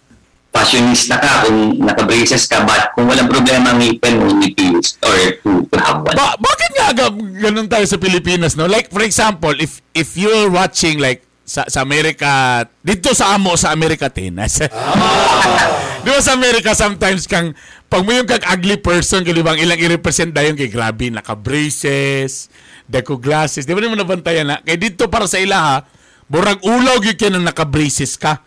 fashionista 0.51 1.17
ka 1.19 1.47
kung 1.47 1.79
naka-braces 1.81 2.47
ka. 2.51 2.67
But 2.67 2.95
kung 2.95 3.07
walang 3.07 3.31
problema 3.31 3.75
ang 3.75 3.79
ngipin, 3.81 4.19
need 4.39 4.55
to 4.59 4.65
use 4.79 4.99
or 5.03 5.15
to, 5.43 5.65
to 5.71 5.77
have 5.79 6.03
one. 6.03 6.15
Ba- 6.19 6.39
bakit 6.39 6.71
nga 6.75 6.89
ga- 6.95 7.15
ganun 7.15 7.71
tayo 7.71 7.87
sa 7.87 7.97
Pilipinas, 7.97 8.59
no? 8.59 8.67
Like, 8.67 8.91
for 8.91 9.03
example, 9.07 9.55
if 9.57 9.79
if 9.95 10.19
you're 10.19 10.51
watching, 10.51 10.99
like, 10.99 11.23
sa, 11.51 11.67
sa 11.67 11.83
Amerika, 11.83 12.63
dito 12.79 13.11
sa 13.11 13.35
amo 13.35 13.59
sa 13.59 13.75
Amerika, 13.75 14.07
Tinas. 14.07 14.63
Di 16.07 16.09
ba 16.09 16.23
sa 16.23 16.39
Amerika, 16.39 16.73
sometimes 16.79 17.27
kang, 17.27 17.53
pag 17.91 18.07
mo 18.07 18.15
yung 18.15 18.25
kag 18.25 18.47
ugly 18.47 18.79
person, 18.79 19.27
kaya 19.27 19.43
bang 19.43 19.59
ilang 19.59 19.77
i-represent 19.83 20.31
dayon 20.31 20.55
kay 20.55 20.71
grabe, 20.71 21.11
naka-braces, 21.11 22.49
deco 22.87 23.19
glasses. 23.19 23.67
Di 23.67 23.75
ba 23.75 23.83
naman 23.83 23.99
nabantayan 23.99 24.47
na? 24.47 24.57
Kay 24.63 24.79
dito 24.79 25.11
para 25.11 25.27
sa 25.27 25.43
ilaha, 25.43 25.83
burag 26.31 26.63
ulaw 26.63 27.03
yun 27.03 27.19
kaya 27.19 27.35
nang 27.35 27.45
naka-braces 27.45 28.15
ka. 28.15 28.41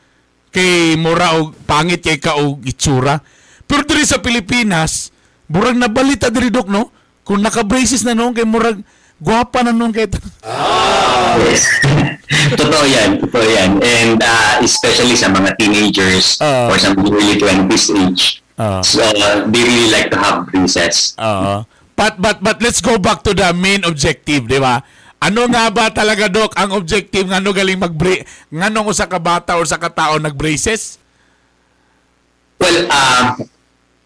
Kay 0.53 0.93
mura 1.01 1.41
o 1.41 1.49
pangit 1.65 2.05
kay 2.05 2.21
ka 2.21 2.37
o 2.37 2.61
itsura. 2.61 3.17
Pero 3.65 3.81
diri 3.83 4.05
sa 4.05 4.21
Pilipinas, 4.21 5.09
burag 5.49 5.73
nabalita 5.73 6.29
diri 6.29 6.53
dok 6.53 6.69
no? 6.69 6.93
Kung 7.25 7.41
naka-braces 7.41 8.05
na 8.05 8.13
noon 8.13 8.37
kay 8.37 8.45
murag 8.45 8.77
gwapa 9.17 9.65
na 9.65 9.73
noon 9.73 9.89
kay 9.89 10.05
Yes. 11.33 11.65
totoo 12.59 12.85
yan, 12.85 13.17
totoo 13.17 13.41
yan. 13.41 13.81
And 13.81 14.21
uh, 14.21 14.61
especially 14.61 15.17
sa 15.17 15.33
mga 15.33 15.57
teenagers 15.57 16.37
Ah. 16.37 16.69
or 16.69 16.77
sa 16.77 16.93
early 16.93 17.41
20s 17.41 17.89
age. 17.89 18.45
Ah. 18.61 18.85
So, 18.85 19.01
uh, 19.01 19.49
they 19.49 19.65
really 19.65 19.89
like 19.89 20.13
to 20.13 20.19
have 20.21 20.45
braces. 20.45 21.17
Oo. 21.17 21.65
But 21.93 22.17
but 22.17 22.41
but 22.41 22.57
let's 22.61 22.81
go 22.81 22.97
back 22.97 23.21
to 23.25 23.33
the 23.33 23.53
main 23.53 23.85
objective, 23.85 24.49
di 24.49 24.57
ba? 24.57 24.81
Ano 25.23 25.47
nga 25.47 25.71
ba 25.71 25.87
talaga 25.87 26.27
dok 26.27 26.51
ang 26.59 26.75
objective 26.75 27.23
ngano 27.31 27.55
galing 27.55 27.79
mag 27.79 27.95
ngano 28.51 28.79
ko 28.83 28.91
sa 28.91 29.07
kabata 29.07 29.55
or 29.55 29.63
sa 29.63 29.79
katao 29.79 30.19
nag-braces? 30.19 30.99
Well, 32.59 32.91
uh, 32.91 33.39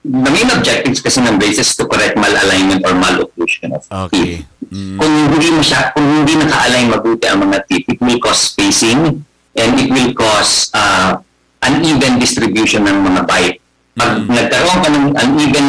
the 0.06 0.30
main 0.30 0.50
objectives 0.54 1.02
kasi 1.02 1.26
ng 1.26 1.42
braces 1.42 1.74
to 1.74 1.90
correct 1.90 2.22
malalignment 2.22 2.86
or 2.86 2.94
malocclusion 2.94 3.74
of 3.74 3.82
Okay. 3.90 4.46
teeth. 4.46 4.46
Kung 4.70 5.14
hindi 5.34 5.50
mo 5.50 5.66
siya, 5.66 5.90
kung 5.98 6.06
hindi 6.06 6.38
naka-align 6.38 6.94
mabuti 6.94 7.26
ang 7.26 7.42
mga 7.50 7.66
teeth, 7.66 7.88
it 7.90 8.00
will 8.02 8.22
cause 8.22 8.54
spacing 8.54 9.26
and 9.58 9.72
it 9.82 9.90
will 9.90 10.14
cause 10.14 10.70
uh, 10.78 11.18
uneven 11.66 12.22
distribution 12.22 12.86
ng 12.86 13.02
mga 13.02 13.22
bite. 13.26 13.58
Pag 13.98 14.22
nagkaroon 14.30 14.80
ka 14.86 14.90
ng 14.94 15.06
uneven 15.18 15.68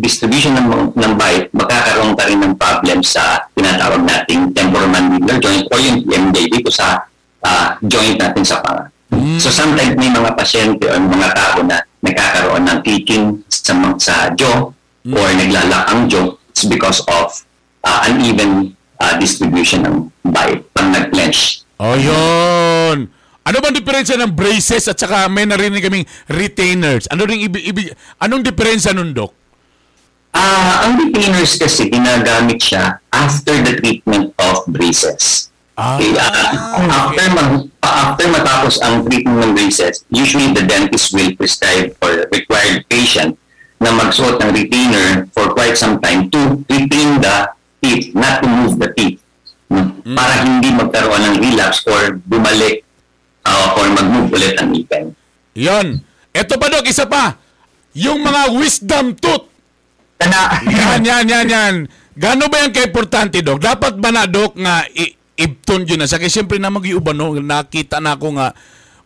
distribution 0.00 0.56
ng, 0.56 0.96
ng 0.96 1.12
bite, 1.14 1.52
magkakaroon 1.52 2.16
ka 2.16 2.24
rin 2.24 2.40
ng 2.40 2.54
problem 2.56 3.04
sa 3.04 3.44
tinatawag 3.52 4.00
nating 4.00 4.50
temporomandibular 4.56 5.36
joint 5.36 5.68
or 5.68 5.78
yung 5.78 6.00
TMJ 6.02 6.36
dito 6.48 6.72
sa 6.72 7.04
uh, 7.44 7.76
joint 7.84 8.16
natin 8.16 8.42
sa 8.42 8.64
panga. 8.64 8.88
So 9.36 9.52
sometimes 9.52 9.98
may 9.98 10.08
mga 10.08 10.32
pasyente 10.38 10.86
o 10.88 10.96
mga 10.96 11.28
tao 11.34 11.58
na 11.66 11.82
nagkakaroon 12.00 12.64
ng 12.64 12.78
teaching 12.80 13.24
sa, 13.50 13.76
sa 14.00 14.14
jaw 14.32 14.72
or 15.04 15.28
naglalak 15.36 15.84
ang 15.92 16.08
jaw. 16.08 16.32
It's 16.50 16.64
because 16.64 17.04
of 17.10 17.44
uh, 17.84 17.98
uneven 18.08 18.72
uh, 19.02 19.14
distribution 19.20 19.84
ng 19.84 19.96
bite 20.24 20.64
pag 20.72 20.88
nag-clench. 20.88 21.66
Oh, 21.80 21.96
yun. 21.96 23.08
Ano 23.40 23.56
bang 23.58 23.74
diferensya 23.74 24.20
ng 24.20 24.30
braces 24.30 24.86
at 24.86 25.00
saka 25.00 25.26
may 25.26 25.48
narinig 25.48 25.82
kaming 25.82 26.06
retainers? 26.30 27.08
Ano 27.10 27.26
ring 27.26 27.42
ibig, 27.42 27.66
ibig 27.66 27.86
anong 28.20 28.44
diferensya 28.46 28.94
nun, 28.94 29.10
Dok? 29.10 29.32
Ah, 30.30 30.86
ang 30.86 30.94
retainers 31.02 31.58
kasi 31.58 31.90
ginagamit 31.90 32.62
siya 32.62 33.02
after 33.10 33.50
the 33.66 33.74
treatment 33.82 34.30
of 34.38 34.62
braces. 34.70 35.50
Ah, 35.74 35.98
Okay, 35.98 36.14
ah, 36.14 37.10
after, 37.10 37.26
mag, 37.34 37.50
after 37.82 38.26
matapos 38.30 38.78
ang 38.78 39.02
treatment 39.10 39.42
ng 39.42 39.52
braces, 39.58 40.06
usually 40.06 40.54
the 40.54 40.62
dentist 40.62 41.10
will 41.10 41.34
prescribe 41.34 41.96
or 41.98 42.30
require 42.30 42.78
the 42.78 42.84
patient 42.86 43.34
na 43.80 43.90
magsuot 43.90 44.38
ng 44.38 44.54
retainer 44.54 45.26
for 45.34 45.50
quite 45.50 45.74
some 45.74 45.98
time 45.98 46.30
to 46.30 46.62
retain 46.68 47.18
the 47.18 47.48
teeth, 47.82 48.12
not 48.14 48.44
to 48.44 48.46
move 48.46 48.78
the 48.78 48.92
teeth. 48.94 49.18
No? 49.66 49.88
Para 50.14 50.46
hindi 50.46 50.68
magkaroon 50.70 51.22
ng 51.26 51.36
relapse 51.42 51.82
or 51.90 52.22
bumalik 52.22 52.86
ah, 53.42 53.74
or 53.74 53.90
mag-move 53.90 54.30
ulit 54.30 54.54
ang 54.62 54.70
ngipin. 54.70 55.10
Yon. 55.58 56.06
Ito 56.30 56.54
pa, 56.54 56.70
Dok, 56.70 56.86
isa 56.86 57.10
pa. 57.10 57.34
Yung 57.98 58.22
mga 58.22 58.54
wisdom 58.54 59.18
tooth. 59.18 59.49
Kana, 60.20 60.60
Yan, 60.68 61.00
yan, 61.00 61.24
yan, 61.24 61.46
yan. 61.48 61.74
Gano 62.12 62.52
ba 62.52 62.60
yan 62.60 62.76
ka-importante, 62.76 63.40
Dok? 63.40 63.56
Dapat 63.56 63.96
ba 63.96 64.12
na, 64.12 64.28
Dok, 64.28 64.52
nga 64.60 64.84
i- 64.92 65.16
ibton 65.40 65.88
yun 65.88 65.96
na 65.96 66.04
sa 66.04 66.20
kay 66.20 66.28
siyempre 66.28 66.60
na 66.60 66.68
mag-iuban 66.68 67.16
no? 67.16 67.32
Nakita 67.32 67.96
na 67.96 68.12
ako 68.12 68.36
nga 68.36 68.52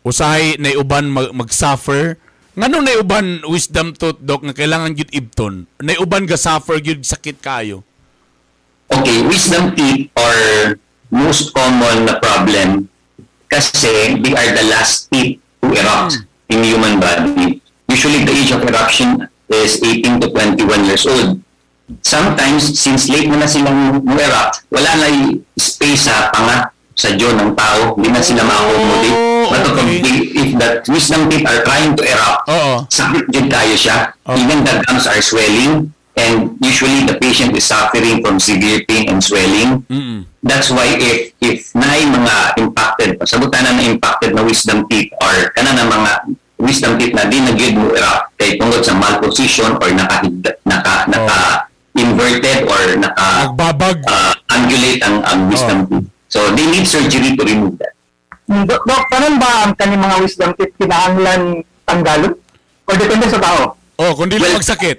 usahay 0.02 0.58
na 0.58 0.74
uban 0.74 1.06
mag- 1.06 1.30
mag-suffer. 1.30 2.18
Ngano 2.58 2.82
na 2.82 2.98
uban 2.98 3.42
wisdom 3.46 3.94
tooth 3.94 4.18
dok 4.18 4.42
nga 4.42 4.54
kailangan 4.54 4.94
gyud 4.94 5.10
ibton 5.10 5.66
na 5.78 5.94
uban 5.98 6.26
ga 6.26 6.34
suffer 6.34 6.78
gyud 6.78 7.02
sakit 7.02 7.38
kayo? 7.38 7.82
Okay, 8.90 9.22
wisdom 9.26 9.74
teeth 9.74 10.10
are 10.14 10.74
most 11.10 11.50
common 11.50 12.06
na 12.06 12.18
problem 12.18 12.86
kasi 13.46 14.18
they 14.18 14.34
are 14.34 14.50
the 14.54 14.66
last 14.70 15.06
teeth 15.10 15.38
to 15.62 15.70
erupt 15.70 16.18
in 16.50 16.62
human 16.62 16.98
body. 16.98 17.58
Usually 17.86 18.22
the 18.22 18.34
age 18.34 18.50
of 18.50 18.62
eruption 18.62 19.22
is 19.48 19.82
18 19.82 20.20
to 20.20 20.28
21 20.30 20.84
years 20.84 21.04
old. 21.06 21.40
Sometimes, 22.00 22.80
since 22.80 23.12
late 23.12 23.28
mo 23.28 23.36
na 23.36 23.44
silang 23.44 24.00
erupt, 24.08 24.64
wala 24.72 24.90
na 24.96 25.06
yung 25.12 25.44
space 25.58 26.08
sa 26.08 26.32
panga 26.32 26.72
sa 26.96 27.12
jaw 27.12 27.34
ng 27.36 27.52
tao. 27.52 27.98
Hindi 27.98 28.08
na 28.08 28.22
sila 28.24 28.46
ma-accommodate. 28.46 29.18
But 29.44 29.62
okay. 29.68 30.00
if 30.32 30.48
the 30.56 30.68
wisdom 30.88 31.28
teeth 31.28 31.44
are 31.44 31.60
trying 31.66 31.92
to 31.98 32.02
erupt, 32.06 32.48
Oo. 32.48 32.88
sakit 32.88 33.28
din 33.28 33.52
tayo 33.52 33.74
siya. 33.76 34.16
Okay. 34.24 34.40
Even 34.40 34.64
the 34.64 34.80
gums 34.88 35.04
are 35.04 35.20
swelling 35.20 35.92
and 36.16 36.54
usually 36.62 37.02
the 37.04 37.18
patient 37.18 37.52
is 37.58 37.66
suffering 37.66 38.22
from 38.22 38.38
severe 38.38 38.86
pain 38.86 39.10
and 39.10 39.20
swelling. 39.20 39.82
Mm. 39.90 40.24
That's 40.40 40.70
why 40.70 40.86
if 40.96 41.34
if 41.42 41.74
naay 41.74 42.06
mga 42.06 42.36
impacted, 42.62 43.10
sabutan 43.26 43.66
na 43.66 43.76
na 43.76 43.84
impacted 43.84 44.32
na 44.32 44.46
wisdom 44.46 44.86
teeth 44.88 45.10
or 45.18 45.50
kana 45.52 45.74
na 45.74 45.84
mga 45.90 46.12
wisdom 46.58 46.96
teeth 46.96 47.12
na 47.12 47.26
di 47.26 47.38
na 47.40 47.52
gyud 47.52 47.74
mo 47.74 47.90
erupt 47.92 48.34
kay 48.36 48.56
tungod 48.56 48.80
sa 48.80 48.94
malposition 48.94 49.74
or 49.76 49.88
naka 49.90 50.24
naka 50.64 50.94
naka 51.06 51.38
inverted 51.94 52.64
or 52.66 52.80
naka 52.96 53.26
nagbabag 53.48 53.98
uh, 54.06 54.32
angulate 54.50 55.00
ang 55.04 55.20
ang 55.24 55.40
wisdom 55.48 55.78
teeth. 55.86 56.08
So 56.28 56.50
they 56.52 56.66
need 56.66 56.86
surgery 56.86 57.38
to 57.38 57.42
remove 57.42 57.78
that. 57.78 57.94
Dok, 58.44 58.82
Dok, 58.84 59.02
karon 59.08 59.38
ba 59.38 59.64
ang 59.64 59.72
kani 59.74 59.96
mga 59.96 60.16
wisdom 60.20 60.50
teeth 60.54 60.74
kinahanglan 60.76 61.62
tanggalon? 61.84 62.34
O 62.84 62.90
depende 62.92 63.26
sa 63.28 63.40
tao? 63.40 63.78
oh 63.94 64.10
kung 64.12 64.26
di 64.26 64.36
lang 64.36 64.52
Well- 64.52 64.60
magsakit 64.60 64.98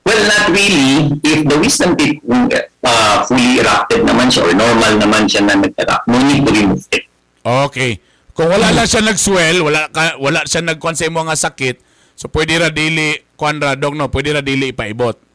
Well, 0.00 0.16
not 0.26 0.48
really. 0.50 1.12
If 1.22 1.44
the 1.44 1.60
wisdom 1.60 1.92
teeth 1.94 2.24
uh, 2.26 3.16
fully 3.28 3.60
erupted 3.60 4.02
naman 4.02 4.26
siya 4.26 4.48
or 4.48 4.56
normal 4.56 4.96
naman 4.96 5.28
siya 5.28 5.44
na 5.44 5.60
nag-erupt, 5.60 6.08
no 6.08 6.18
need 6.24 6.40
to 6.42 6.50
remove 6.50 6.82
it. 6.90 7.04
okay 7.40 8.00
kung 8.32 8.48
wala 8.48 8.70
lang 8.72 8.86
siya 8.86 9.02
nag-swell 9.04 9.58
wala 9.62 9.90
ka, 9.90 10.16
wala 10.18 10.46
siya 10.46 10.62
nagkuan 10.64 10.96
sa 10.96 11.06
imo 11.06 11.20
nga 11.26 11.36
sakit 11.36 11.80
so 12.14 12.28
pwede 12.30 12.60
ra 12.60 12.68
dili 12.68 13.16
kuan 13.34 13.58
ra 13.58 13.74
dok 13.74 13.96
no 13.96 14.12
pwede 14.12 14.38
ra 14.38 14.42
dili 14.44 14.70
ipaibot 14.70 15.30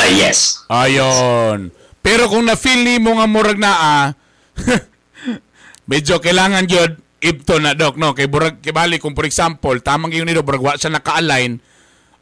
Uh, 0.00 0.08
yes. 0.16 0.64
Ayon. 0.72 1.68
Pero 2.00 2.32
kung 2.32 2.48
na-feel 2.48 2.80
ni 2.80 2.96
mo 2.96 3.20
nga 3.20 3.28
murag 3.28 3.60
na 3.60 3.72
ah, 3.76 4.06
medyo 5.90 6.16
kailangan 6.16 6.64
gyud 6.64 6.96
ibto 7.20 7.60
na 7.60 7.76
dok 7.76 8.00
no 8.00 8.16
kay 8.16 8.24
burag 8.24 8.64
kibali 8.64 8.96
kung 8.96 9.12
for 9.12 9.28
example 9.28 9.76
tamang 9.84 10.08
gyud 10.08 10.24
ni 10.24 10.32
dok 10.32 10.48
burag 10.48 10.64
wa 10.64 10.80
siya 10.80 10.96
naka-align 10.96 11.60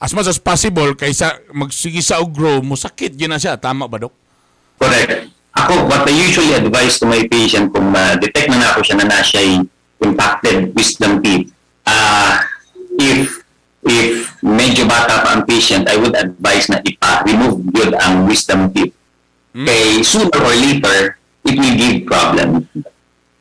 as 0.03 0.11
much 0.11 0.27
as 0.27 0.43
possible 0.43 0.91
kaysa 0.99 1.39
magsige 1.55 2.03
sa 2.03 2.19
og 2.19 2.35
grow 2.35 2.59
mo 2.59 2.75
sakit 2.75 3.15
gyud 3.15 3.31
na 3.31 3.39
siya 3.39 3.55
tama 3.55 3.87
ba 3.87 4.03
dok? 4.03 4.15
Correct. 4.83 5.31
Ako, 5.59 5.91
what 5.91 6.07
I 6.07 6.15
usually 6.15 6.55
advise 6.55 6.99
to 7.03 7.07
my 7.07 7.23
patient 7.31 7.71
kung 7.71 7.95
ma-detect 7.95 8.51
na 8.51 8.59
na 8.59 8.67
ako 8.75 8.81
siya 8.83 8.97
na 8.99 9.07
na 9.07 9.19
siya 9.23 9.43
impacted 10.01 10.73
wisdom 10.73 11.21
teeth, 11.21 11.51
uh, 11.85 12.39
if 12.99 13.43
if 13.83 14.09
medyo 14.41 14.85
bata 14.85 15.25
pa 15.25 15.29
ang 15.35 15.43
patient, 15.45 15.89
I 15.89 15.97
would 15.97 16.13
advise 16.13 16.69
na 16.69 16.83
ipa-remove 16.83 17.65
yun 17.73 17.93
ang 17.97 18.27
wisdom 18.27 18.69
teeth. 18.71 18.93
Kay 19.55 20.05
sooner 20.05 20.39
or 20.39 20.55
later, 20.55 21.19
it 21.43 21.57
will 21.57 21.75
give 21.75 22.05
problem. 22.05 22.69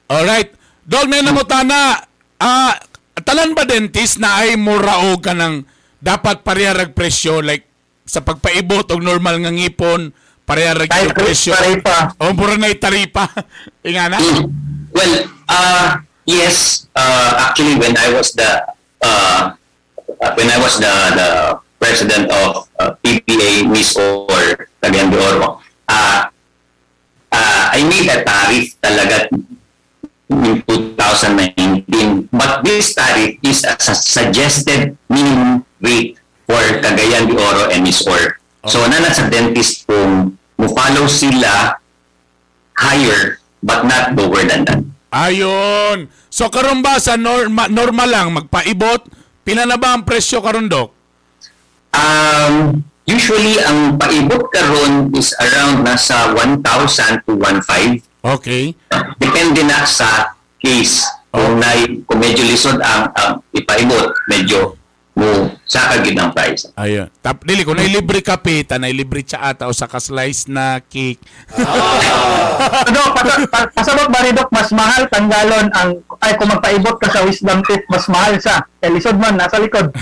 Alright. 0.07 0.55
Dol 0.81 1.11
may 1.11 1.19
namutana 1.19 1.99
ah 2.39 2.73
talan 3.21 3.51
ba 3.51 3.67
dentist 3.67 4.17
na 4.17 4.39
ay 4.39 4.55
muraog 4.55 5.19
ka 5.19 5.35
ng 5.35 5.67
dapat 5.99 6.47
pareharag 6.47 6.95
presyo 6.95 7.43
like 7.43 7.67
sa 8.07 8.23
pagpaibot 8.23 8.87
og 8.87 9.03
normal 9.03 9.35
nga 9.43 9.51
ngipon 9.51 10.15
pareharag 10.47 10.87
Kahit 10.87 11.11
yung 11.11 11.19
presyo. 11.19 11.51
taripa. 11.59 12.15
O 12.23 12.31
mura 12.31 12.55
na 12.55 12.71
taripa. 12.71 13.27
Inga 13.87 14.05
na? 14.07 14.17
Mm. 14.17 14.47
Well, 14.95 15.13
uh, 15.51 16.06
yes. 16.27 16.87
Uh, 16.93 17.49
actually, 17.49 17.79
when 17.79 17.95
I 17.97 18.13
was 18.13 18.35
the 18.35 18.67
uh, 19.01 19.55
when 20.35 20.47
I 20.51 20.57
was 20.59 20.77
the 20.77 20.93
the 21.15 21.29
president 21.79 22.29
of 22.29 22.69
uh, 22.77 22.93
PPA 23.01 23.65
Miss 23.71 23.95
or 23.97 24.67
Cagayan 24.83 25.09
de 25.09 25.17
Oro, 25.17 25.63
uh, 25.87 26.19
uh, 27.31 27.63
I 27.73 27.79
made 27.87 28.11
a 28.11 28.21
tariff 28.27 28.75
talaga 28.83 29.31
in 30.29 30.61
2019. 30.67 32.29
But 32.31 32.61
this 32.67 32.93
tariff 32.93 33.39
is 33.41 33.63
a 33.63 33.79
su- 33.79 33.95
suggested 33.95 34.97
minimum 35.09 35.65
rate 35.81 36.19
for 36.45 36.61
Cagayan 36.83 37.31
de 37.31 37.35
Oro 37.39 37.71
and 37.71 37.83
Miss 37.87 38.03
Or. 38.05 38.37
So, 38.67 38.83
na 38.83 38.99
sa 39.15 39.31
dentist 39.31 39.87
kung 39.87 40.35
mo-follow 40.59 41.07
sila 41.07 41.79
higher 42.75 43.39
but 43.63 43.87
not 43.87 44.11
lower 44.17 44.43
than 44.43 44.67
that. 44.67 44.81
Ayon. 45.17 46.13
So 46.29 46.53
karon 46.53 46.85
ba 46.85 47.01
sa 47.01 47.17
norma, 47.17 47.65
normal 47.65 48.09
lang 48.09 48.27
magpaibot, 48.37 49.09
pila 49.41 49.65
na 49.65 49.81
ba 49.81 49.97
ang 49.97 50.05
presyo 50.05 50.45
karon 50.45 50.69
dok? 50.69 50.93
Um, 51.97 52.85
usually, 53.09 53.57
ang 53.65 53.97
paibot 53.97 54.53
karon 54.53 55.09
is 55.17 55.33
around 55.41 55.81
nasa 55.81 56.37
1,000 56.37 57.25
to 57.25 57.33
1,500. 57.33 58.05
Okay. 58.21 58.77
Depende 59.17 59.65
na 59.65 59.81
sa 59.89 60.37
case. 60.61 61.01
Kung, 61.33 61.57
na, 61.57 61.73
kung 62.05 62.21
medyo 62.21 62.45
lisod 62.45 62.77
ang, 62.77 63.09
ang 63.17 63.41
ipaibot, 63.53 64.13
medyo 64.29 64.77
mo 65.17 65.57
sa 65.65 65.89
kagid 65.91 66.13
ang 66.15 66.29
price. 66.31 66.69
Ayon. 66.77 67.09
Tap 67.19 67.41
dili 67.41 67.65
ko 67.65 67.73
na 67.73 67.83
libre 67.83 68.21
kape, 68.21 68.61
ta 68.63 68.77
na 68.77 68.87
libre 68.93 69.25
tsa 69.25 69.41
ata 69.41 69.65
o 69.65 69.73
sa 69.73 69.89
ka-slice 69.89 70.45
na 70.47 70.77
cake. 70.79 71.19
Dok, 72.93 73.09
pas- 73.17 73.49
pa- 73.49 73.69
pasabot 73.73 74.07
ba 74.13 74.21
Dok, 74.29 74.49
mas 74.53 74.69
mahal 74.71 75.09
tanggalon 75.09 75.67
ang, 75.73 75.97
ay 76.21 76.37
kung 76.37 76.53
magpaibot 76.53 77.01
ka 77.01 77.09
sa 77.09 77.25
wisdom 77.25 77.65
teeth, 77.65 77.83
mas 77.89 78.05
mahal 78.07 78.37
sa. 78.37 78.61
Kay 78.77 78.93
lisod 78.93 79.17
man, 79.17 79.35
nasa 79.35 79.57
likod. 79.57 79.89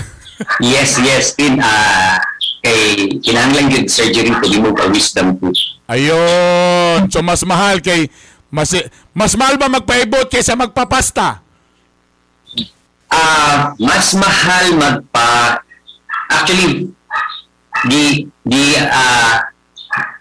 Yes, 0.60 1.00
yes. 1.00 1.32
Din, 1.32 1.56
ah 1.64 2.20
kay 2.60 3.08
kinahanglan 3.22 3.72
yun 3.72 3.84
surgery 3.86 4.28
to 4.42 4.46
remove 4.52 4.76
a 4.82 4.86
wisdom 4.90 5.38
tooth. 5.38 5.78
Ayon. 5.86 7.06
So 7.08 7.22
mas 7.22 7.40
mahal 7.46 7.78
kay 7.78 8.10
mas 8.50 8.74
mas 9.14 9.32
mahal 9.38 9.54
ba 9.56 9.70
magpaibot 9.70 10.26
kaysa 10.26 10.58
magpapasta? 10.58 11.45
Ah, 13.16 13.72
mas 13.80 14.12
mahal 14.12 14.76
magpa 14.76 15.64
actually 16.28 16.92
di 17.88 18.28
di 18.44 18.62
ah 18.76 19.40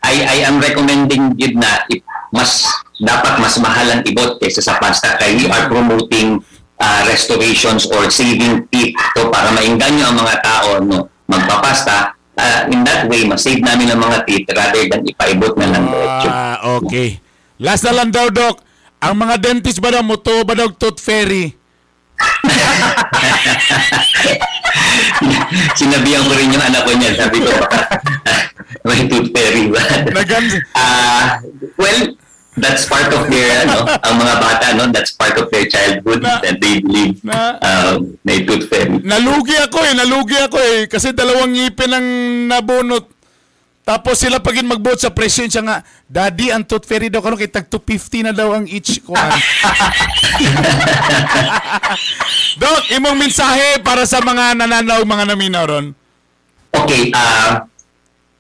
I 0.06 0.16
I 0.24 0.38
am 0.48 0.64
recommending 0.64 1.36
yun 1.36 1.60
na 1.60 1.84
if 1.92 2.00
mas 2.32 2.64
dapat 3.04 3.44
mas 3.44 3.60
mahal 3.60 3.88
ang 3.92 4.02
ibot 4.08 4.40
kaysa 4.40 4.64
sa 4.64 4.80
pasta 4.80 5.20
kaya 5.20 5.36
we 5.36 5.46
are 5.52 5.68
promoting 5.68 6.40
ah, 6.80 7.04
restorations 7.12 7.84
or 7.92 8.08
saving 8.08 8.64
teeth 8.72 8.96
to 9.20 9.28
para 9.28 9.52
maingganyo 9.52 10.08
ang 10.08 10.16
mga 10.16 10.36
tao 10.40 10.70
no 10.80 11.12
magpapasta 11.28 12.16
Ah, 12.36 12.68
in 12.68 12.84
that 12.84 13.08
way 13.08 13.24
mas-save 13.24 13.64
namin 13.64 13.88
ang 13.96 14.04
mga 14.04 14.28
teeth 14.28 14.52
rather 14.52 14.84
than 14.92 15.08
ipaibot 15.08 15.56
na 15.56 15.72
lang 15.72 15.88
diretso. 15.88 16.28
Ah, 16.28 16.58
okay. 16.76 17.24
Last 17.64 17.88
na 17.88 17.96
lang 17.96 18.12
daw, 18.12 18.28
Dok. 18.28 18.60
Ang 19.00 19.16
mga 19.24 19.36
dentist 19.40 19.80
ba 19.80 19.96
daw, 19.96 20.04
muto 20.04 20.44
ba 20.44 20.52
daw 20.52 20.68
tooth 20.68 21.00
fairy? 21.00 21.56
Sinabihan 25.76 26.24
ko 26.26 26.34
rin 26.36 26.54
yung 26.54 26.64
anak 26.64 26.82
ko 26.86 26.92
niyan. 26.94 27.16
Sabi 27.16 27.38
ko, 27.42 27.52
may 28.88 29.02
tooth 29.08 29.30
fairy 29.32 29.70
ba? 29.70 29.82
Ah, 30.76 31.40
well, 31.76 32.00
that's 32.56 32.86
part 32.86 33.10
of 33.12 33.28
their, 33.28 33.66
ano, 33.66 33.84
ang 33.88 34.16
mga 34.16 34.36
bata, 34.40 34.66
no? 34.76 34.84
That's 34.88 35.12
part 35.12 35.36
of 35.36 35.50
their 35.50 35.66
childhood 35.66 36.22
Na- 36.22 36.40
that 36.40 36.60
they 36.60 36.80
believe 36.80 37.20
na- 37.24 37.58
um, 37.60 38.16
may 38.24 38.44
tooth 38.44 38.68
fairy. 38.68 39.00
Nalugi 39.02 39.56
ako 39.60 39.78
eh, 39.82 39.94
nalugi 39.94 40.38
ako 40.40 40.58
eh. 40.60 40.80
Kasi 40.88 41.12
dalawang 41.12 41.52
ngipin 41.52 41.92
ang 41.92 42.08
nabunot. 42.48 43.12
Tapos 43.86 44.18
sila 44.18 44.42
pagin 44.42 44.66
magbuot 44.66 44.98
sa 44.98 45.14
presyo 45.14 45.46
siya 45.46 45.62
nga, 45.62 45.78
Daddy, 46.10 46.50
ang 46.50 46.66
tooth 46.66 46.90
fairy 46.90 47.14
daw 47.14 47.22
karon 47.22 47.38
kay 47.38 47.46
tag 47.46 47.70
250 47.70 48.26
na 48.26 48.34
daw 48.34 48.58
ang 48.58 48.66
each 48.66 48.98
ko. 49.06 49.14
Dok, 52.62 52.82
imong 52.98 53.14
mensahe 53.14 53.78
para 53.86 54.10
sa 54.10 54.26
mga 54.26 54.58
nananaw, 54.58 55.06
mga 55.06 55.26
naminaw 55.30 55.70
ron. 55.70 55.94
Okay, 56.74 57.14
ah 57.14 57.70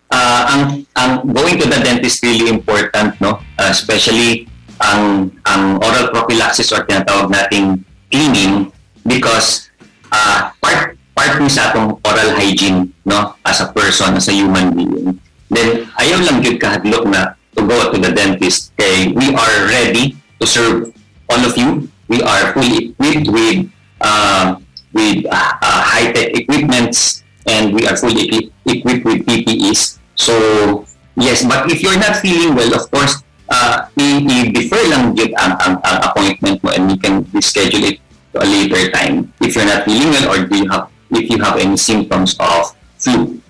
ah, 0.09 0.41
ang 0.49 0.81
ang 0.97 1.29
going 1.29 1.61
to 1.61 1.69
the 1.69 1.77
dentist 1.79 2.25
really 2.25 2.49
important 2.49 3.13
no 3.21 3.37
Ah, 3.55 3.71
especially 3.71 4.49
ang 4.83 5.31
ang 5.47 5.79
oral 5.79 6.11
prophylaxis 6.11 6.75
or 6.75 6.83
tinatawag 6.83 7.31
nating 7.31 7.79
cleaning 8.11 8.67
because 9.07 9.71
ah 10.11 10.51
part 10.59 10.99
part 11.15 11.39
ni 11.39 11.47
sa 11.47 11.71
atong 11.71 11.95
oral 12.03 12.35
hygiene 12.35 12.91
no 13.07 13.39
as 13.47 13.63
a 13.63 13.71
person 13.71 14.19
as 14.19 14.27
a 14.27 14.35
human 14.35 14.75
being 14.75 15.15
then 15.49 15.85
ayaw 16.01 16.19
lang 16.25 16.41
gyud 16.41 16.57
kahadlok 16.57 17.05
na 17.09 17.37
to 17.55 17.63
go 17.63 17.77
to 17.93 17.97
the 18.01 18.11
dentist 18.11 18.75
we 19.15 19.27
are 19.33 19.55
ready 19.67 20.15
to 20.39 20.45
serve 20.45 20.91
all 21.29 21.41
of 21.41 21.57
you. 21.57 21.89
We 22.07 22.21
are 22.21 22.53
fully 22.53 22.93
equipped 22.93 23.27
with 23.31 23.71
uh, 24.01 24.59
with 24.93 25.25
uh, 25.25 25.51
uh, 25.61 25.81
high-tech 25.83 26.37
equipments 26.37 27.23
and 27.47 27.73
we 27.73 27.87
are 27.87 27.97
fully 27.97 28.29
equi- 28.29 28.51
equipped 28.65 29.05
with 29.05 29.25
PPEs. 29.25 29.97
So 30.15 30.85
yes, 31.17 31.43
but 31.43 31.71
if 31.71 31.81
you're 31.81 31.97
not 31.97 32.17
feeling 32.21 32.55
well, 32.55 32.73
of 32.75 32.89
course, 32.91 33.23
uh, 33.49 33.89
i-defer 33.97 34.81
lang 34.89 35.17
yun 35.17 35.33
ang, 35.41 35.57
ang, 35.65 35.75
ang 35.81 35.97
appointment 36.05 36.61
mo 36.63 36.69
and 36.71 36.91
you 36.91 36.97
can 36.97 37.25
reschedule 37.33 37.95
it 37.95 37.97
to 38.33 38.43
a 38.43 38.47
later 38.47 38.91
time 38.91 39.33
if 39.41 39.55
you're 39.55 39.67
not 39.67 39.85
feeling 39.85 40.09
well 40.13 40.27
or 40.29 40.45
do 40.45 40.55
you 40.57 40.69
have 40.69 40.89
if 41.11 41.29
you 41.29 41.37
have 41.41 41.57
any 41.57 41.77
symptoms 41.77 42.35
of 42.39 42.75
flu. 42.97 43.41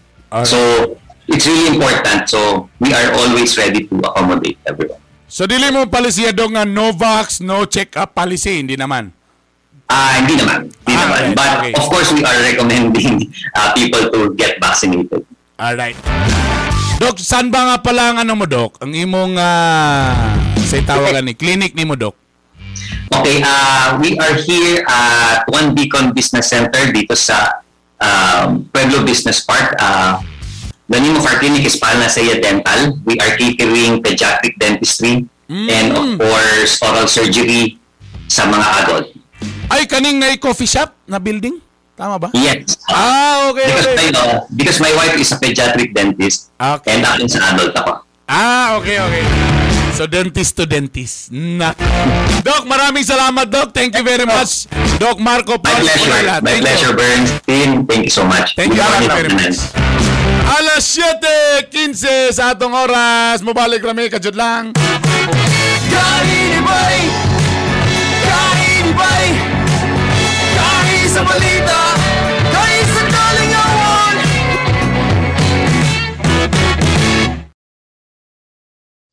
So 0.43 0.97
it's 1.27 1.45
really 1.45 1.73
important. 1.73 2.29
So 2.29 2.69
we 2.79 2.93
are 2.93 3.13
always 3.15 3.57
ready 3.57 3.87
to 3.87 3.95
accommodate 4.01 4.57
everyone. 4.65 5.01
So 5.25 5.43
dili 5.43 5.67
mo 5.69 5.89
palisyado 5.89 6.45
nga 6.47 6.63
no 6.63 6.93
vax, 6.93 7.41
no 7.41 7.65
check-up 7.65 8.13
policy, 8.13 8.61
hindi 8.61 8.77
naman. 8.77 9.11
Ah, 9.85 10.17
hindi 10.17 10.33
naman. 10.37 10.65
Hindi 10.85 10.93
Ah, 10.97 11.01
naman. 11.05 11.21
okay, 11.21 11.33
But 11.37 11.49
okay. 11.59 11.71
of 11.77 11.85
course, 11.89 12.09
we 12.09 12.21
are 12.25 12.39
recommending 12.41 13.29
uh, 13.57 13.69
people 13.77 14.09
to 14.09 14.33
get 14.33 14.57
vaccinated. 14.57 15.21
Alright. 15.57 15.97
Dok, 16.97 17.19
saan 17.19 17.51
ba 17.51 17.69
nga 17.69 17.77
pala 17.83 18.15
ang 18.15 18.17
ano 18.23 18.33
mo, 18.33 18.45
Dok? 18.47 18.81
Ang 18.81 18.95
imong, 18.95 19.35
uh, 19.37 20.09
say 20.63 20.81
tawagan 20.81 21.27
ni, 21.27 21.35
clinic 21.35 21.75
ni 21.75 21.85
mo, 21.85 21.93
Dok? 21.93 22.15
Okay, 23.13 23.39
uh, 23.45 23.95
we 24.01 24.17
are 24.17 24.35
here 24.41 24.81
at 24.87 25.45
One 25.47 25.75
Beacon 25.75 26.11
Business 26.11 26.49
Center 26.49 26.89
dito 26.91 27.13
sa 27.13 27.61
um, 28.01 28.65
Pueblo 28.73 29.05
Business 29.05 29.43
Park. 29.43 29.75
Uh, 29.77 30.17
the 30.89 30.99
name 30.99 31.15
of 31.17 31.25
our 31.25 31.37
clinic 31.39 31.65
is 31.65 31.75
Panacea 31.77 32.41
Dental. 32.41 32.97
We 33.05 33.17
are 33.19 33.33
catering 33.37 34.01
pediatric 34.01 34.57
dentistry 34.59 35.25
and 35.49 35.87
of 35.93 36.05
course 36.17 36.81
oral 36.81 37.07
surgery 37.07 37.77
sa 38.27 38.45
mga 38.49 38.67
adult. 38.83 39.05
Ay, 39.69 39.85
kaning 39.85 40.17
na 40.21 40.33
coffee 40.37 40.69
shop 40.69 40.93
na 41.05 41.17
building? 41.17 41.61
Tama 41.95 42.19
ba? 42.19 42.27
Yes. 42.35 42.75
Ah, 42.91 43.49
okay, 43.49 43.65
Because, 43.71 43.87
okay. 43.87 43.95
my, 43.95 44.07
uh, 44.19 44.39
because 44.51 44.77
my 44.83 44.91
wife 44.99 45.15
is 45.15 45.31
a 45.31 45.37
pediatric 45.39 45.95
dentist 45.95 46.51
Okay. 46.59 46.91
and 46.91 47.07
akin 47.07 47.27
sa 47.31 47.55
adult 47.55 47.71
ako. 47.71 48.03
Ah, 48.27 48.75
okay, 48.81 48.99
okay. 48.99 49.23
So, 49.95 50.03
dentist 50.03 50.59
to 50.59 50.67
dentist. 50.67 51.31
Na. 51.31 51.71
Doc, 52.43 52.67
maraming 52.67 53.07
salamat, 53.07 53.47
Doc. 53.47 53.71
Thank 53.71 53.95
you 53.95 54.03
very 54.03 54.27
much. 54.27 54.67
Doc 54.99 55.15
Marco 55.23 55.55
My 55.55 55.71
pleasure. 55.71 56.43
My 56.43 56.59
pleasure. 56.59 56.91
Burns. 56.91 57.31
Thank 57.47 58.03
you 58.03 58.11
so 58.11 58.27
much. 58.27 58.59
Thank 58.59 58.75
you 58.75 58.83
very 58.83 59.31
much. 59.31 59.84
Alas 60.45 60.85
7.15 61.71 62.35
sa 62.35 62.53
atong 62.55 62.73
oras. 62.73 63.43
Mabalik 63.43 63.83
kami, 63.83 64.07
kajud 64.07 64.35
lang. 64.37 64.71
Kainibay! 65.91 66.97
Kainibay! 68.25 69.25
Kahit 70.55 71.07
sa 71.11 71.21
balita, 71.23 71.81
kahit 72.51 72.87
sa 72.87 73.03
kalingawan 73.11 74.15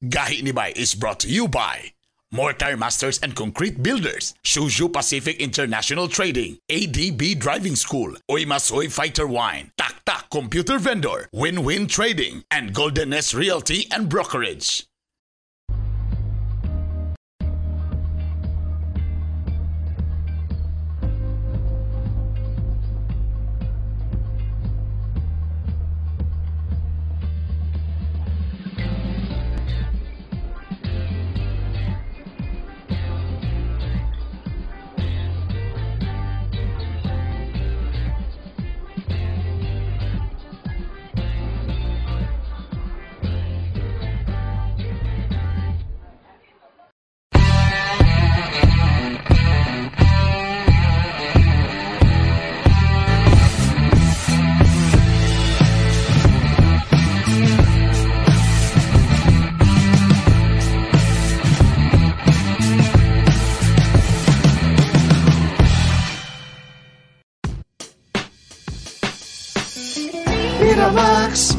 Gahi 0.03 0.43
ni 0.43 0.51
Bay 0.51 0.75
is 0.75 0.99
brought 0.99 1.23
to 1.23 1.31
you 1.31 1.47
by 1.47 1.95
Mortar 2.33 2.79
Masters 2.79 3.19
and 3.23 3.37
Concrete 3.37 3.83
Builders, 3.83 4.33
Shushu 4.43 4.91
Pacific 4.91 5.39
International 5.39 6.09
Trading, 6.09 6.57
ADB 6.71 7.39
Driving 7.39 7.77
School, 7.77 8.17
Oimasoy 8.31 8.91
Fighter 8.91 9.27
Wine, 9.27 9.71
Tak 9.77 10.03
Tak 10.07 10.31
Computer 10.31 10.79
Vendor, 10.79 11.29
Win-Win 11.35 11.87
Trading, 11.87 12.43
and 12.51 12.73
Golden 12.73 13.13
S 13.13 13.35
Realty 13.35 13.87
and 13.93 14.09
Brokerage. 14.09 14.87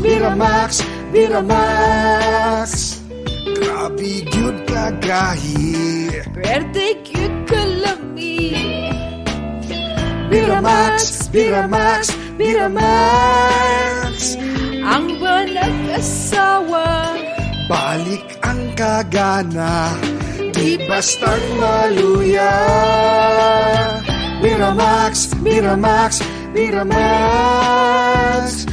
Miramax, 0.04 0.84
Miramax, 1.16 3.00
Grabe 3.56 4.28
gyud 4.28 4.58
kagahi 4.68 6.12
Pwerte 6.36 7.00
cute 7.08 7.40
kalami 7.48 8.52
Miramax, 10.28 11.32
Miramax, 11.32 12.12
Miramax. 12.36 14.36
Ang 14.84 15.06
banag 15.22 15.78
asawa. 15.94 17.16
Balik 17.72 18.28
ang 18.44 18.60
kagana 18.76 19.96
Di 20.52 20.76
basta't 20.84 21.44
maluya. 21.62 22.52
Miramax, 24.42 25.32
Miramax, 25.40 26.20
Miramax 26.52 28.73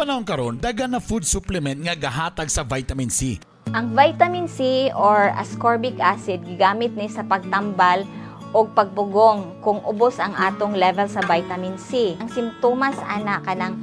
panahon 0.00 0.24
karon, 0.24 0.56
dagan 0.56 0.96
na 0.96 1.00
food 1.04 1.28
supplement 1.28 1.76
nga 1.76 1.92
gahatag 1.92 2.48
sa 2.48 2.64
vitamin 2.64 3.12
C. 3.12 3.36
Ang 3.76 3.92
vitamin 3.92 4.48
C 4.48 4.88
or 4.96 5.28
ascorbic 5.36 6.00
acid 6.00 6.40
gigamit 6.48 6.96
ni 6.96 7.04
sa 7.04 7.20
pagtambal 7.20 8.08
o 8.56 8.64
pagpugong 8.64 9.60
kung 9.60 9.76
ubos 9.84 10.16
ang 10.16 10.32
atong 10.40 10.72
level 10.72 11.04
sa 11.04 11.20
vitamin 11.28 11.76
C. 11.76 12.16
Ang 12.16 12.32
simptomas 12.32 12.96
ana 13.04 13.44
kanang 13.44 13.76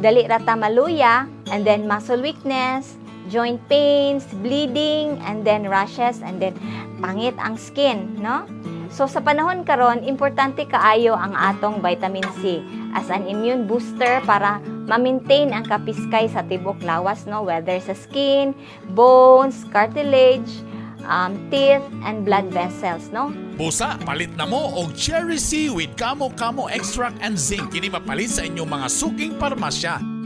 dali 0.00 0.24
rata 0.24 0.56
maluya 0.56 1.28
and 1.52 1.68
then 1.68 1.84
muscle 1.84 2.16
weakness, 2.16 2.96
joint 3.28 3.60
pains, 3.68 4.24
bleeding, 4.40 5.20
and 5.28 5.44
then 5.44 5.68
rashes, 5.68 6.24
and 6.24 6.40
then 6.40 6.56
pangit 7.04 7.36
ang 7.36 7.60
skin, 7.60 8.16
no? 8.16 8.48
So 8.88 9.04
sa 9.04 9.20
panahon 9.20 9.68
karon, 9.68 10.02
importante 10.02 10.64
kaayo 10.64 11.12
ang 11.12 11.36
atong 11.36 11.84
vitamin 11.84 12.24
C 12.40 12.64
as 12.96 13.12
an 13.12 13.28
immune 13.28 13.68
booster 13.68 14.18
para 14.24 14.58
ma-maintain 14.88 15.52
ang 15.52 15.68
kapiskay 15.68 16.26
sa 16.32 16.40
tibok 16.40 16.80
lawas, 16.80 17.28
no? 17.28 17.44
Whether 17.44 17.76
sa 17.84 17.92
skin, 17.92 18.56
bones, 18.96 19.68
cartilage, 19.68 20.64
um, 21.04 21.36
teeth, 21.52 21.84
and 22.08 22.24
blood 22.24 22.48
vessels, 22.48 23.12
no? 23.12 23.30
Busa, 23.60 24.00
palit 24.08 24.32
na 24.40 24.48
mo 24.48 24.72
og 24.80 24.96
Cherry 24.96 25.36
C 25.36 25.68
with 25.68 25.92
Kamo 26.00 26.32
Kamo 26.34 26.72
Extract 26.72 27.20
and 27.20 27.36
Zinc. 27.36 27.68
Kini 27.70 27.92
mapalit 27.92 28.32
sa 28.32 28.42
inyong 28.48 28.70
mga 28.72 28.88
suking 28.88 29.32
parmasya. 29.36 30.17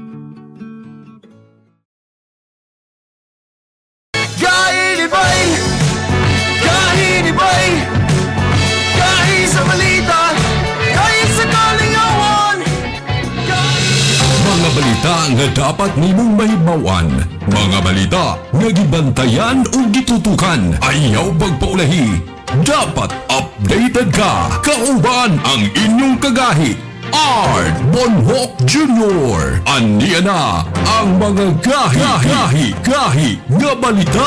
Nga 15.23 15.47
dapat 15.55 15.95
nimong 16.03 16.35
mahibawan. 16.35 17.07
Mga 17.47 17.79
balita 17.79 18.35
nga 18.51 18.69
gibantayan 18.75 19.63
o 19.71 19.87
gitutukan. 19.95 20.75
Ayaw 20.83 21.31
pagpaulahi. 21.39 22.19
Dapat 22.67 23.15
updated 23.31 24.11
ka. 24.11 24.51
Kauban 24.67 25.39
ang 25.47 25.63
inyong 25.79 26.19
kagahi. 26.19 26.75
Art 27.15 27.79
Bonhoc 27.95 28.59
Jr. 28.67 29.63
Aniya 29.63 30.27
na 30.27 30.67
ang 30.91 31.15
mga 31.23 31.55
gahi, 31.63 32.03
gahi, 32.27 32.67
gahi 32.83 33.31
nga 33.47 33.73
balita. 33.79 34.27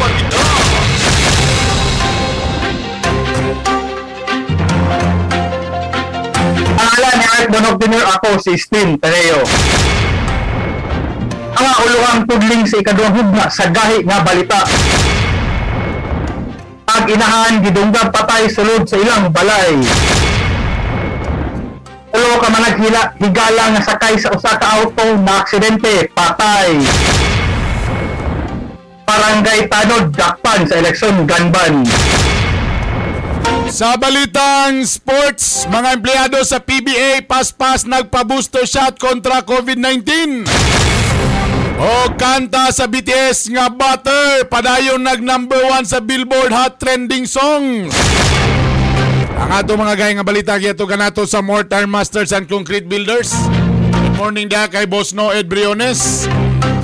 balita. 0.00 0.44
Pangalan 6.80 7.14
ni 7.20 7.26
Art 7.28 7.48
Bonhoc 7.52 7.76
Jr. 7.76 8.04
ako 8.16 8.28
si 8.40 8.56
Stin 8.56 8.96
Tereo. 8.96 9.44
Ang 11.56 11.66
uluhang 11.86 12.20
tudling 12.28 12.64
sa 12.68 12.78
ikaduhang 12.78 13.14
hugna 13.16 13.46
sa 13.50 13.66
gahi 13.70 14.06
nga 14.06 14.18
balita. 14.22 14.60
Pag 16.86 17.04
inahan 17.06 17.62
gidunggab 17.62 18.10
patay 18.10 18.50
sulod 18.50 18.86
sa 18.86 18.98
ilang 18.98 19.30
balay. 19.30 19.78
Ulo 22.10 22.42
ka 22.42 22.48
man 22.50 22.62
naghila 22.66 23.14
higala 23.22 23.64
nga 23.74 23.82
sakay 23.86 24.18
sa 24.18 24.34
usa 24.34 24.58
ka 24.58 24.82
auto 24.82 25.14
na 25.22 25.42
aksidente 25.42 26.10
patay. 26.10 26.82
Barangay 29.06 29.66
Tanod 29.70 30.14
dakpan 30.14 30.66
sa 30.66 30.78
eleksyon 30.78 31.26
ganban. 31.26 31.86
Sa 33.70 33.94
balitang 33.94 34.82
sports, 34.82 35.70
mga 35.70 35.94
empleyado 35.94 36.42
sa 36.42 36.58
PBA 36.58 37.22
paspas 37.22 37.86
nagpa-booster 37.86 38.66
shot 38.66 38.98
kontra 38.98 39.46
COVID-19. 39.46 40.42
O 41.80 42.12
kanta 42.12 42.68
sa 42.76 42.84
BTS 42.84 43.56
nga 43.56 43.72
Butter, 43.72 44.44
padayon 44.52 45.00
nag 45.00 45.24
number 45.24 45.56
one 45.64 45.88
sa 45.88 45.96
Billboard 45.96 46.52
Hot 46.52 46.76
Trending 46.76 47.24
Songs. 47.24 47.88
Ang 49.40 49.48
ato 49.48 49.80
mga 49.80 49.96
gay 49.96 50.12
nga 50.12 50.20
balita 50.20 50.60
giyato 50.60 50.84
kanato 50.84 51.24
sa 51.24 51.40
Mortar 51.40 51.88
Masters 51.88 52.36
and 52.36 52.44
Concrete 52.52 52.84
Builders. 52.84 53.32
Good 53.96 54.16
morning 54.20 54.52
da 54.52 54.68
kay 54.68 54.84
Boss 54.84 55.16
Noed 55.16 55.48
Briones. 55.48 56.28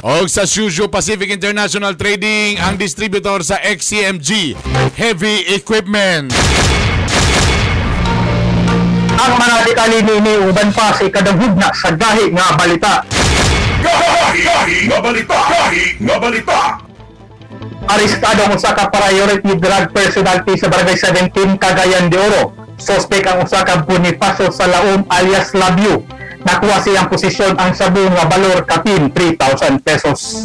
O 0.01 0.25
sa 0.33 0.49
Shushu 0.49 0.89
Pacific 0.89 1.29
International 1.29 1.93
Trading, 1.93 2.57
ang 2.57 2.81
distributor 2.81 3.45
sa 3.45 3.61
XCMG 3.61 4.57
Heavy 4.97 5.45
Equipment. 5.53 6.33
Ang 9.21 9.33
mga 9.37 9.57
detalye 9.61 10.01
ni 10.25 10.35
uban 10.41 10.73
pa 10.73 10.97
sa 10.97 11.05
ikadang 11.05 11.37
hugna 11.37 11.69
sa 11.77 11.93
gahi 11.93 12.33
nga 12.33 12.57
balita. 12.57 13.05
Gahi, 13.87 14.91
nga 14.91 14.99
balita, 15.01 15.37
gahi, 15.37 15.85
nga 16.03 16.17
balita. 16.19 16.59
Arestado 17.87 18.41
ang 18.43 18.59
usa 18.59 18.75
ka 18.75 18.91
priority 18.91 19.53
drug 19.63 19.95
personality 19.95 20.59
sa 20.59 20.67
Barangay 20.67 20.99
17 20.99 21.55
Cagayan 21.63 22.11
de 22.11 22.19
Oro. 22.19 22.51
Suspect 22.77 23.31
ang 23.31 23.47
usa 23.47 23.63
ka 23.63 23.87
Bonifacio 23.87 24.51
Salaom 24.51 25.07
alias 25.09 25.55
Labio. 25.55 26.03
Nakuha 26.43 26.83
siyang 26.83 27.07
posisyon 27.07 27.55
ang 27.59 27.75
sabu 27.75 28.03
nga 28.11 28.27
balor 28.27 28.67
kapin 28.67 29.11
3,000 29.15 29.83
pesos. 29.83 30.45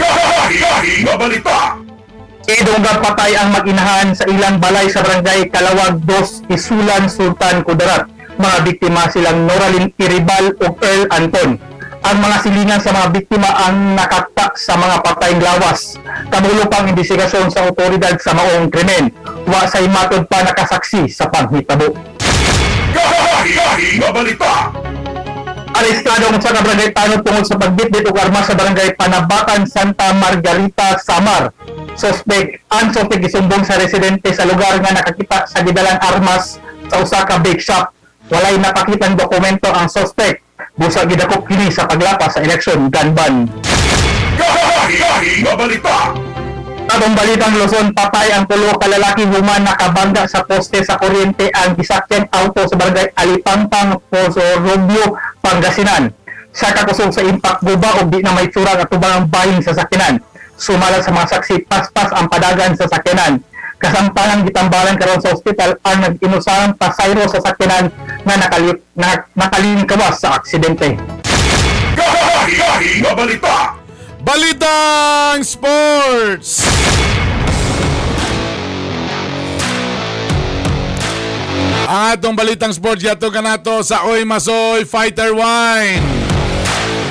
Gahi, 0.00 1.04
nga 1.04 1.14
balita. 1.20 1.76
Patay 3.00 3.32
ang 3.38 3.54
mag-inahan 3.54 4.12
sa 4.12 4.28
ilang 4.28 4.60
balay 4.60 4.90
sa 4.90 5.00
barangay 5.00 5.48
Kalawag 5.48 6.02
2, 6.04 6.52
Isulan, 6.52 7.08
Sultan, 7.08 7.64
Kudarat. 7.64 8.10
Mga 8.36 8.56
biktima 8.66 9.08
silang 9.08 9.48
Noralyn 9.48 9.92
Iribal 9.96 10.52
o 10.60 10.74
Earl 10.80 11.04
Anton. 11.12 11.56
Ang 12.00 12.16
mga 12.16 12.36
silingan 12.40 12.80
sa 12.80 12.96
mga 12.96 13.12
biktima 13.12 13.50
ang 13.68 13.92
nakata 13.92 14.56
sa 14.56 14.74
mga 14.74 15.04
patayng 15.04 15.40
lawas. 15.44 16.00
Kamulo 16.32 16.64
pang 16.66 16.88
investigasyon 16.88 17.52
sa 17.52 17.68
otoridad 17.68 18.16
sa 18.16 18.32
maong 18.32 18.72
krimen. 18.72 19.12
Wa 19.44 19.68
say 19.68 19.84
matod 19.84 20.24
pa 20.26 20.40
nakasaksi 20.40 21.06
sa 21.12 21.28
panghitabo. 21.28 21.92
Gahi, 22.90 24.00
nga 24.00 24.10
balita. 24.10 24.52
Arestado 25.80 26.28
sa 26.42 26.52
barangay 26.60 26.92
Tanod 26.92 27.24
tungkol 27.24 27.44
sa 27.46 27.56
pagbitbit 27.56 28.04
og 28.04 28.18
armas 28.20 28.44
sa 28.44 28.58
barangay 28.58 28.92
Panabakan, 29.00 29.64
Santa 29.64 30.12
Margarita, 30.12 31.00
Samar. 31.00 31.56
Suspect, 31.96 32.60
ang 32.68 32.92
suspect 32.92 33.24
gisumbong 33.24 33.64
sa 33.64 33.80
residente 33.80 34.28
sa 34.34 34.44
lugar 34.44 34.76
nga 34.80 34.92
nakakita 34.92 35.48
sa 35.48 35.64
gidalang 35.64 36.00
armas 36.00 36.60
sa 36.90 37.00
usa 37.00 37.24
ka 37.24 37.40
bake 37.40 37.62
shop. 37.62 37.92
Walay 38.30 38.54
napakitang 38.62 39.18
dokumento 39.18 39.66
ang 39.74 39.90
suspect. 39.90 40.46
Busa 40.78 41.02
gidakop 41.02 41.42
kini 41.50 41.66
sa 41.66 41.82
paglapas 41.90 42.38
sa 42.38 42.40
eleksyon 42.46 42.86
ganban. 42.86 43.50
Gahi, 44.38 44.94
gahi, 44.96 45.30
nga 45.42 45.52
balita. 45.58 45.96
Atong 46.90 47.14
balitang 47.14 47.54
Luzon, 47.58 47.90
patay 47.90 48.34
ang 48.34 48.46
tulo 48.46 48.74
ka 48.78 48.86
lalaki 48.86 49.26
human 49.26 49.66
nakabangga 49.66 50.30
sa 50.30 50.46
poste 50.46 50.82
sa 50.82 50.98
kuryente 50.98 51.50
ang 51.54 51.74
gisakyan 51.74 52.26
auto 52.30 52.66
sa 52.66 52.78
barangay 52.78 53.14
Alipampang, 53.18 53.98
Poso, 54.10 54.42
Rubio, 54.62 55.18
Pangasinan. 55.42 56.14
Sa 56.50 56.70
kakusog 56.74 57.14
sa 57.14 57.22
impact 57.22 57.62
guba 57.62 58.02
o 58.02 58.10
di 58.10 58.22
na 58.22 58.34
may 58.34 58.50
tsura 58.50 58.74
at 58.74 58.90
tubang 58.90 59.22
ang 59.22 59.26
bahin 59.30 59.62
sa 59.62 59.74
sakinan. 59.74 60.18
Sumala 60.58 60.98
sa 60.98 61.14
mga 61.14 61.30
saksi, 61.38 61.66
paspas 61.66 62.10
ang 62.14 62.26
padagan 62.26 62.74
sa 62.74 62.90
sakinan. 62.90 63.38
Kasampangan 63.80 64.44
gitambalan 64.44 65.00
karon 65.00 65.24
sa 65.24 65.32
ospital 65.32 65.72
ang 65.88 66.04
nag-inusahang 66.04 66.76
pasayro 66.76 67.24
sa 67.24 67.40
sakinan 67.40 67.88
na 68.28 68.36
nakali 68.36 68.76
na, 68.92 69.24
nakalingkawas 69.32 70.20
sa 70.20 70.36
aksidente. 70.36 71.00
Nga 73.00 73.12
balita. 73.16 73.80
Balitang 74.20 75.40
Sports! 75.40 76.68
Atong 81.90 82.38
balitang 82.38 82.70
sports 82.70 83.02
yato 83.02 83.34
kanato 83.34 83.82
sa 83.82 84.06
Oy 84.06 84.22
Masoy 84.22 84.86
Fighter 84.86 85.34
Wine. 85.34 85.98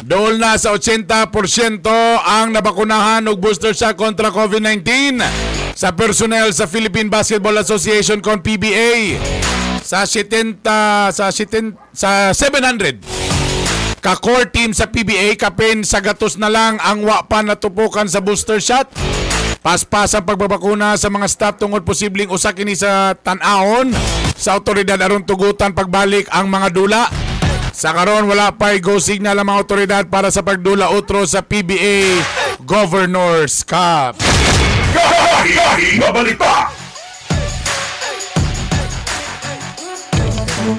Dool 0.08 0.40
na 0.40 0.56
sa 0.56 0.72
80% 0.72 1.84
ang 2.24 2.56
nabakunahan 2.56 3.28
og 3.28 3.44
booster 3.44 3.76
shot 3.76 4.00
kontra 4.00 4.32
COVID-19 4.32 5.49
sa 5.80 5.96
personnel 5.96 6.52
sa 6.52 6.68
Philippine 6.68 7.08
Basketball 7.08 7.56
Association 7.64 8.20
kon 8.20 8.44
PBA 8.44 9.16
sa 9.80 10.04
70 10.04 10.60
sa 11.16 11.32
70 11.32 11.72
sa 11.96 12.36
700 12.36 13.00
ka 14.04 14.20
core 14.20 14.52
team 14.52 14.76
sa 14.76 14.92
PBA 14.92 15.40
kapin 15.40 15.88
sa 15.88 16.04
gatos 16.04 16.36
na 16.36 16.52
lang 16.52 16.76
ang 16.84 17.08
wa 17.08 17.24
pa 17.24 17.40
natupukan 17.40 18.12
sa 18.12 18.20
booster 18.20 18.60
shot. 18.60 18.92
Paspas 19.64 20.20
ang 20.20 20.28
pagbabakuna 20.28 21.00
sa 21.00 21.08
mga 21.08 21.28
staff 21.32 21.56
tungod 21.64 21.88
posibleng 21.88 22.28
usa 22.28 22.52
kini 22.52 22.76
sa 22.76 23.16
tan-aon 23.16 23.96
sa 24.36 24.60
otoridad 24.60 25.00
aron 25.00 25.24
tugutan 25.24 25.72
pagbalik 25.72 26.28
ang 26.28 26.52
mga 26.52 26.76
dula. 26.76 27.08
Sa 27.72 27.96
karon 27.96 28.28
wala 28.28 28.52
pa 28.52 28.76
go 28.84 29.00
signal 29.00 29.40
ang 29.40 29.48
mga 29.48 29.64
otoridad 29.64 30.04
para 30.12 30.28
sa 30.28 30.44
pagdula 30.44 30.92
utro 30.92 31.24
sa 31.24 31.40
PBA 31.40 32.20
Governors 32.68 33.64
Cup. 33.64 34.20
Gahi, 34.90 35.20
gahi, 35.30 35.54
nga 35.54 35.69
balita. 36.12 36.70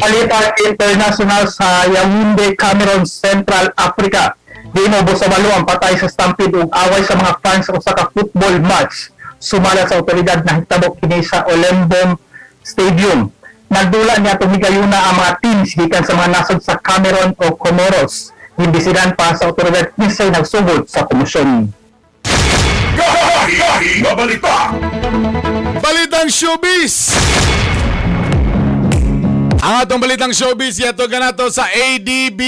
Balita 0.00 0.38
international 0.64 1.42
sa 1.50 1.88
Yaounde, 1.88 2.54
Cameroon, 2.54 3.02
Central 3.08 3.74
Africa. 3.74 4.36
Di 4.70 4.86
mo 4.86 5.02
sa 5.18 5.26
balo 5.26 5.50
ang 5.50 5.66
patay 5.66 5.98
sa 5.98 6.06
stampede 6.06 6.54
ug 6.54 6.70
away 6.70 7.02
sa 7.02 7.18
mga 7.18 7.32
fans 7.42 7.66
sa 7.66 7.74
usa 7.74 7.90
ka 7.90 8.06
football 8.14 8.62
match. 8.62 9.10
Sumala 9.42 9.82
sa 9.88 9.98
otoridad 9.98 10.46
na 10.46 10.62
hitabo 10.62 10.94
kini 10.94 11.26
sa 11.26 11.42
Olembom 11.50 12.14
Stadium. 12.62 13.34
Nagdula 13.66 14.22
niya 14.22 14.38
tumigayuna 14.38 14.98
ang 15.10 15.16
mga 15.18 15.32
teams 15.42 15.74
gikan 15.74 16.06
sa 16.06 16.14
mga 16.14 16.28
nasod 16.38 16.60
sa 16.62 16.78
Cameroon 16.78 17.34
o 17.38 17.54
Comoros. 17.58 18.30
Imbisidan 18.60 19.18
pa 19.18 19.34
sa 19.34 19.50
otoridad 19.50 19.90
kisay 19.98 20.30
nagsugod 20.30 20.86
sa 20.86 21.02
komisyon. 21.08 21.72
Gahi, 22.96 24.02
nga 24.02 24.12
balita. 24.14 24.56
Balitang 25.80 26.30
showbiz! 26.30 27.14
Ang 29.60 29.74
atong 29.84 30.00
balitang 30.00 30.32
showbiz 30.32 30.80
yato 30.80 31.04
ganato 31.04 31.46
sa 31.52 31.68
ADB 31.68 32.40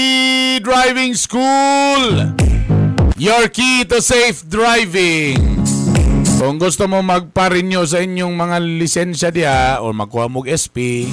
Driving 0.65 1.13
School. 1.13 2.33
Your 3.15 3.47
key 3.53 3.85
to 3.85 4.01
safe 4.01 4.41
driving. 4.49 5.61
Kung 6.41 6.57
gusto 6.57 6.89
mo 6.89 6.99
magpa-renew 7.05 7.85
sa 7.85 8.01
inyong 8.01 8.33
mga 8.33 8.57
lisensya 8.81 9.29
diya 9.29 9.79
o 9.79 9.93
magkuha 9.93 10.27
mo 10.27 10.43
SP, 10.49 11.07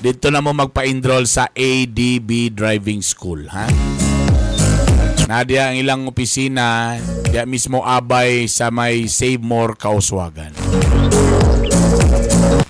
dito 0.00 0.32
na 0.32 0.40
mo 0.40 0.56
magpa-enroll 0.56 1.28
sa 1.28 1.52
ADB 1.52 2.50
Driving 2.50 3.04
School, 3.04 3.46
ha? 3.52 3.68
Nadia 5.30 5.74
ang 5.74 5.76
ilang 5.76 6.02
opisina, 6.06 6.94
diya 7.26 7.42
mismo 7.50 7.82
abay 7.82 8.46
sa 8.46 8.70
may 8.70 9.10
Save 9.10 9.42
More 9.42 9.74
Kauswagan. 9.74 10.54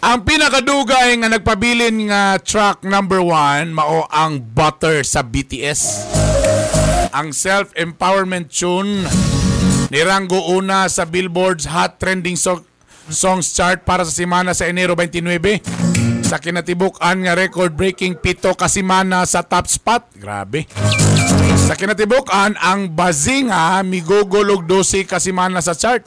Ang 0.00 0.22
pinakadugay 0.24 1.20
nga 1.20 1.28
nagpabilin 1.28 2.08
nga 2.08 2.40
track 2.40 2.80
number 2.86 3.20
one 3.20 3.76
mao 3.76 4.08
ang 4.08 4.40
Butter 4.40 5.04
sa 5.04 5.20
BTS. 5.20 6.08
Ang 7.12 7.36
self-empowerment 7.36 8.48
tune 8.48 9.04
ni 9.92 10.00
Rango 10.00 10.40
una 10.48 10.88
sa 10.88 11.04
Billboard's 11.04 11.68
Hot 11.68 12.00
Trending 12.00 12.40
so- 12.40 12.64
Songs 13.06 13.54
chart 13.54 13.86
para 13.86 14.02
sa 14.02 14.10
semana 14.10 14.50
sa 14.50 14.66
Enero 14.66 14.98
29. 14.98 16.26
Sa 16.26 16.42
kinatibuk-an 16.42 17.22
nga 17.22 17.38
record-breaking 17.38 18.18
pito 18.18 18.50
kasimana 18.58 19.22
sa 19.22 19.46
top 19.46 19.70
spot. 19.70 20.10
Grabe. 20.18 20.66
Sa 21.66 21.74
kinatibuk-an, 21.74 22.54
ang 22.62 22.94
Bazinga 22.94 23.82
migugol 23.82 24.54
og 24.54 24.70
12 24.70 25.02
kasimana 25.02 25.58
sa 25.58 25.74
chart. 25.74 26.06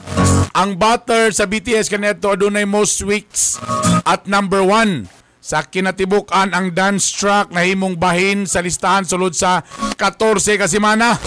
Ang 0.56 0.80
Butter 0.80 1.36
sa 1.36 1.44
BTS 1.52 1.92
kanito 1.92 2.32
adunay 2.32 2.64
most 2.64 3.04
weeks 3.04 3.60
at 4.08 4.24
number 4.24 4.64
1. 4.64 5.12
Sa 5.44 5.60
kinatibuk-an, 5.68 6.56
ang 6.56 6.72
dance 6.72 7.12
track 7.12 7.52
na 7.52 7.68
himong 7.68 8.00
bahin 8.00 8.48
sa 8.48 8.64
listahan 8.64 9.04
sulod 9.04 9.36
sa 9.36 9.60
14 10.00 10.56
kasimana. 10.56 11.20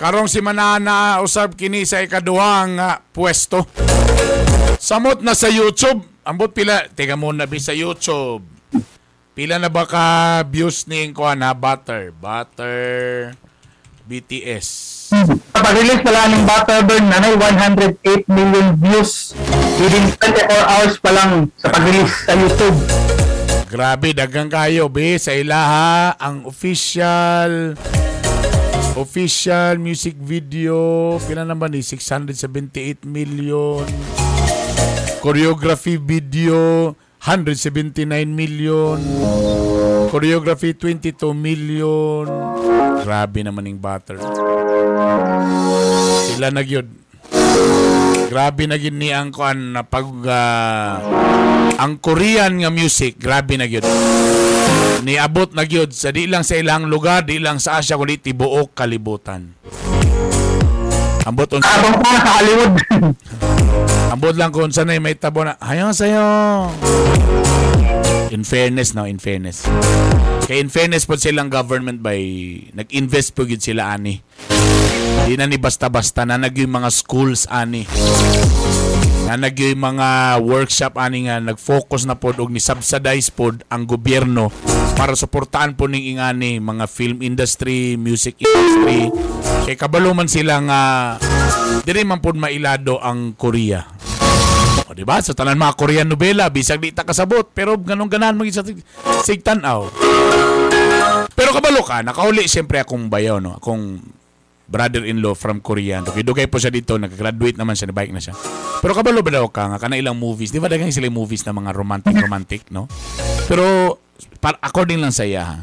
Karong 0.00 0.32
simana 0.32 0.80
na 0.80 1.20
usab 1.20 1.52
kini 1.52 1.84
sa 1.84 2.00
ikaduhang 2.00 2.80
nga 2.80 3.04
pwesto. 3.12 3.68
Samot 4.80 5.20
na 5.20 5.36
sa 5.36 5.52
YouTube. 5.52 6.00
Ambot 6.24 6.48
pila. 6.48 6.88
Teka 6.88 7.12
muna 7.12 7.44
bi 7.44 7.60
sa 7.60 7.76
YouTube. 7.76 8.40
Pila 9.36 9.60
na 9.60 9.68
ba 9.68 9.84
ka 9.84 10.04
views 10.48 10.88
ni 10.88 11.12
ko 11.12 11.28
na 11.36 11.52
Butter? 11.52 12.08
Butter 12.08 13.36
BTS. 14.06 14.66
Pag-release 15.50 16.02
pala 16.06 16.30
ng 16.30 16.42
Butterburn 16.46 17.04
na 17.10 17.18
108 17.18 18.30
million 18.30 18.78
views 18.78 19.34
within 19.82 20.06
24 20.14 20.72
hours 20.72 20.94
pa 21.02 21.10
lang 21.10 21.50
sa 21.58 21.74
pag-release 21.74 22.14
sa 22.22 22.32
YouTube. 22.38 22.78
Grabe, 23.66 24.14
dagang 24.14 24.46
kayo, 24.46 24.86
be. 24.86 25.18
Sa 25.18 25.34
ilaha, 25.34 26.14
ang 26.22 26.46
official 26.46 27.74
official 28.96 29.76
music 29.76 30.16
video, 30.16 31.18
pila 31.26 31.44
naman 31.44 31.74
ni 31.74 31.82
678 31.84 33.04
million. 33.04 33.84
Choreography 35.20 35.98
video, 35.98 36.94
179 37.26 38.06
million. 38.30 39.02
Choreography, 40.14 40.78
22 40.78 41.34
million. 41.34 42.22
Grabe 43.02 43.42
naman 43.42 43.66
yung 43.66 43.82
butter. 43.82 44.14
Sila 46.30 46.54
na 46.54 46.62
gyud. 46.62 46.86
Grabe 48.30 48.70
na 48.70 48.78
gyud 48.78 48.94
ni 48.94 49.10
ang 49.10 49.34
kuan 49.34 49.74
na 49.74 49.82
pag 49.82 50.06
ah, 50.30 51.02
ang 51.82 51.98
Korean 51.98 52.62
nga 52.62 52.70
music, 52.70 53.18
grabe 53.18 53.58
na 53.58 53.66
gyud. 53.66 53.82
Niabot 55.02 55.50
na 55.50 55.66
gyud 55.66 55.90
sa 55.90 56.14
di 56.14 56.30
lang 56.30 56.46
sa 56.46 56.54
ilang 56.54 56.86
lugar, 56.86 57.26
di 57.26 57.42
lang 57.42 57.58
sa 57.58 57.82
Asia 57.82 57.98
kundi 57.98 58.22
tibuok 58.22 58.78
kalibutan. 58.78 59.50
Ambot 61.26 61.50
on 61.58 61.62
Abang 61.66 61.98
pa 61.98 62.10
sa 62.22 62.30
Hollywood. 62.38 62.74
Ambot 64.12 64.36
lang 64.38 64.54
kung 64.54 64.70
sanay 64.70 65.02
may 65.02 65.18
tabo 65.18 65.44
na, 65.44 65.58
hayo 65.60 65.90
sayo. 65.92 66.24
In 68.30 68.42
fairness, 68.42 68.94
no? 68.94 69.06
In 69.06 69.22
fairness. 69.22 69.66
Kaya 70.46 70.62
in 70.62 70.70
fairness 70.70 71.06
po 71.06 71.18
silang 71.18 71.50
government 71.50 72.02
by 72.02 72.18
nag-invest 72.74 73.34
po 73.34 73.42
yun 73.42 73.58
sila 73.58 73.98
ani. 73.98 74.22
Di 75.26 75.34
na 75.34 75.50
ni 75.50 75.58
basta-basta 75.58 76.22
na 76.22 76.38
nag 76.38 76.54
mga 76.54 76.90
schools 76.94 77.50
ani. 77.50 77.82
Na 79.26 79.34
nag 79.34 79.58
yung 79.58 79.82
mga 79.82 80.38
workshop 80.38 80.94
ani 81.02 81.26
nga 81.26 81.42
nag-focus 81.42 82.06
na 82.06 82.14
pod 82.14 82.38
og 82.38 82.54
ni 82.54 82.62
subsidize 82.62 83.26
pod 83.34 83.66
ang 83.66 83.82
gobyerno 83.82 84.54
para 84.94 85.18
suportahan 85.18 85.74
po 85.74 85.90
ning 85.90 86.14
ingani 86.14 86.62
mga 86.62 86.86
film 86.86 87.18
industry, 87.26 87.98
music 87.98 88.38
industry. 88.38 89.10
Kay 89.66 89.74
kabalo 89.74 90.14
man 90.14 90.30
sila 90.30 90.62
nga 90.62 90.80
diri 91.82 92.06
man 92.06 92.22
pod 92.22 92.38
mailado 92.38 93.02
ang 93.02 93.34
Korea. 93.34 93.82
O 94.86 94.94
di 94.94 95.02
ba? 95.02 95.18
Sa 95.18 95.34
tanan 95.34 95.58
mga 95.58 95.74
Korean 95.74 96.06
novela, 96.06 96.46
bisag 96.46 96.78
di 96.78 96.94
ta 96.94 97.02
kasabot, 97.02 97.50
pero 97.50 97.74
ganun 97.82 98.06
ganan 98.06 98.38
maging 98.38 98.62
sa 98.62 98.64
sigtanaw. 99.26 99.90
Pero 101.34 101.50
kabalo 101.50 101.82
ka, 101.82 102.06
nakauli 102.06 102.46
siyempre 102.46 102.78
akong 102.78 103.10
bayaw, 103.10 103.42
no? 103.42 103.58
Akong 103.58 103.98
brother-in-law 104.66 105.34
from 105.34 105.62
Korea. 105.62 106.02
Dugay-dugay 106.02 106.50
po 106.50 106.58
siya 106.58 106.74
dito, 106.74 106.98
nag-graduate 106.98 107.58
naman 107.58 107.78
siya, 107.78 107.90
na-bike 107.90 108.14
na 108.14 108.22
siya. 108.22 108.34
Pero 108.82 108.92
kabalo 108.92 109.22
ba 109.22 109.30
daw 109.30 109.46
ka 109.50 109.70
nga, 109.70 109.78
kana 109.78 109.98
ilang 109.98 110.18
movies, 110.18 110.50
di 110.50 110.58
ba 110.58 110.66
dagang 110.70 110.90
sila 110.92 111.08
movies 111.08 111.46
na 111.46 111.54
mga 111.54 111.70
romantic-romantic, 111.74 112.68
no? 112.74 112.90
Pero, 113.46 113.98
par 114.42 114.58
according 114.60 114.98
lang 114.98 115.14
sa 115.14 115.24
iya, 115.24 115.42
ha? 115.42 115.56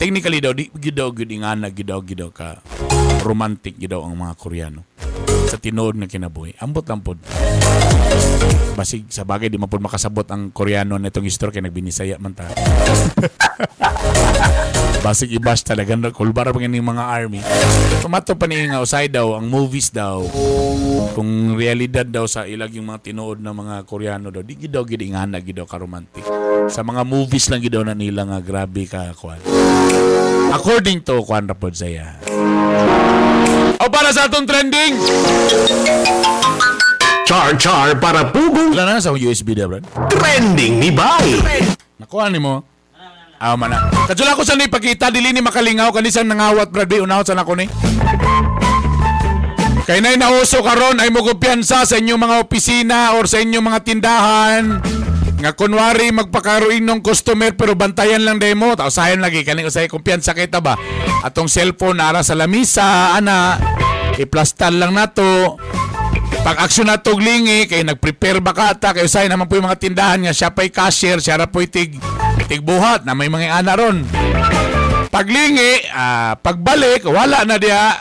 Technically 0.00 0.42
daw, 0.42 0.52
di 0.52 0.68
gidaw 0.68 1.14
gid 1.14 1.32
nga 1.40 1.56
na 1.56 1.70
gidaw 1.70 2.02
gidaw 2.02 2.28
ka 2.28 2.60
romantic 3.24 3.80
gidaw 3.80 4.04
ang 4.04 4.20
mga 4.20 4.36
Koreano 4.36 4.84
sa 5.48 5.58
tinuod 5.60 5.96
nga 6.00 6.08
kinabuhi. 6.08 6.56
Ambot 6.60 6.84
lang 6.86 7.00
pod. 7.00 7.18
Basig 8.74 9.06
sa 9.06 9.22
bagay 9.22 9.46
di 9.46 9.58
man 9.58 9.70
makasabot 9.70 10.26
ang 10.34 10.50
Koreano 10.50 10.98
na 10.98 11.08
itong 11.10 11.26
history 11.26 11.54
kay 11.54 11.62
nagbinisaya 11.62 12.18
man 12.18 12.34
ta. 12.34 12.50
Basig 15.04 15.36
ibas 15.36 15.60
talaga 15.60 15.92
kulbar 16.10 16.48
pa 16.48 16.58
ng 16.58 16.80
mga 16.80 17.04
army. 17.04 17.44
Tumato 18.00 18.32
pa 18.40 18.48
ni 18.48 18.64
nga 18.66 18.80
usay 18.80 19.12
daw 19.12 19.36
ang 19.36 19.46
movies 19.52 19.92
daw. 19.92 20.24
Kung 21.12 21.60
realidad 21.60 22.08
daw 22.08 22.24
sa 22.24 22.48
ilag 22.48 22.72
yung 22.72 22.88
mga 22.88 23.12
tinuod 23.12 23.38
na 23.38 23.52
mga 23.52 23.84
Koreano 23.84 24.32
daw, 24.32 24.40
di 24.40 24.56
gidaw 24.56 24.82
gid 24.88 25.04
ingana 25.04 25.44
gidaw 25.44 25.68
ka 25.68 25.76
romantic. 25.76 26.24
Sa 26.72 26.80
mga 26.80 27.04
movies 27.04 27.52
lang 27.52 27.60
gidaw 27.60 27.84
na 27.84 27.92
nila 27.92 28.24
nga 28.24 28.40
grabe 28.40 28.88
ka 28.88 29.12
kwan. 29.12 29.44
According 30.50 31.04
to 31.04 31.20
kwan 31.20 31.46
ra 31.46 31.54
pod 31.54 31.76
saya. 31.76 32.16
O 33.82 33.86
para 33.90 34.10
sa 34.14 34.30
atong 34.30 34.46
trending. 34.46 34.94
Char 37.24 37.56
Char 37.56 37.96
para 37.98 38.28
pugong 38.28 38.76
Wala 38.76 38.96
na 38.96 39.02
sa 39.02 39.16
USB 39.16 39.56
da, 39.56 39.64
Brad. 39.66 39.84
trending 40.12 40.78
ni 40.78 40.92
Bay. 40.92 41.40
Nakuha 41.98 42.28
ni 42.28 42.38
mo. 42.38 42.62
Ah, 43.40 43.56
mana. 43.58 43.90
Kadula 44.08 44.36
ko 44.38 44.44
sa 44.44 44.56
ni 44.56 44.70
pakita 44.70 45.10
dili 45.12 45.32
ni 45.34 45.40
makalingaw 45.44 45.92
kanisang 45.92 46.28
nangawat 46.28 46.70
Brad 46.70 46.88
Bay 46.88 47.00
unawat 47.02 47.28
sa 47.28 47.36
nako 47.36 47.56
ni. 47.58 47.66
Kay 49.84 50.00
nay 50.00 50.16
nauso 50.16 50.64
karon 50.64 50.96
ay 50.96 51.12
mo 51.12 51.20
kumpiyansa 51.20 51.84
sa 51.84 52.00
inyong 52.00 52.16
mga 52.16 52.36
opisina 52.40 52.98
or 53.20 53.28
sa 53.28 53.36
inyong 53.36 53.68
mga 53.68 53.80
tindahan 53.84 54.80
nga 55.44 55.52
kunwari 55.52 56.08
magpakaroon 56.08 56.80
ng 56.80 57.04
customer 57.04 57.52
pero 57.52 57.76
bantayan 57.76 58.24
lang 58.24 58.40
demo. 58.40 58.72
Tao 58.72 58.88
sayon 58.88 59.20
lagi 59.20 59.44
kani 59.44 59.68
usay 59.68 59.92
kumpiyansa 59.92 60.32
kay 60.32 60.48
ta 60.48 60.64
ba? 60.64 60.72
Atong 61.20 61.52
cellphone 61.52 62.00
ara 62.00 62.24
sa 62.24 62.32
lamisa 62.32 63.12
ana 63.12 63.60
iplastar 64.16 64.72
lang 64.72 64.96
nato. 64.96 65.60
Pag 66.40 66.64
aksyon 66.64 66.88
na 66.88 66.96
tog 66.96 67.20
lingi 67.20 67.68
kay 67.68 67.84
nag-prepare 67.84 68.40
ba 68.40 68.56
ka 68.56 68.72
ta 68.72 68.96
kay 68.96 69.04
usay 69.04 69.28
naman 69.28 69.44
po 69.44 69.60
yung 69.60 69.68
mga 69.68 69.84
tindahan 69.84 70.24
nga 70.24 70.32
siya 70.32 70.48
pa'y 70.48 70.72
cashier 70.72 71.20
siya 71.20 71.36
ra 71.36 71.44
po'y 71.44 71.68
tig 71.68 72.00
tigbuhat 72.48 73.04
na 73.04 73.12
may 73.12 73.28
mga 73.28 73.60
ana 73.60 73.76
ron. 73.76 74.00
Paglingi 75.12 75.92
ah, 75.92 76.40
pagbalik 76.40 77.04
wala 77.04 77.44
na 77.44 77.60
diya 77.60 78.00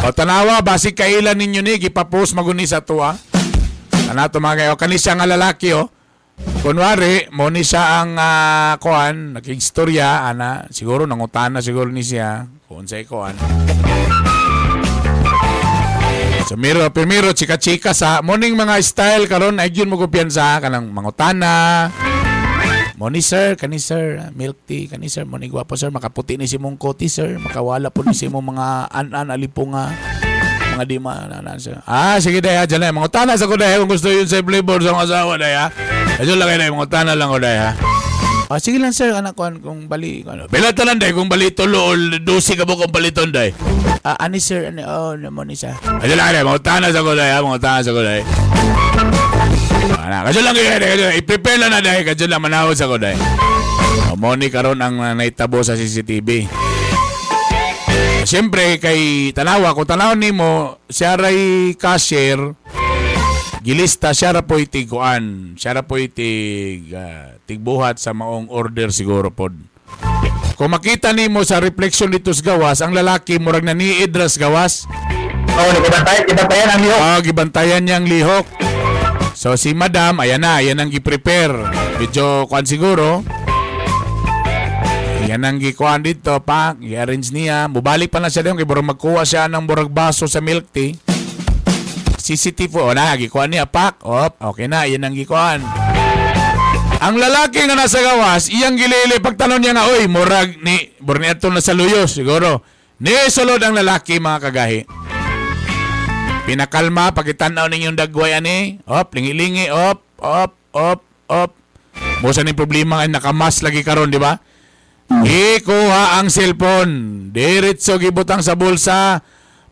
o 0.00 0.16
tanawa 0.16 0.64
basig 0.64 0.96
kailan 0.96 1.36
ninyo 1.36 1.60
ni 1.60 1.76
gipapost 1.76 2.32
maguni 2.32 2.64
sa 2.64 2.80
tuwa. 2.80 3.20
Ana 4.08 4.32
to 4.32 4.40
mga 4.40 4.64
kayo. 4.64 4.74
Kani 4.80 4.96
nga 4.96 5.28
lalaki 5.28 5.76
oh 5.76 5.97
kunwari 6.62 7.30
mo 7.34 7.50
ni 7.50 7.62
ang 7.74 8.18
ah, 8.18 8.74
kuan 8.82 9.38
naging 9.38 9.58
istorya 9.58 10.26
ana 10.26 10.66
siguro 10.70 11.06
nangutana 11.06 11.62
siguro 11.62 11.90
ni 11.90 12.02
siya 12.02 12.46
kung 12.66 12.86
sa 12.86 12.98
kuan 13.06 13.34
So 16.48 16.56
miro 16.56 16.80
primero 16.88 17.28
chika-chika 17.36 17.92
sa 17.92 18.24
morning 18.24 18.56
mga 18.56 18.80
style 18.80 19.28
karon 19.28 19.60
ay 19.60 19.68
gyud 19.68 19.84
mo 19.84 20.00
kumpiyansa 20.00 20.56
kanang 20.64 20.88
mangutana. 20.88 21.92
Moni 22.96 23.20
sir, 23.20 23.52
kani 23.52 23.76
sir, 23.76 24.32
milk 24.32 24.64
tea, 24.64 24.88
kani 24.88 25.12
sir, 25.12 25.28
moni 25.28 25.52
gwapo 25.52 25.76
sir, 25.76 25.92
makaputi 25.92 26.40
ni 26.40 26.48
si 26.48 26.56
mong 26.56 26.80
koti 26.80 27.04
sir, 27.04 27.36
makawala 27.36 27.92
po 27.92 28.00
ni 28.00 28.16
si 28.16 28.32
mong 28.32 28.56
mga 28.56 28.68
an-an 28.88 29.28
alipunga 29.28 29.92
mga 30.78 30.84
di 30.86 30.98
ma 31.02 31.26
na, 31.26 31.42
na, 31.42 31.58
sir. 31.58 31.74
Ah, 31.84 32.22
sige 32.22 32.38
daya, 32.38 32.62
dyan 32.62 32.86
na. 32.86 32.94
Mga 32.94 33.10
utana 33.10 33.34
sa 33.34 33.50
ko 33.50 33.58
daya 33.58 33.82
kung 33.82 33.90
gusto 33.90 34.06
yun 34.06 34.30
sa 34.30 34.38
flavor 34.38 34.78
sa 34.78 34.94
mga 34.94 35.04
asawa 35.04 35.34
daya. 35.34 35.68
Ayun 36.18 36.34
lang 36.34 36.50
kayo 36.50 36.74
mga 36.74 36.86
utana 36.90 37.12
lang 37.14 37.30
ko 37.30 37.38
daya. 37.38 37.78
Ah, 38.48 38.56
sige 38.56 38.80
lang 38.80 38.96
sir, 38.96 39.12
anak 39.12 39.36
ko 39.36 39.46
kung 39.60 39.86
bali. 39.86 40.24
Ano. 40.24 40.48
Belata 40.48 40.82
lang 40.82 40.96
day, 40.98 41.12
kung 41.12 41.28
bali 41.28 41.52
tulo 41.52 41.78
o 41.78 41.92
dosi 42.18 42.56
ka 42.56 42.64
mo 42.64 42.80
kung 42.80 42.90
baliton 42.90 43.28
day. 43.30 43.54
Ah, 44.02 44.18
ani 44.24 44.40
sir, 44.40 44.72
ani, 44.72 44.82
oh, 44.82 45.14
naman 45.14 45.46
ni 45.46 45.54
siya. 45.54 45.76
Ayun 46.00 46.16
lang 46.16 46.32
kayo, 46.32 46.48
mga 46.48 46.58
utana 46.58 46.86
sa 46.88 47.04
ko 47.04 47.12
daya, 47.12 47.44
mga 47.44 47.58
utana 47.60 47.80
sa 47.84 47.92
ko 47.92 48.00
daya. 48.00 48.24
Ana, 50.00 50.24
kadyo 50.26 50.40
lang 50.42 50.54
kayo, 50.56 50.68
kadyo. 50.80 51.08
I-prepare 51.22 51.58
lang 51.60 51.70
na 51.76 51.80
dahil, 51.84 52.02
kadyo 52.08 52.26
lang 52.26 52.40
manawag 52.40 52.74
sa 52.74 52.88
ko 52.88 52.96
dahil. 52.96 53.20
Moni 54.18 54.50
karon 54.50 54.82
ang 54.82 54.98
uh, 54.98 55.14
naitabo 55.14 55.62
sa 55.62 55.78
CCTV. 55.78 56.48
Siyempre, 58.26 58.82
kay 58.82 59.30
Tanawa, 59.36 59.76
kung 59.76 59.86
tanaw 59.86 60.16
ni 60.18 60.34
mo, 60.34 60.82
siya 60.90 61.14
ray 61.14 61.76
cashier, 61.78 62.56
gilista, 63.68 64.16
siya 64.16 64.32
ra 64.32 64.42
po'y 64.48 64.64
tiguan. 64.64 65.52
Siya 65.60 65.76
ra 65.76 65.82
po'y 65.84 66.08
tig, 66.08 66.88
ah, 66.96 67.36
tigbuhat 67.44 68.00
sa 68.00 68.16
maong 68.16 68.48
order 68.48 68.88
siguro 68.88 69.28
pod. 69.28 69.52
Kung 70.56 70.72
makita 70.72 71.12
ni 71.12 71.28
mo 71.28 71.44
sa 71.44 71.60
reflection 71.60 72.08
dito 72.08 72.32
sa 72.32 72.56
gawas, 72.56 72.80
ang 72.80 72.96
lalaki 72.96 73.36
murag 73.36 73.68
na 73.68 73.76
niidras 73.76 74.40
gawas. 74.40 74.88
Oo, 75.52 75.60
oh, 75.60 75.70
gibantayan, 75.84 76.24
gibantayan 76.24 76.68
ang 76.72 76.80
lihok. 76.80 77.00
Ah, 77.04 77.18
gibantayan 77.20 77.82
niyang 77.84 78.06
lihok. 78.08 78.46
So 79.36 79.54
si 79.54 79.76
Madam, 79.76 80.18
ayan 80.24 80.42
na, 80.42 80.64
ayan 80.64 80.80
ang 80.80 80.88
gi-prepare. 80.88 81.68
Medyo 82.00 82.48
kuan 82.48 82.64
siguro. 82.64 83.20
Yan 85.28 85.44
ang 85.44 85.60
gikuan 85.60 86.00
dito, 86.00 86.40
pak. 86.40 86.80
I-arrange 86.80 87.36
niya. 87.36 87.68
Mubalik 87.68 88.08
pa 88.08 88.16
na 88.16 88.32
siya 88.32 88.48
doon 88.48 88.56
kay 88.56 88.64
burang 88.64 88.88
magkuha 88.88 89.28
siya 89.28 89.44
ng 89.44 89.68
burag 89.68 89.92
baso 89.92 90.24
sa 90.24 90.40
milk 90.40 90.72
tea. 90.72 90.96
CCTV 92.18 92.74
o 92.82 92.90
na, 92.92 93.16
gikuan 93.16 93.50
niya, 93.50 93.64
pak. 93.64 94.02
Op, 94.02 94.36
okay 94.42 94.66
na, 94.66 94.84
yan 94.84 95.06
ang 95.06 95.14
gikuan. 95.14 95.62
Ang 96.98 97.14
lalaki 97.14 97.62
nga 97.62 97.78
nasa 97.78 98.02
gawas, 98.02 98.50
iyang 98.50 98.74
gilili, 98.74 99.22
pagtanong 99.22 99.62
niya 99.62 99.72
nga, 99.78 99.86
oy, 99.86 100.10
murag 100.10 100.58
ni, 100.60 100.92
burniato 100.98 101.46
na 101.48 101.62
sa 101.62 101.70
luyos, 101.70 102.18
siguro. 102.18 102.66
Ni 102.98 103.14
sulod 103.30 103.62
ang 103.62 103.78
lalaki, 103.78 104.18
mga 104.18 104.50
kagahi. 104.50 104.80
Pinakalma, 106.48 107.14
pagitanaw 107.14 107.70
ninyong 107.70 107.94
dagway 107.94 108.34
ani, 108.34 108.82
op, 108.82 109.14
lingi-lingi, 109.14 109.70
op, 109.70 110.02
op, 110.18 110.52
op, 110.74 111.00
op. 111.30 111.50
Musa 112.18 112.42
ni 112.42 112.50
problema 112.50 113.06
ay 113.06 113.10
nakamas 113.14 113.62
lagi 113.62 113.86
karon, 113.86 114.10
di 114.10 114.18
ba? 114.18 114.42
Ikuha 115.22 116.18
ang 116.18 116.28
cellphone, 116.28 117.28
diretso 117.30 117.96
gibutang 117.96 118.42
sa 118.42 118.58
bulsa, 118.58 119.22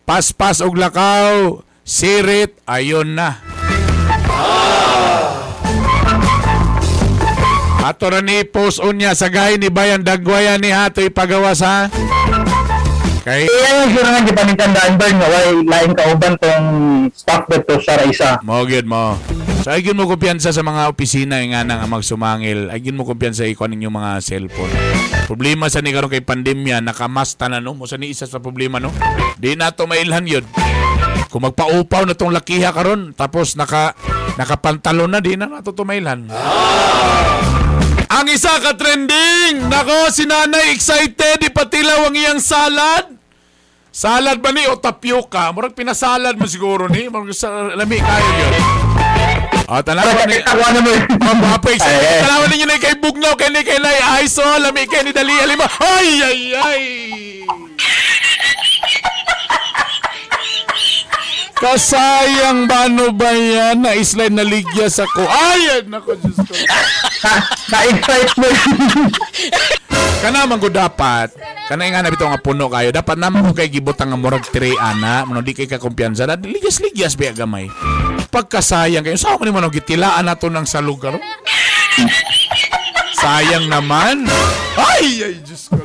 paspas 0.06 0.62
og 0.62 0.78
lakaw, 0.78 1.60
sirit, 1.86 2.58
ayon 2.66 3.14
na. 3.14 3.38
Ato 7.86 8.10
ra 8.10 8.18
ni 8.18 8.42
post 8.42 8.82
unya 8.82 9.14
sa 9.14 9.30
gahi 9.30 9.62
ni 9.62 9.70
Bayan 9.70 10.02
Dagwayan 10.02 10.58
ni 10.58 10.74
Hato 10.74 10.98
ipagawas 11.06 11.62
ha. 11.62 11.86
Kay 13.22 13.46
Kaya 13.46 13.70
yung 13.82 13.90
sure 13.94 14.06
nga, 14.06 14.22
di 14.22 14.32
pa 14.34 14.42
nitandaan 14.42 14.92
ba 14.98 15.06
nga, 15.06 15.26
way 15.30 15.50
lain 15.62 15.90
kauban 15.94 16.34
tong 16.38 16.66
staff 17.14 17.46
dito 17.46 17.74
sa 17.82 18.02
isa. 18.06 18.30
Mo 18.42 18.66
gyud 18.66 18.86
mo. 18.86 19.14
So 19.62 19.70
gyud 19.74 19.98
mo 19.98 20.10
kumpiyansa 20.10 20.50
sa 20.50 20.62
mga 20.66 20.90
opisina 20.90 21.38
nga 21.42 21.62
nang 21.62 21.86
magsumangil. 21.86 22.70
Gyud 22.74 22.98
mo 22.98 23.06
kumpiyansa 23.06 23.46
ikuan 23.46 23.70
ninyo 23.74 23.90
mga 23.90 24.18
cellphone. 24.22 24.70
Problema 25.26 25.66
sa 25.70 25.82
ni 25.82 25.90
karon 25.90 26.10
kay 26.10 26.22
pandemya 26.22 26.82
nakamasta 26.82 27.50
na 27.50 27.62
no. 27.62 27.74
Mo 27.74 27.86
sa 27.86 27.98
ni 27.98 28.10
isa 28.10 28.30
sa 28.30 28.42
problema 28.42 28.78
no. 28.78 28.94
Di 29.38 29.58
na 29.58 29.74
to 29.74 29.90
mailhan 29.90 30.26
yun. 30.26 30.46
Kung 31.36 31.52
magpaupaw 31.52 32.08
na 32.08 32.16
tong 32.16 32.32
lakiha 32.32 32.72
karon 32.72 33.12
tapos 33.12 33.60
naka 33.60 33.92
nakapantalon 34.40 35.12
na 35.12 35.20
di 35.20 35.36
na 35.36 35.44
nato 35.44 35.76
tumailhan. 35.76 36.32
Ang 38.08 38.26
isa 38.32 38.56
ka 38.56 38.72
trending! 38.72 39.68
Nako, 39.68 40.08
si 40.08 40.24
nanay 40.24 40.72
excited, 40.72 41.44
ipatilaw 41.44 42.08
ang 42.08 42.16
iyang 42.16 42.40
salad. 42.40 43.20
Salad 43.92 44.40
ba 44.40 44.48
ni 44.48 44.64
o 44.64 44.80
tapioca? 44.80 45.52
Murag 45.52 45.76
pinasalad 45.76 46.40
mo 46.40 46.48
siguro 46.48 46.88
ni. 46.88 47.12
Murag 47.12 47.36
sa 47.36 47.68
lami 47.68 48.00
kayo 48.00 48.30
yun. 48.40 48.52
O, 49.68 49.76
tanawa 49.84 50.24
ni... 50.24 50.40
Tawa 50.40 50.72
na 50.72 50.80
mo. 50.80 50.92
Mapa, 51.20 51.68
excited. 51.68 52.24
Tanawa 52.24 52.48
ninyo 52.48 52.64
na 52.64 52.80
kay 52.80 52.96
Bugnaw, 52.96 53.36
kay 53.36 53.52
ni 53.52 53.60
kay 53.60 53.76
Lai 53.76 54.00
Aiso, 54.16 54.40
lami 54.40 54.88
kay 54.88 55.04
ni 55.04 55.12
Dali 55.12 55.36
Alima. 55.36 55.68
Ay, 55.84 56.08
ay, 56.24 56.40
ay! 56.56 56.82
Kasayang 61.56 62.68
ba 62.68 62.84
ano 62.84 63.16
ba 63.16 63.32
yan? 63.32 63.80
Na 63.80 63.96
slide 63.96 64.36
na 64.36 64.44
ligyas 64.44 65.00
ako. 65.00 65.24
Ay, 65.24 65.80
nako, 65.88 66.12
Diyos 66.20 66.36
ko. 66.36 66.52
Na-excite 67.72 68.36
mo. 68.36 68.48
Kana 70.20 70.44
man 70.44 70.60
ko 70.60 70.68
dapat. 70.68 71.32
Kana 71.64 71.88
nga 71.88 72.04
na 72.04 72.12
bitaw 72.12 72.28
nga 72.28 72.44
puno 72.44 72.68
kayo. 72.68 72.92
Dapat 72.92 73.16
naman 73.16 73.40
ko 73.48 73.56
kay 73.56 73.72
gibutang 73.72 74.12
nga 74.12 74.20
murag 74.20 74.44
tire 74.52 74.76
ana, 74.76 75.24
mo 75.24 75.40
di 75.40 75.56
kay 75.56 75.64
ka 75.64 75.80
kumpiyansa. 75.80 76.28
Na 76.28 76.36
ligas-ligas 76.36 77.16
ba 77.16 77.32
gamay. 77.32 77.72
Pagkasayang 78.28 79.00
kayo, 79.00 79.16
sa 79.16 79.32
ako 79.32 79.48
ni 79.48 79.52
mo 79.52 79.64
gitilaan 79.72 80.28
nato 80.28 80.52
ng 80.52 80.68
sa 80.68 80.84
lugar. 80.84 81.16
Sayang 83.16 83.72
naman. 83.72 84.28
Ay, 84.76 85.24
ay, 85.24 85.34
Diyos 85.40 85.72
ko. 85.72 85.80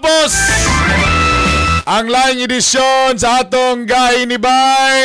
Natapos 0.00 0.32
ang 1.84 2.08
laing 2.08 2.48
edisyon 2.48 3.20
sa 3.20 3.44
atong 3.44 3.84
Gahi 3.84 4.24
ni 4.24 4.40
Bay. 4.40 4.96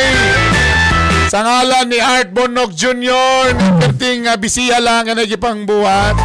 Sa 1.28 1.42
ngalan 1.42 1.90
ni 1.90 1.98
Art 2.00 2.30
Bonok 2.32 2.72
Jr. 2.72 3.52
Perting 3.82 4.30
uh, 4.30 4.38
bisiya 4.38 4.80
lang 4.80 5.04
nga 5.04 5.18
nagipang 5.18 5.68
buhat. 5.68 6.16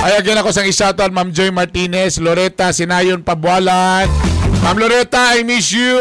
Ay 0.00 0.16
again 0.22 0.38
ako 0.38 0.54
sang 0.54 0.70
isyaton 0.70 1.10
Ma'am 1.10 1.34
Joy 1.34 1.50
Martinez, 1.50 2.22
Loretta 2.22 2.70
Sinayon 2.70 3.26
Pabualan. 3.26 4.06
Ma'am 4.62 4.78
Loretta, 4.78 5.36
I 5.36 5.42
miss 5.42 5.74
you. 5.74 5.98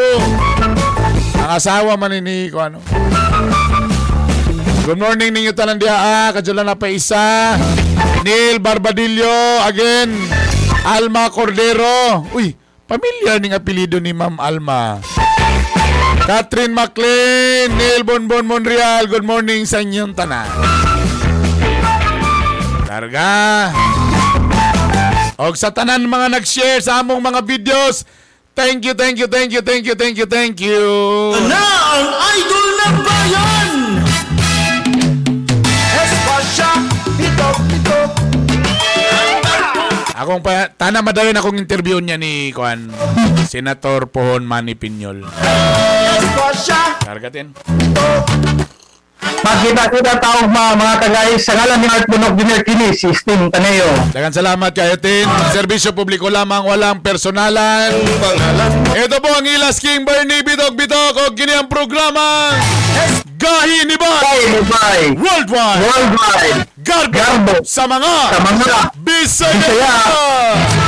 Ang 1.41 1.51
asawa 1.51 1.97
man 1.97 2.16
ni 2.22 2.47
ko 2.53 2.61
ano. 2.61 2.80
Good 4.86 5.01
morning 5.01 5.34
ninyo 5.34 5.51
tanan 5.57 5.82
diha 5.82 5.97
ah, 5.97 6.30
kadyo 6.30 6.53
na 6.53 6.78
pa 6.78 6.86
isa. 6.88 7.57
Neil 8.22 8.61
Barbadillo 8.61 9.66
again. 9.66 10.13
Alma 10.86 11.34
Cordero. 11.34 12.30
Uy, 12.30 12.54
pamilyar 12.86 13.42
ning 13.42 13.58
apelido 13.58 13.98
ni 13.98 14.14
Ma'am 14.14 14.38
Alma. 14.38 15.02
Catherine 16.30 16.74
McLean, 16.74 17.74
Neil 17.74 18.06
Bonbon 18.06 18.46
Monreal, 18.46 19.10
good 19.10 19.26
morning 19.26 19.66
sa 19.66 19.82
inyong 19.82 20.14
tanan. 20.14 20.46
Karga. 22.86 23.74
Og 25.42 25.58
sa 25.58 25.74
tanan 25.74 26.06
mga 26.06 26.38
nag-share 26.38 26.82
sa 26.86 27.02
among 27.02 27.20
mga 27.20 27.42
videos, 27.42 28.06
thank 28.54 28.86
you, 28.86 28.94
thank 28.94 29.18
you, 29.18 29.28
thank 29.28 29.52
you, 29.54 29.62
thank 29.66 29.84
you, 29.86 29.94
thank 29.98 30.16
you, 30.16 30.28
thank 30.30 30.56
you. 30.62 30.82
Na 31.50 31.62
ang 31.98 32.08
Akong 40.26 40.42
pa, 40.42 40.74
tana 40.74 41.06
madalin 41.06 41.38
akong 41.38 41.54
interview 41.54 42.02
niya 42.02 42.18
ni 42.18 42.50
Kuan, 42.50 42.90
Senator 43.46 44.10
Pohon 44.10 44.42
Manny 44.42 44.74
Pinyol. 44.74 45.22
Kargatin. 47.06 47.54
Magkita-kita 49.42 50.14
tao 50.18 50.48
mga, 50.48 50.72
mga 50.78 50.94
tagay 51.02 51.30
sa 51.36 51.52
ngalan 51.54 51.78
ni 51.82 51.88
Art 51.90 52.08
Bunok 52.08 52.34
Jr. 52.38 52.62
Kini, 52.64 52.90
si 52.94 53.10
Sting 53.12 53.52
Taneo. 53.52 53.90
Dagan 54.14 54.32
salamat 54.32 54.72
kayo, 54.72 54.96
Tin. 54.96 55.28
Serbisyo 55.52 55.92
publiko 55.92 56.32
lamang, 56.32 56.64
walang 56.64 57.02
personalan. 57.02 57.92
Ito 58.96 59.18
po 59.20 59.30
ang 59.30 59.44
Ilas 59.44 59.78
King 59.78 60.08
Bernie 60.08 60.40
Bitok 60.40 60.74
Bitok 60.74 61.14
o 61.20 61.24
kini 61.36 61.52
ang 61.52 61.68
programa 61.68 62.56
Gahi 63.36 63.84
ni 63.84 63.96
Bay 64.00 64.08
Bye, 64.24 64.64
bye. 64.66 65.08
Worldwide 65.20 65.82
Worldwide. 65.84 66.60
Garbo, 66.80 67.12
Garbo. 67.12 67.54
sa 67.68 67.84
mga 67.86 68.14
Sa 68.32 68.40
mga 68.40 68.68
Bisaya! 69.04 69.52
Bisaya. 69.60 70.84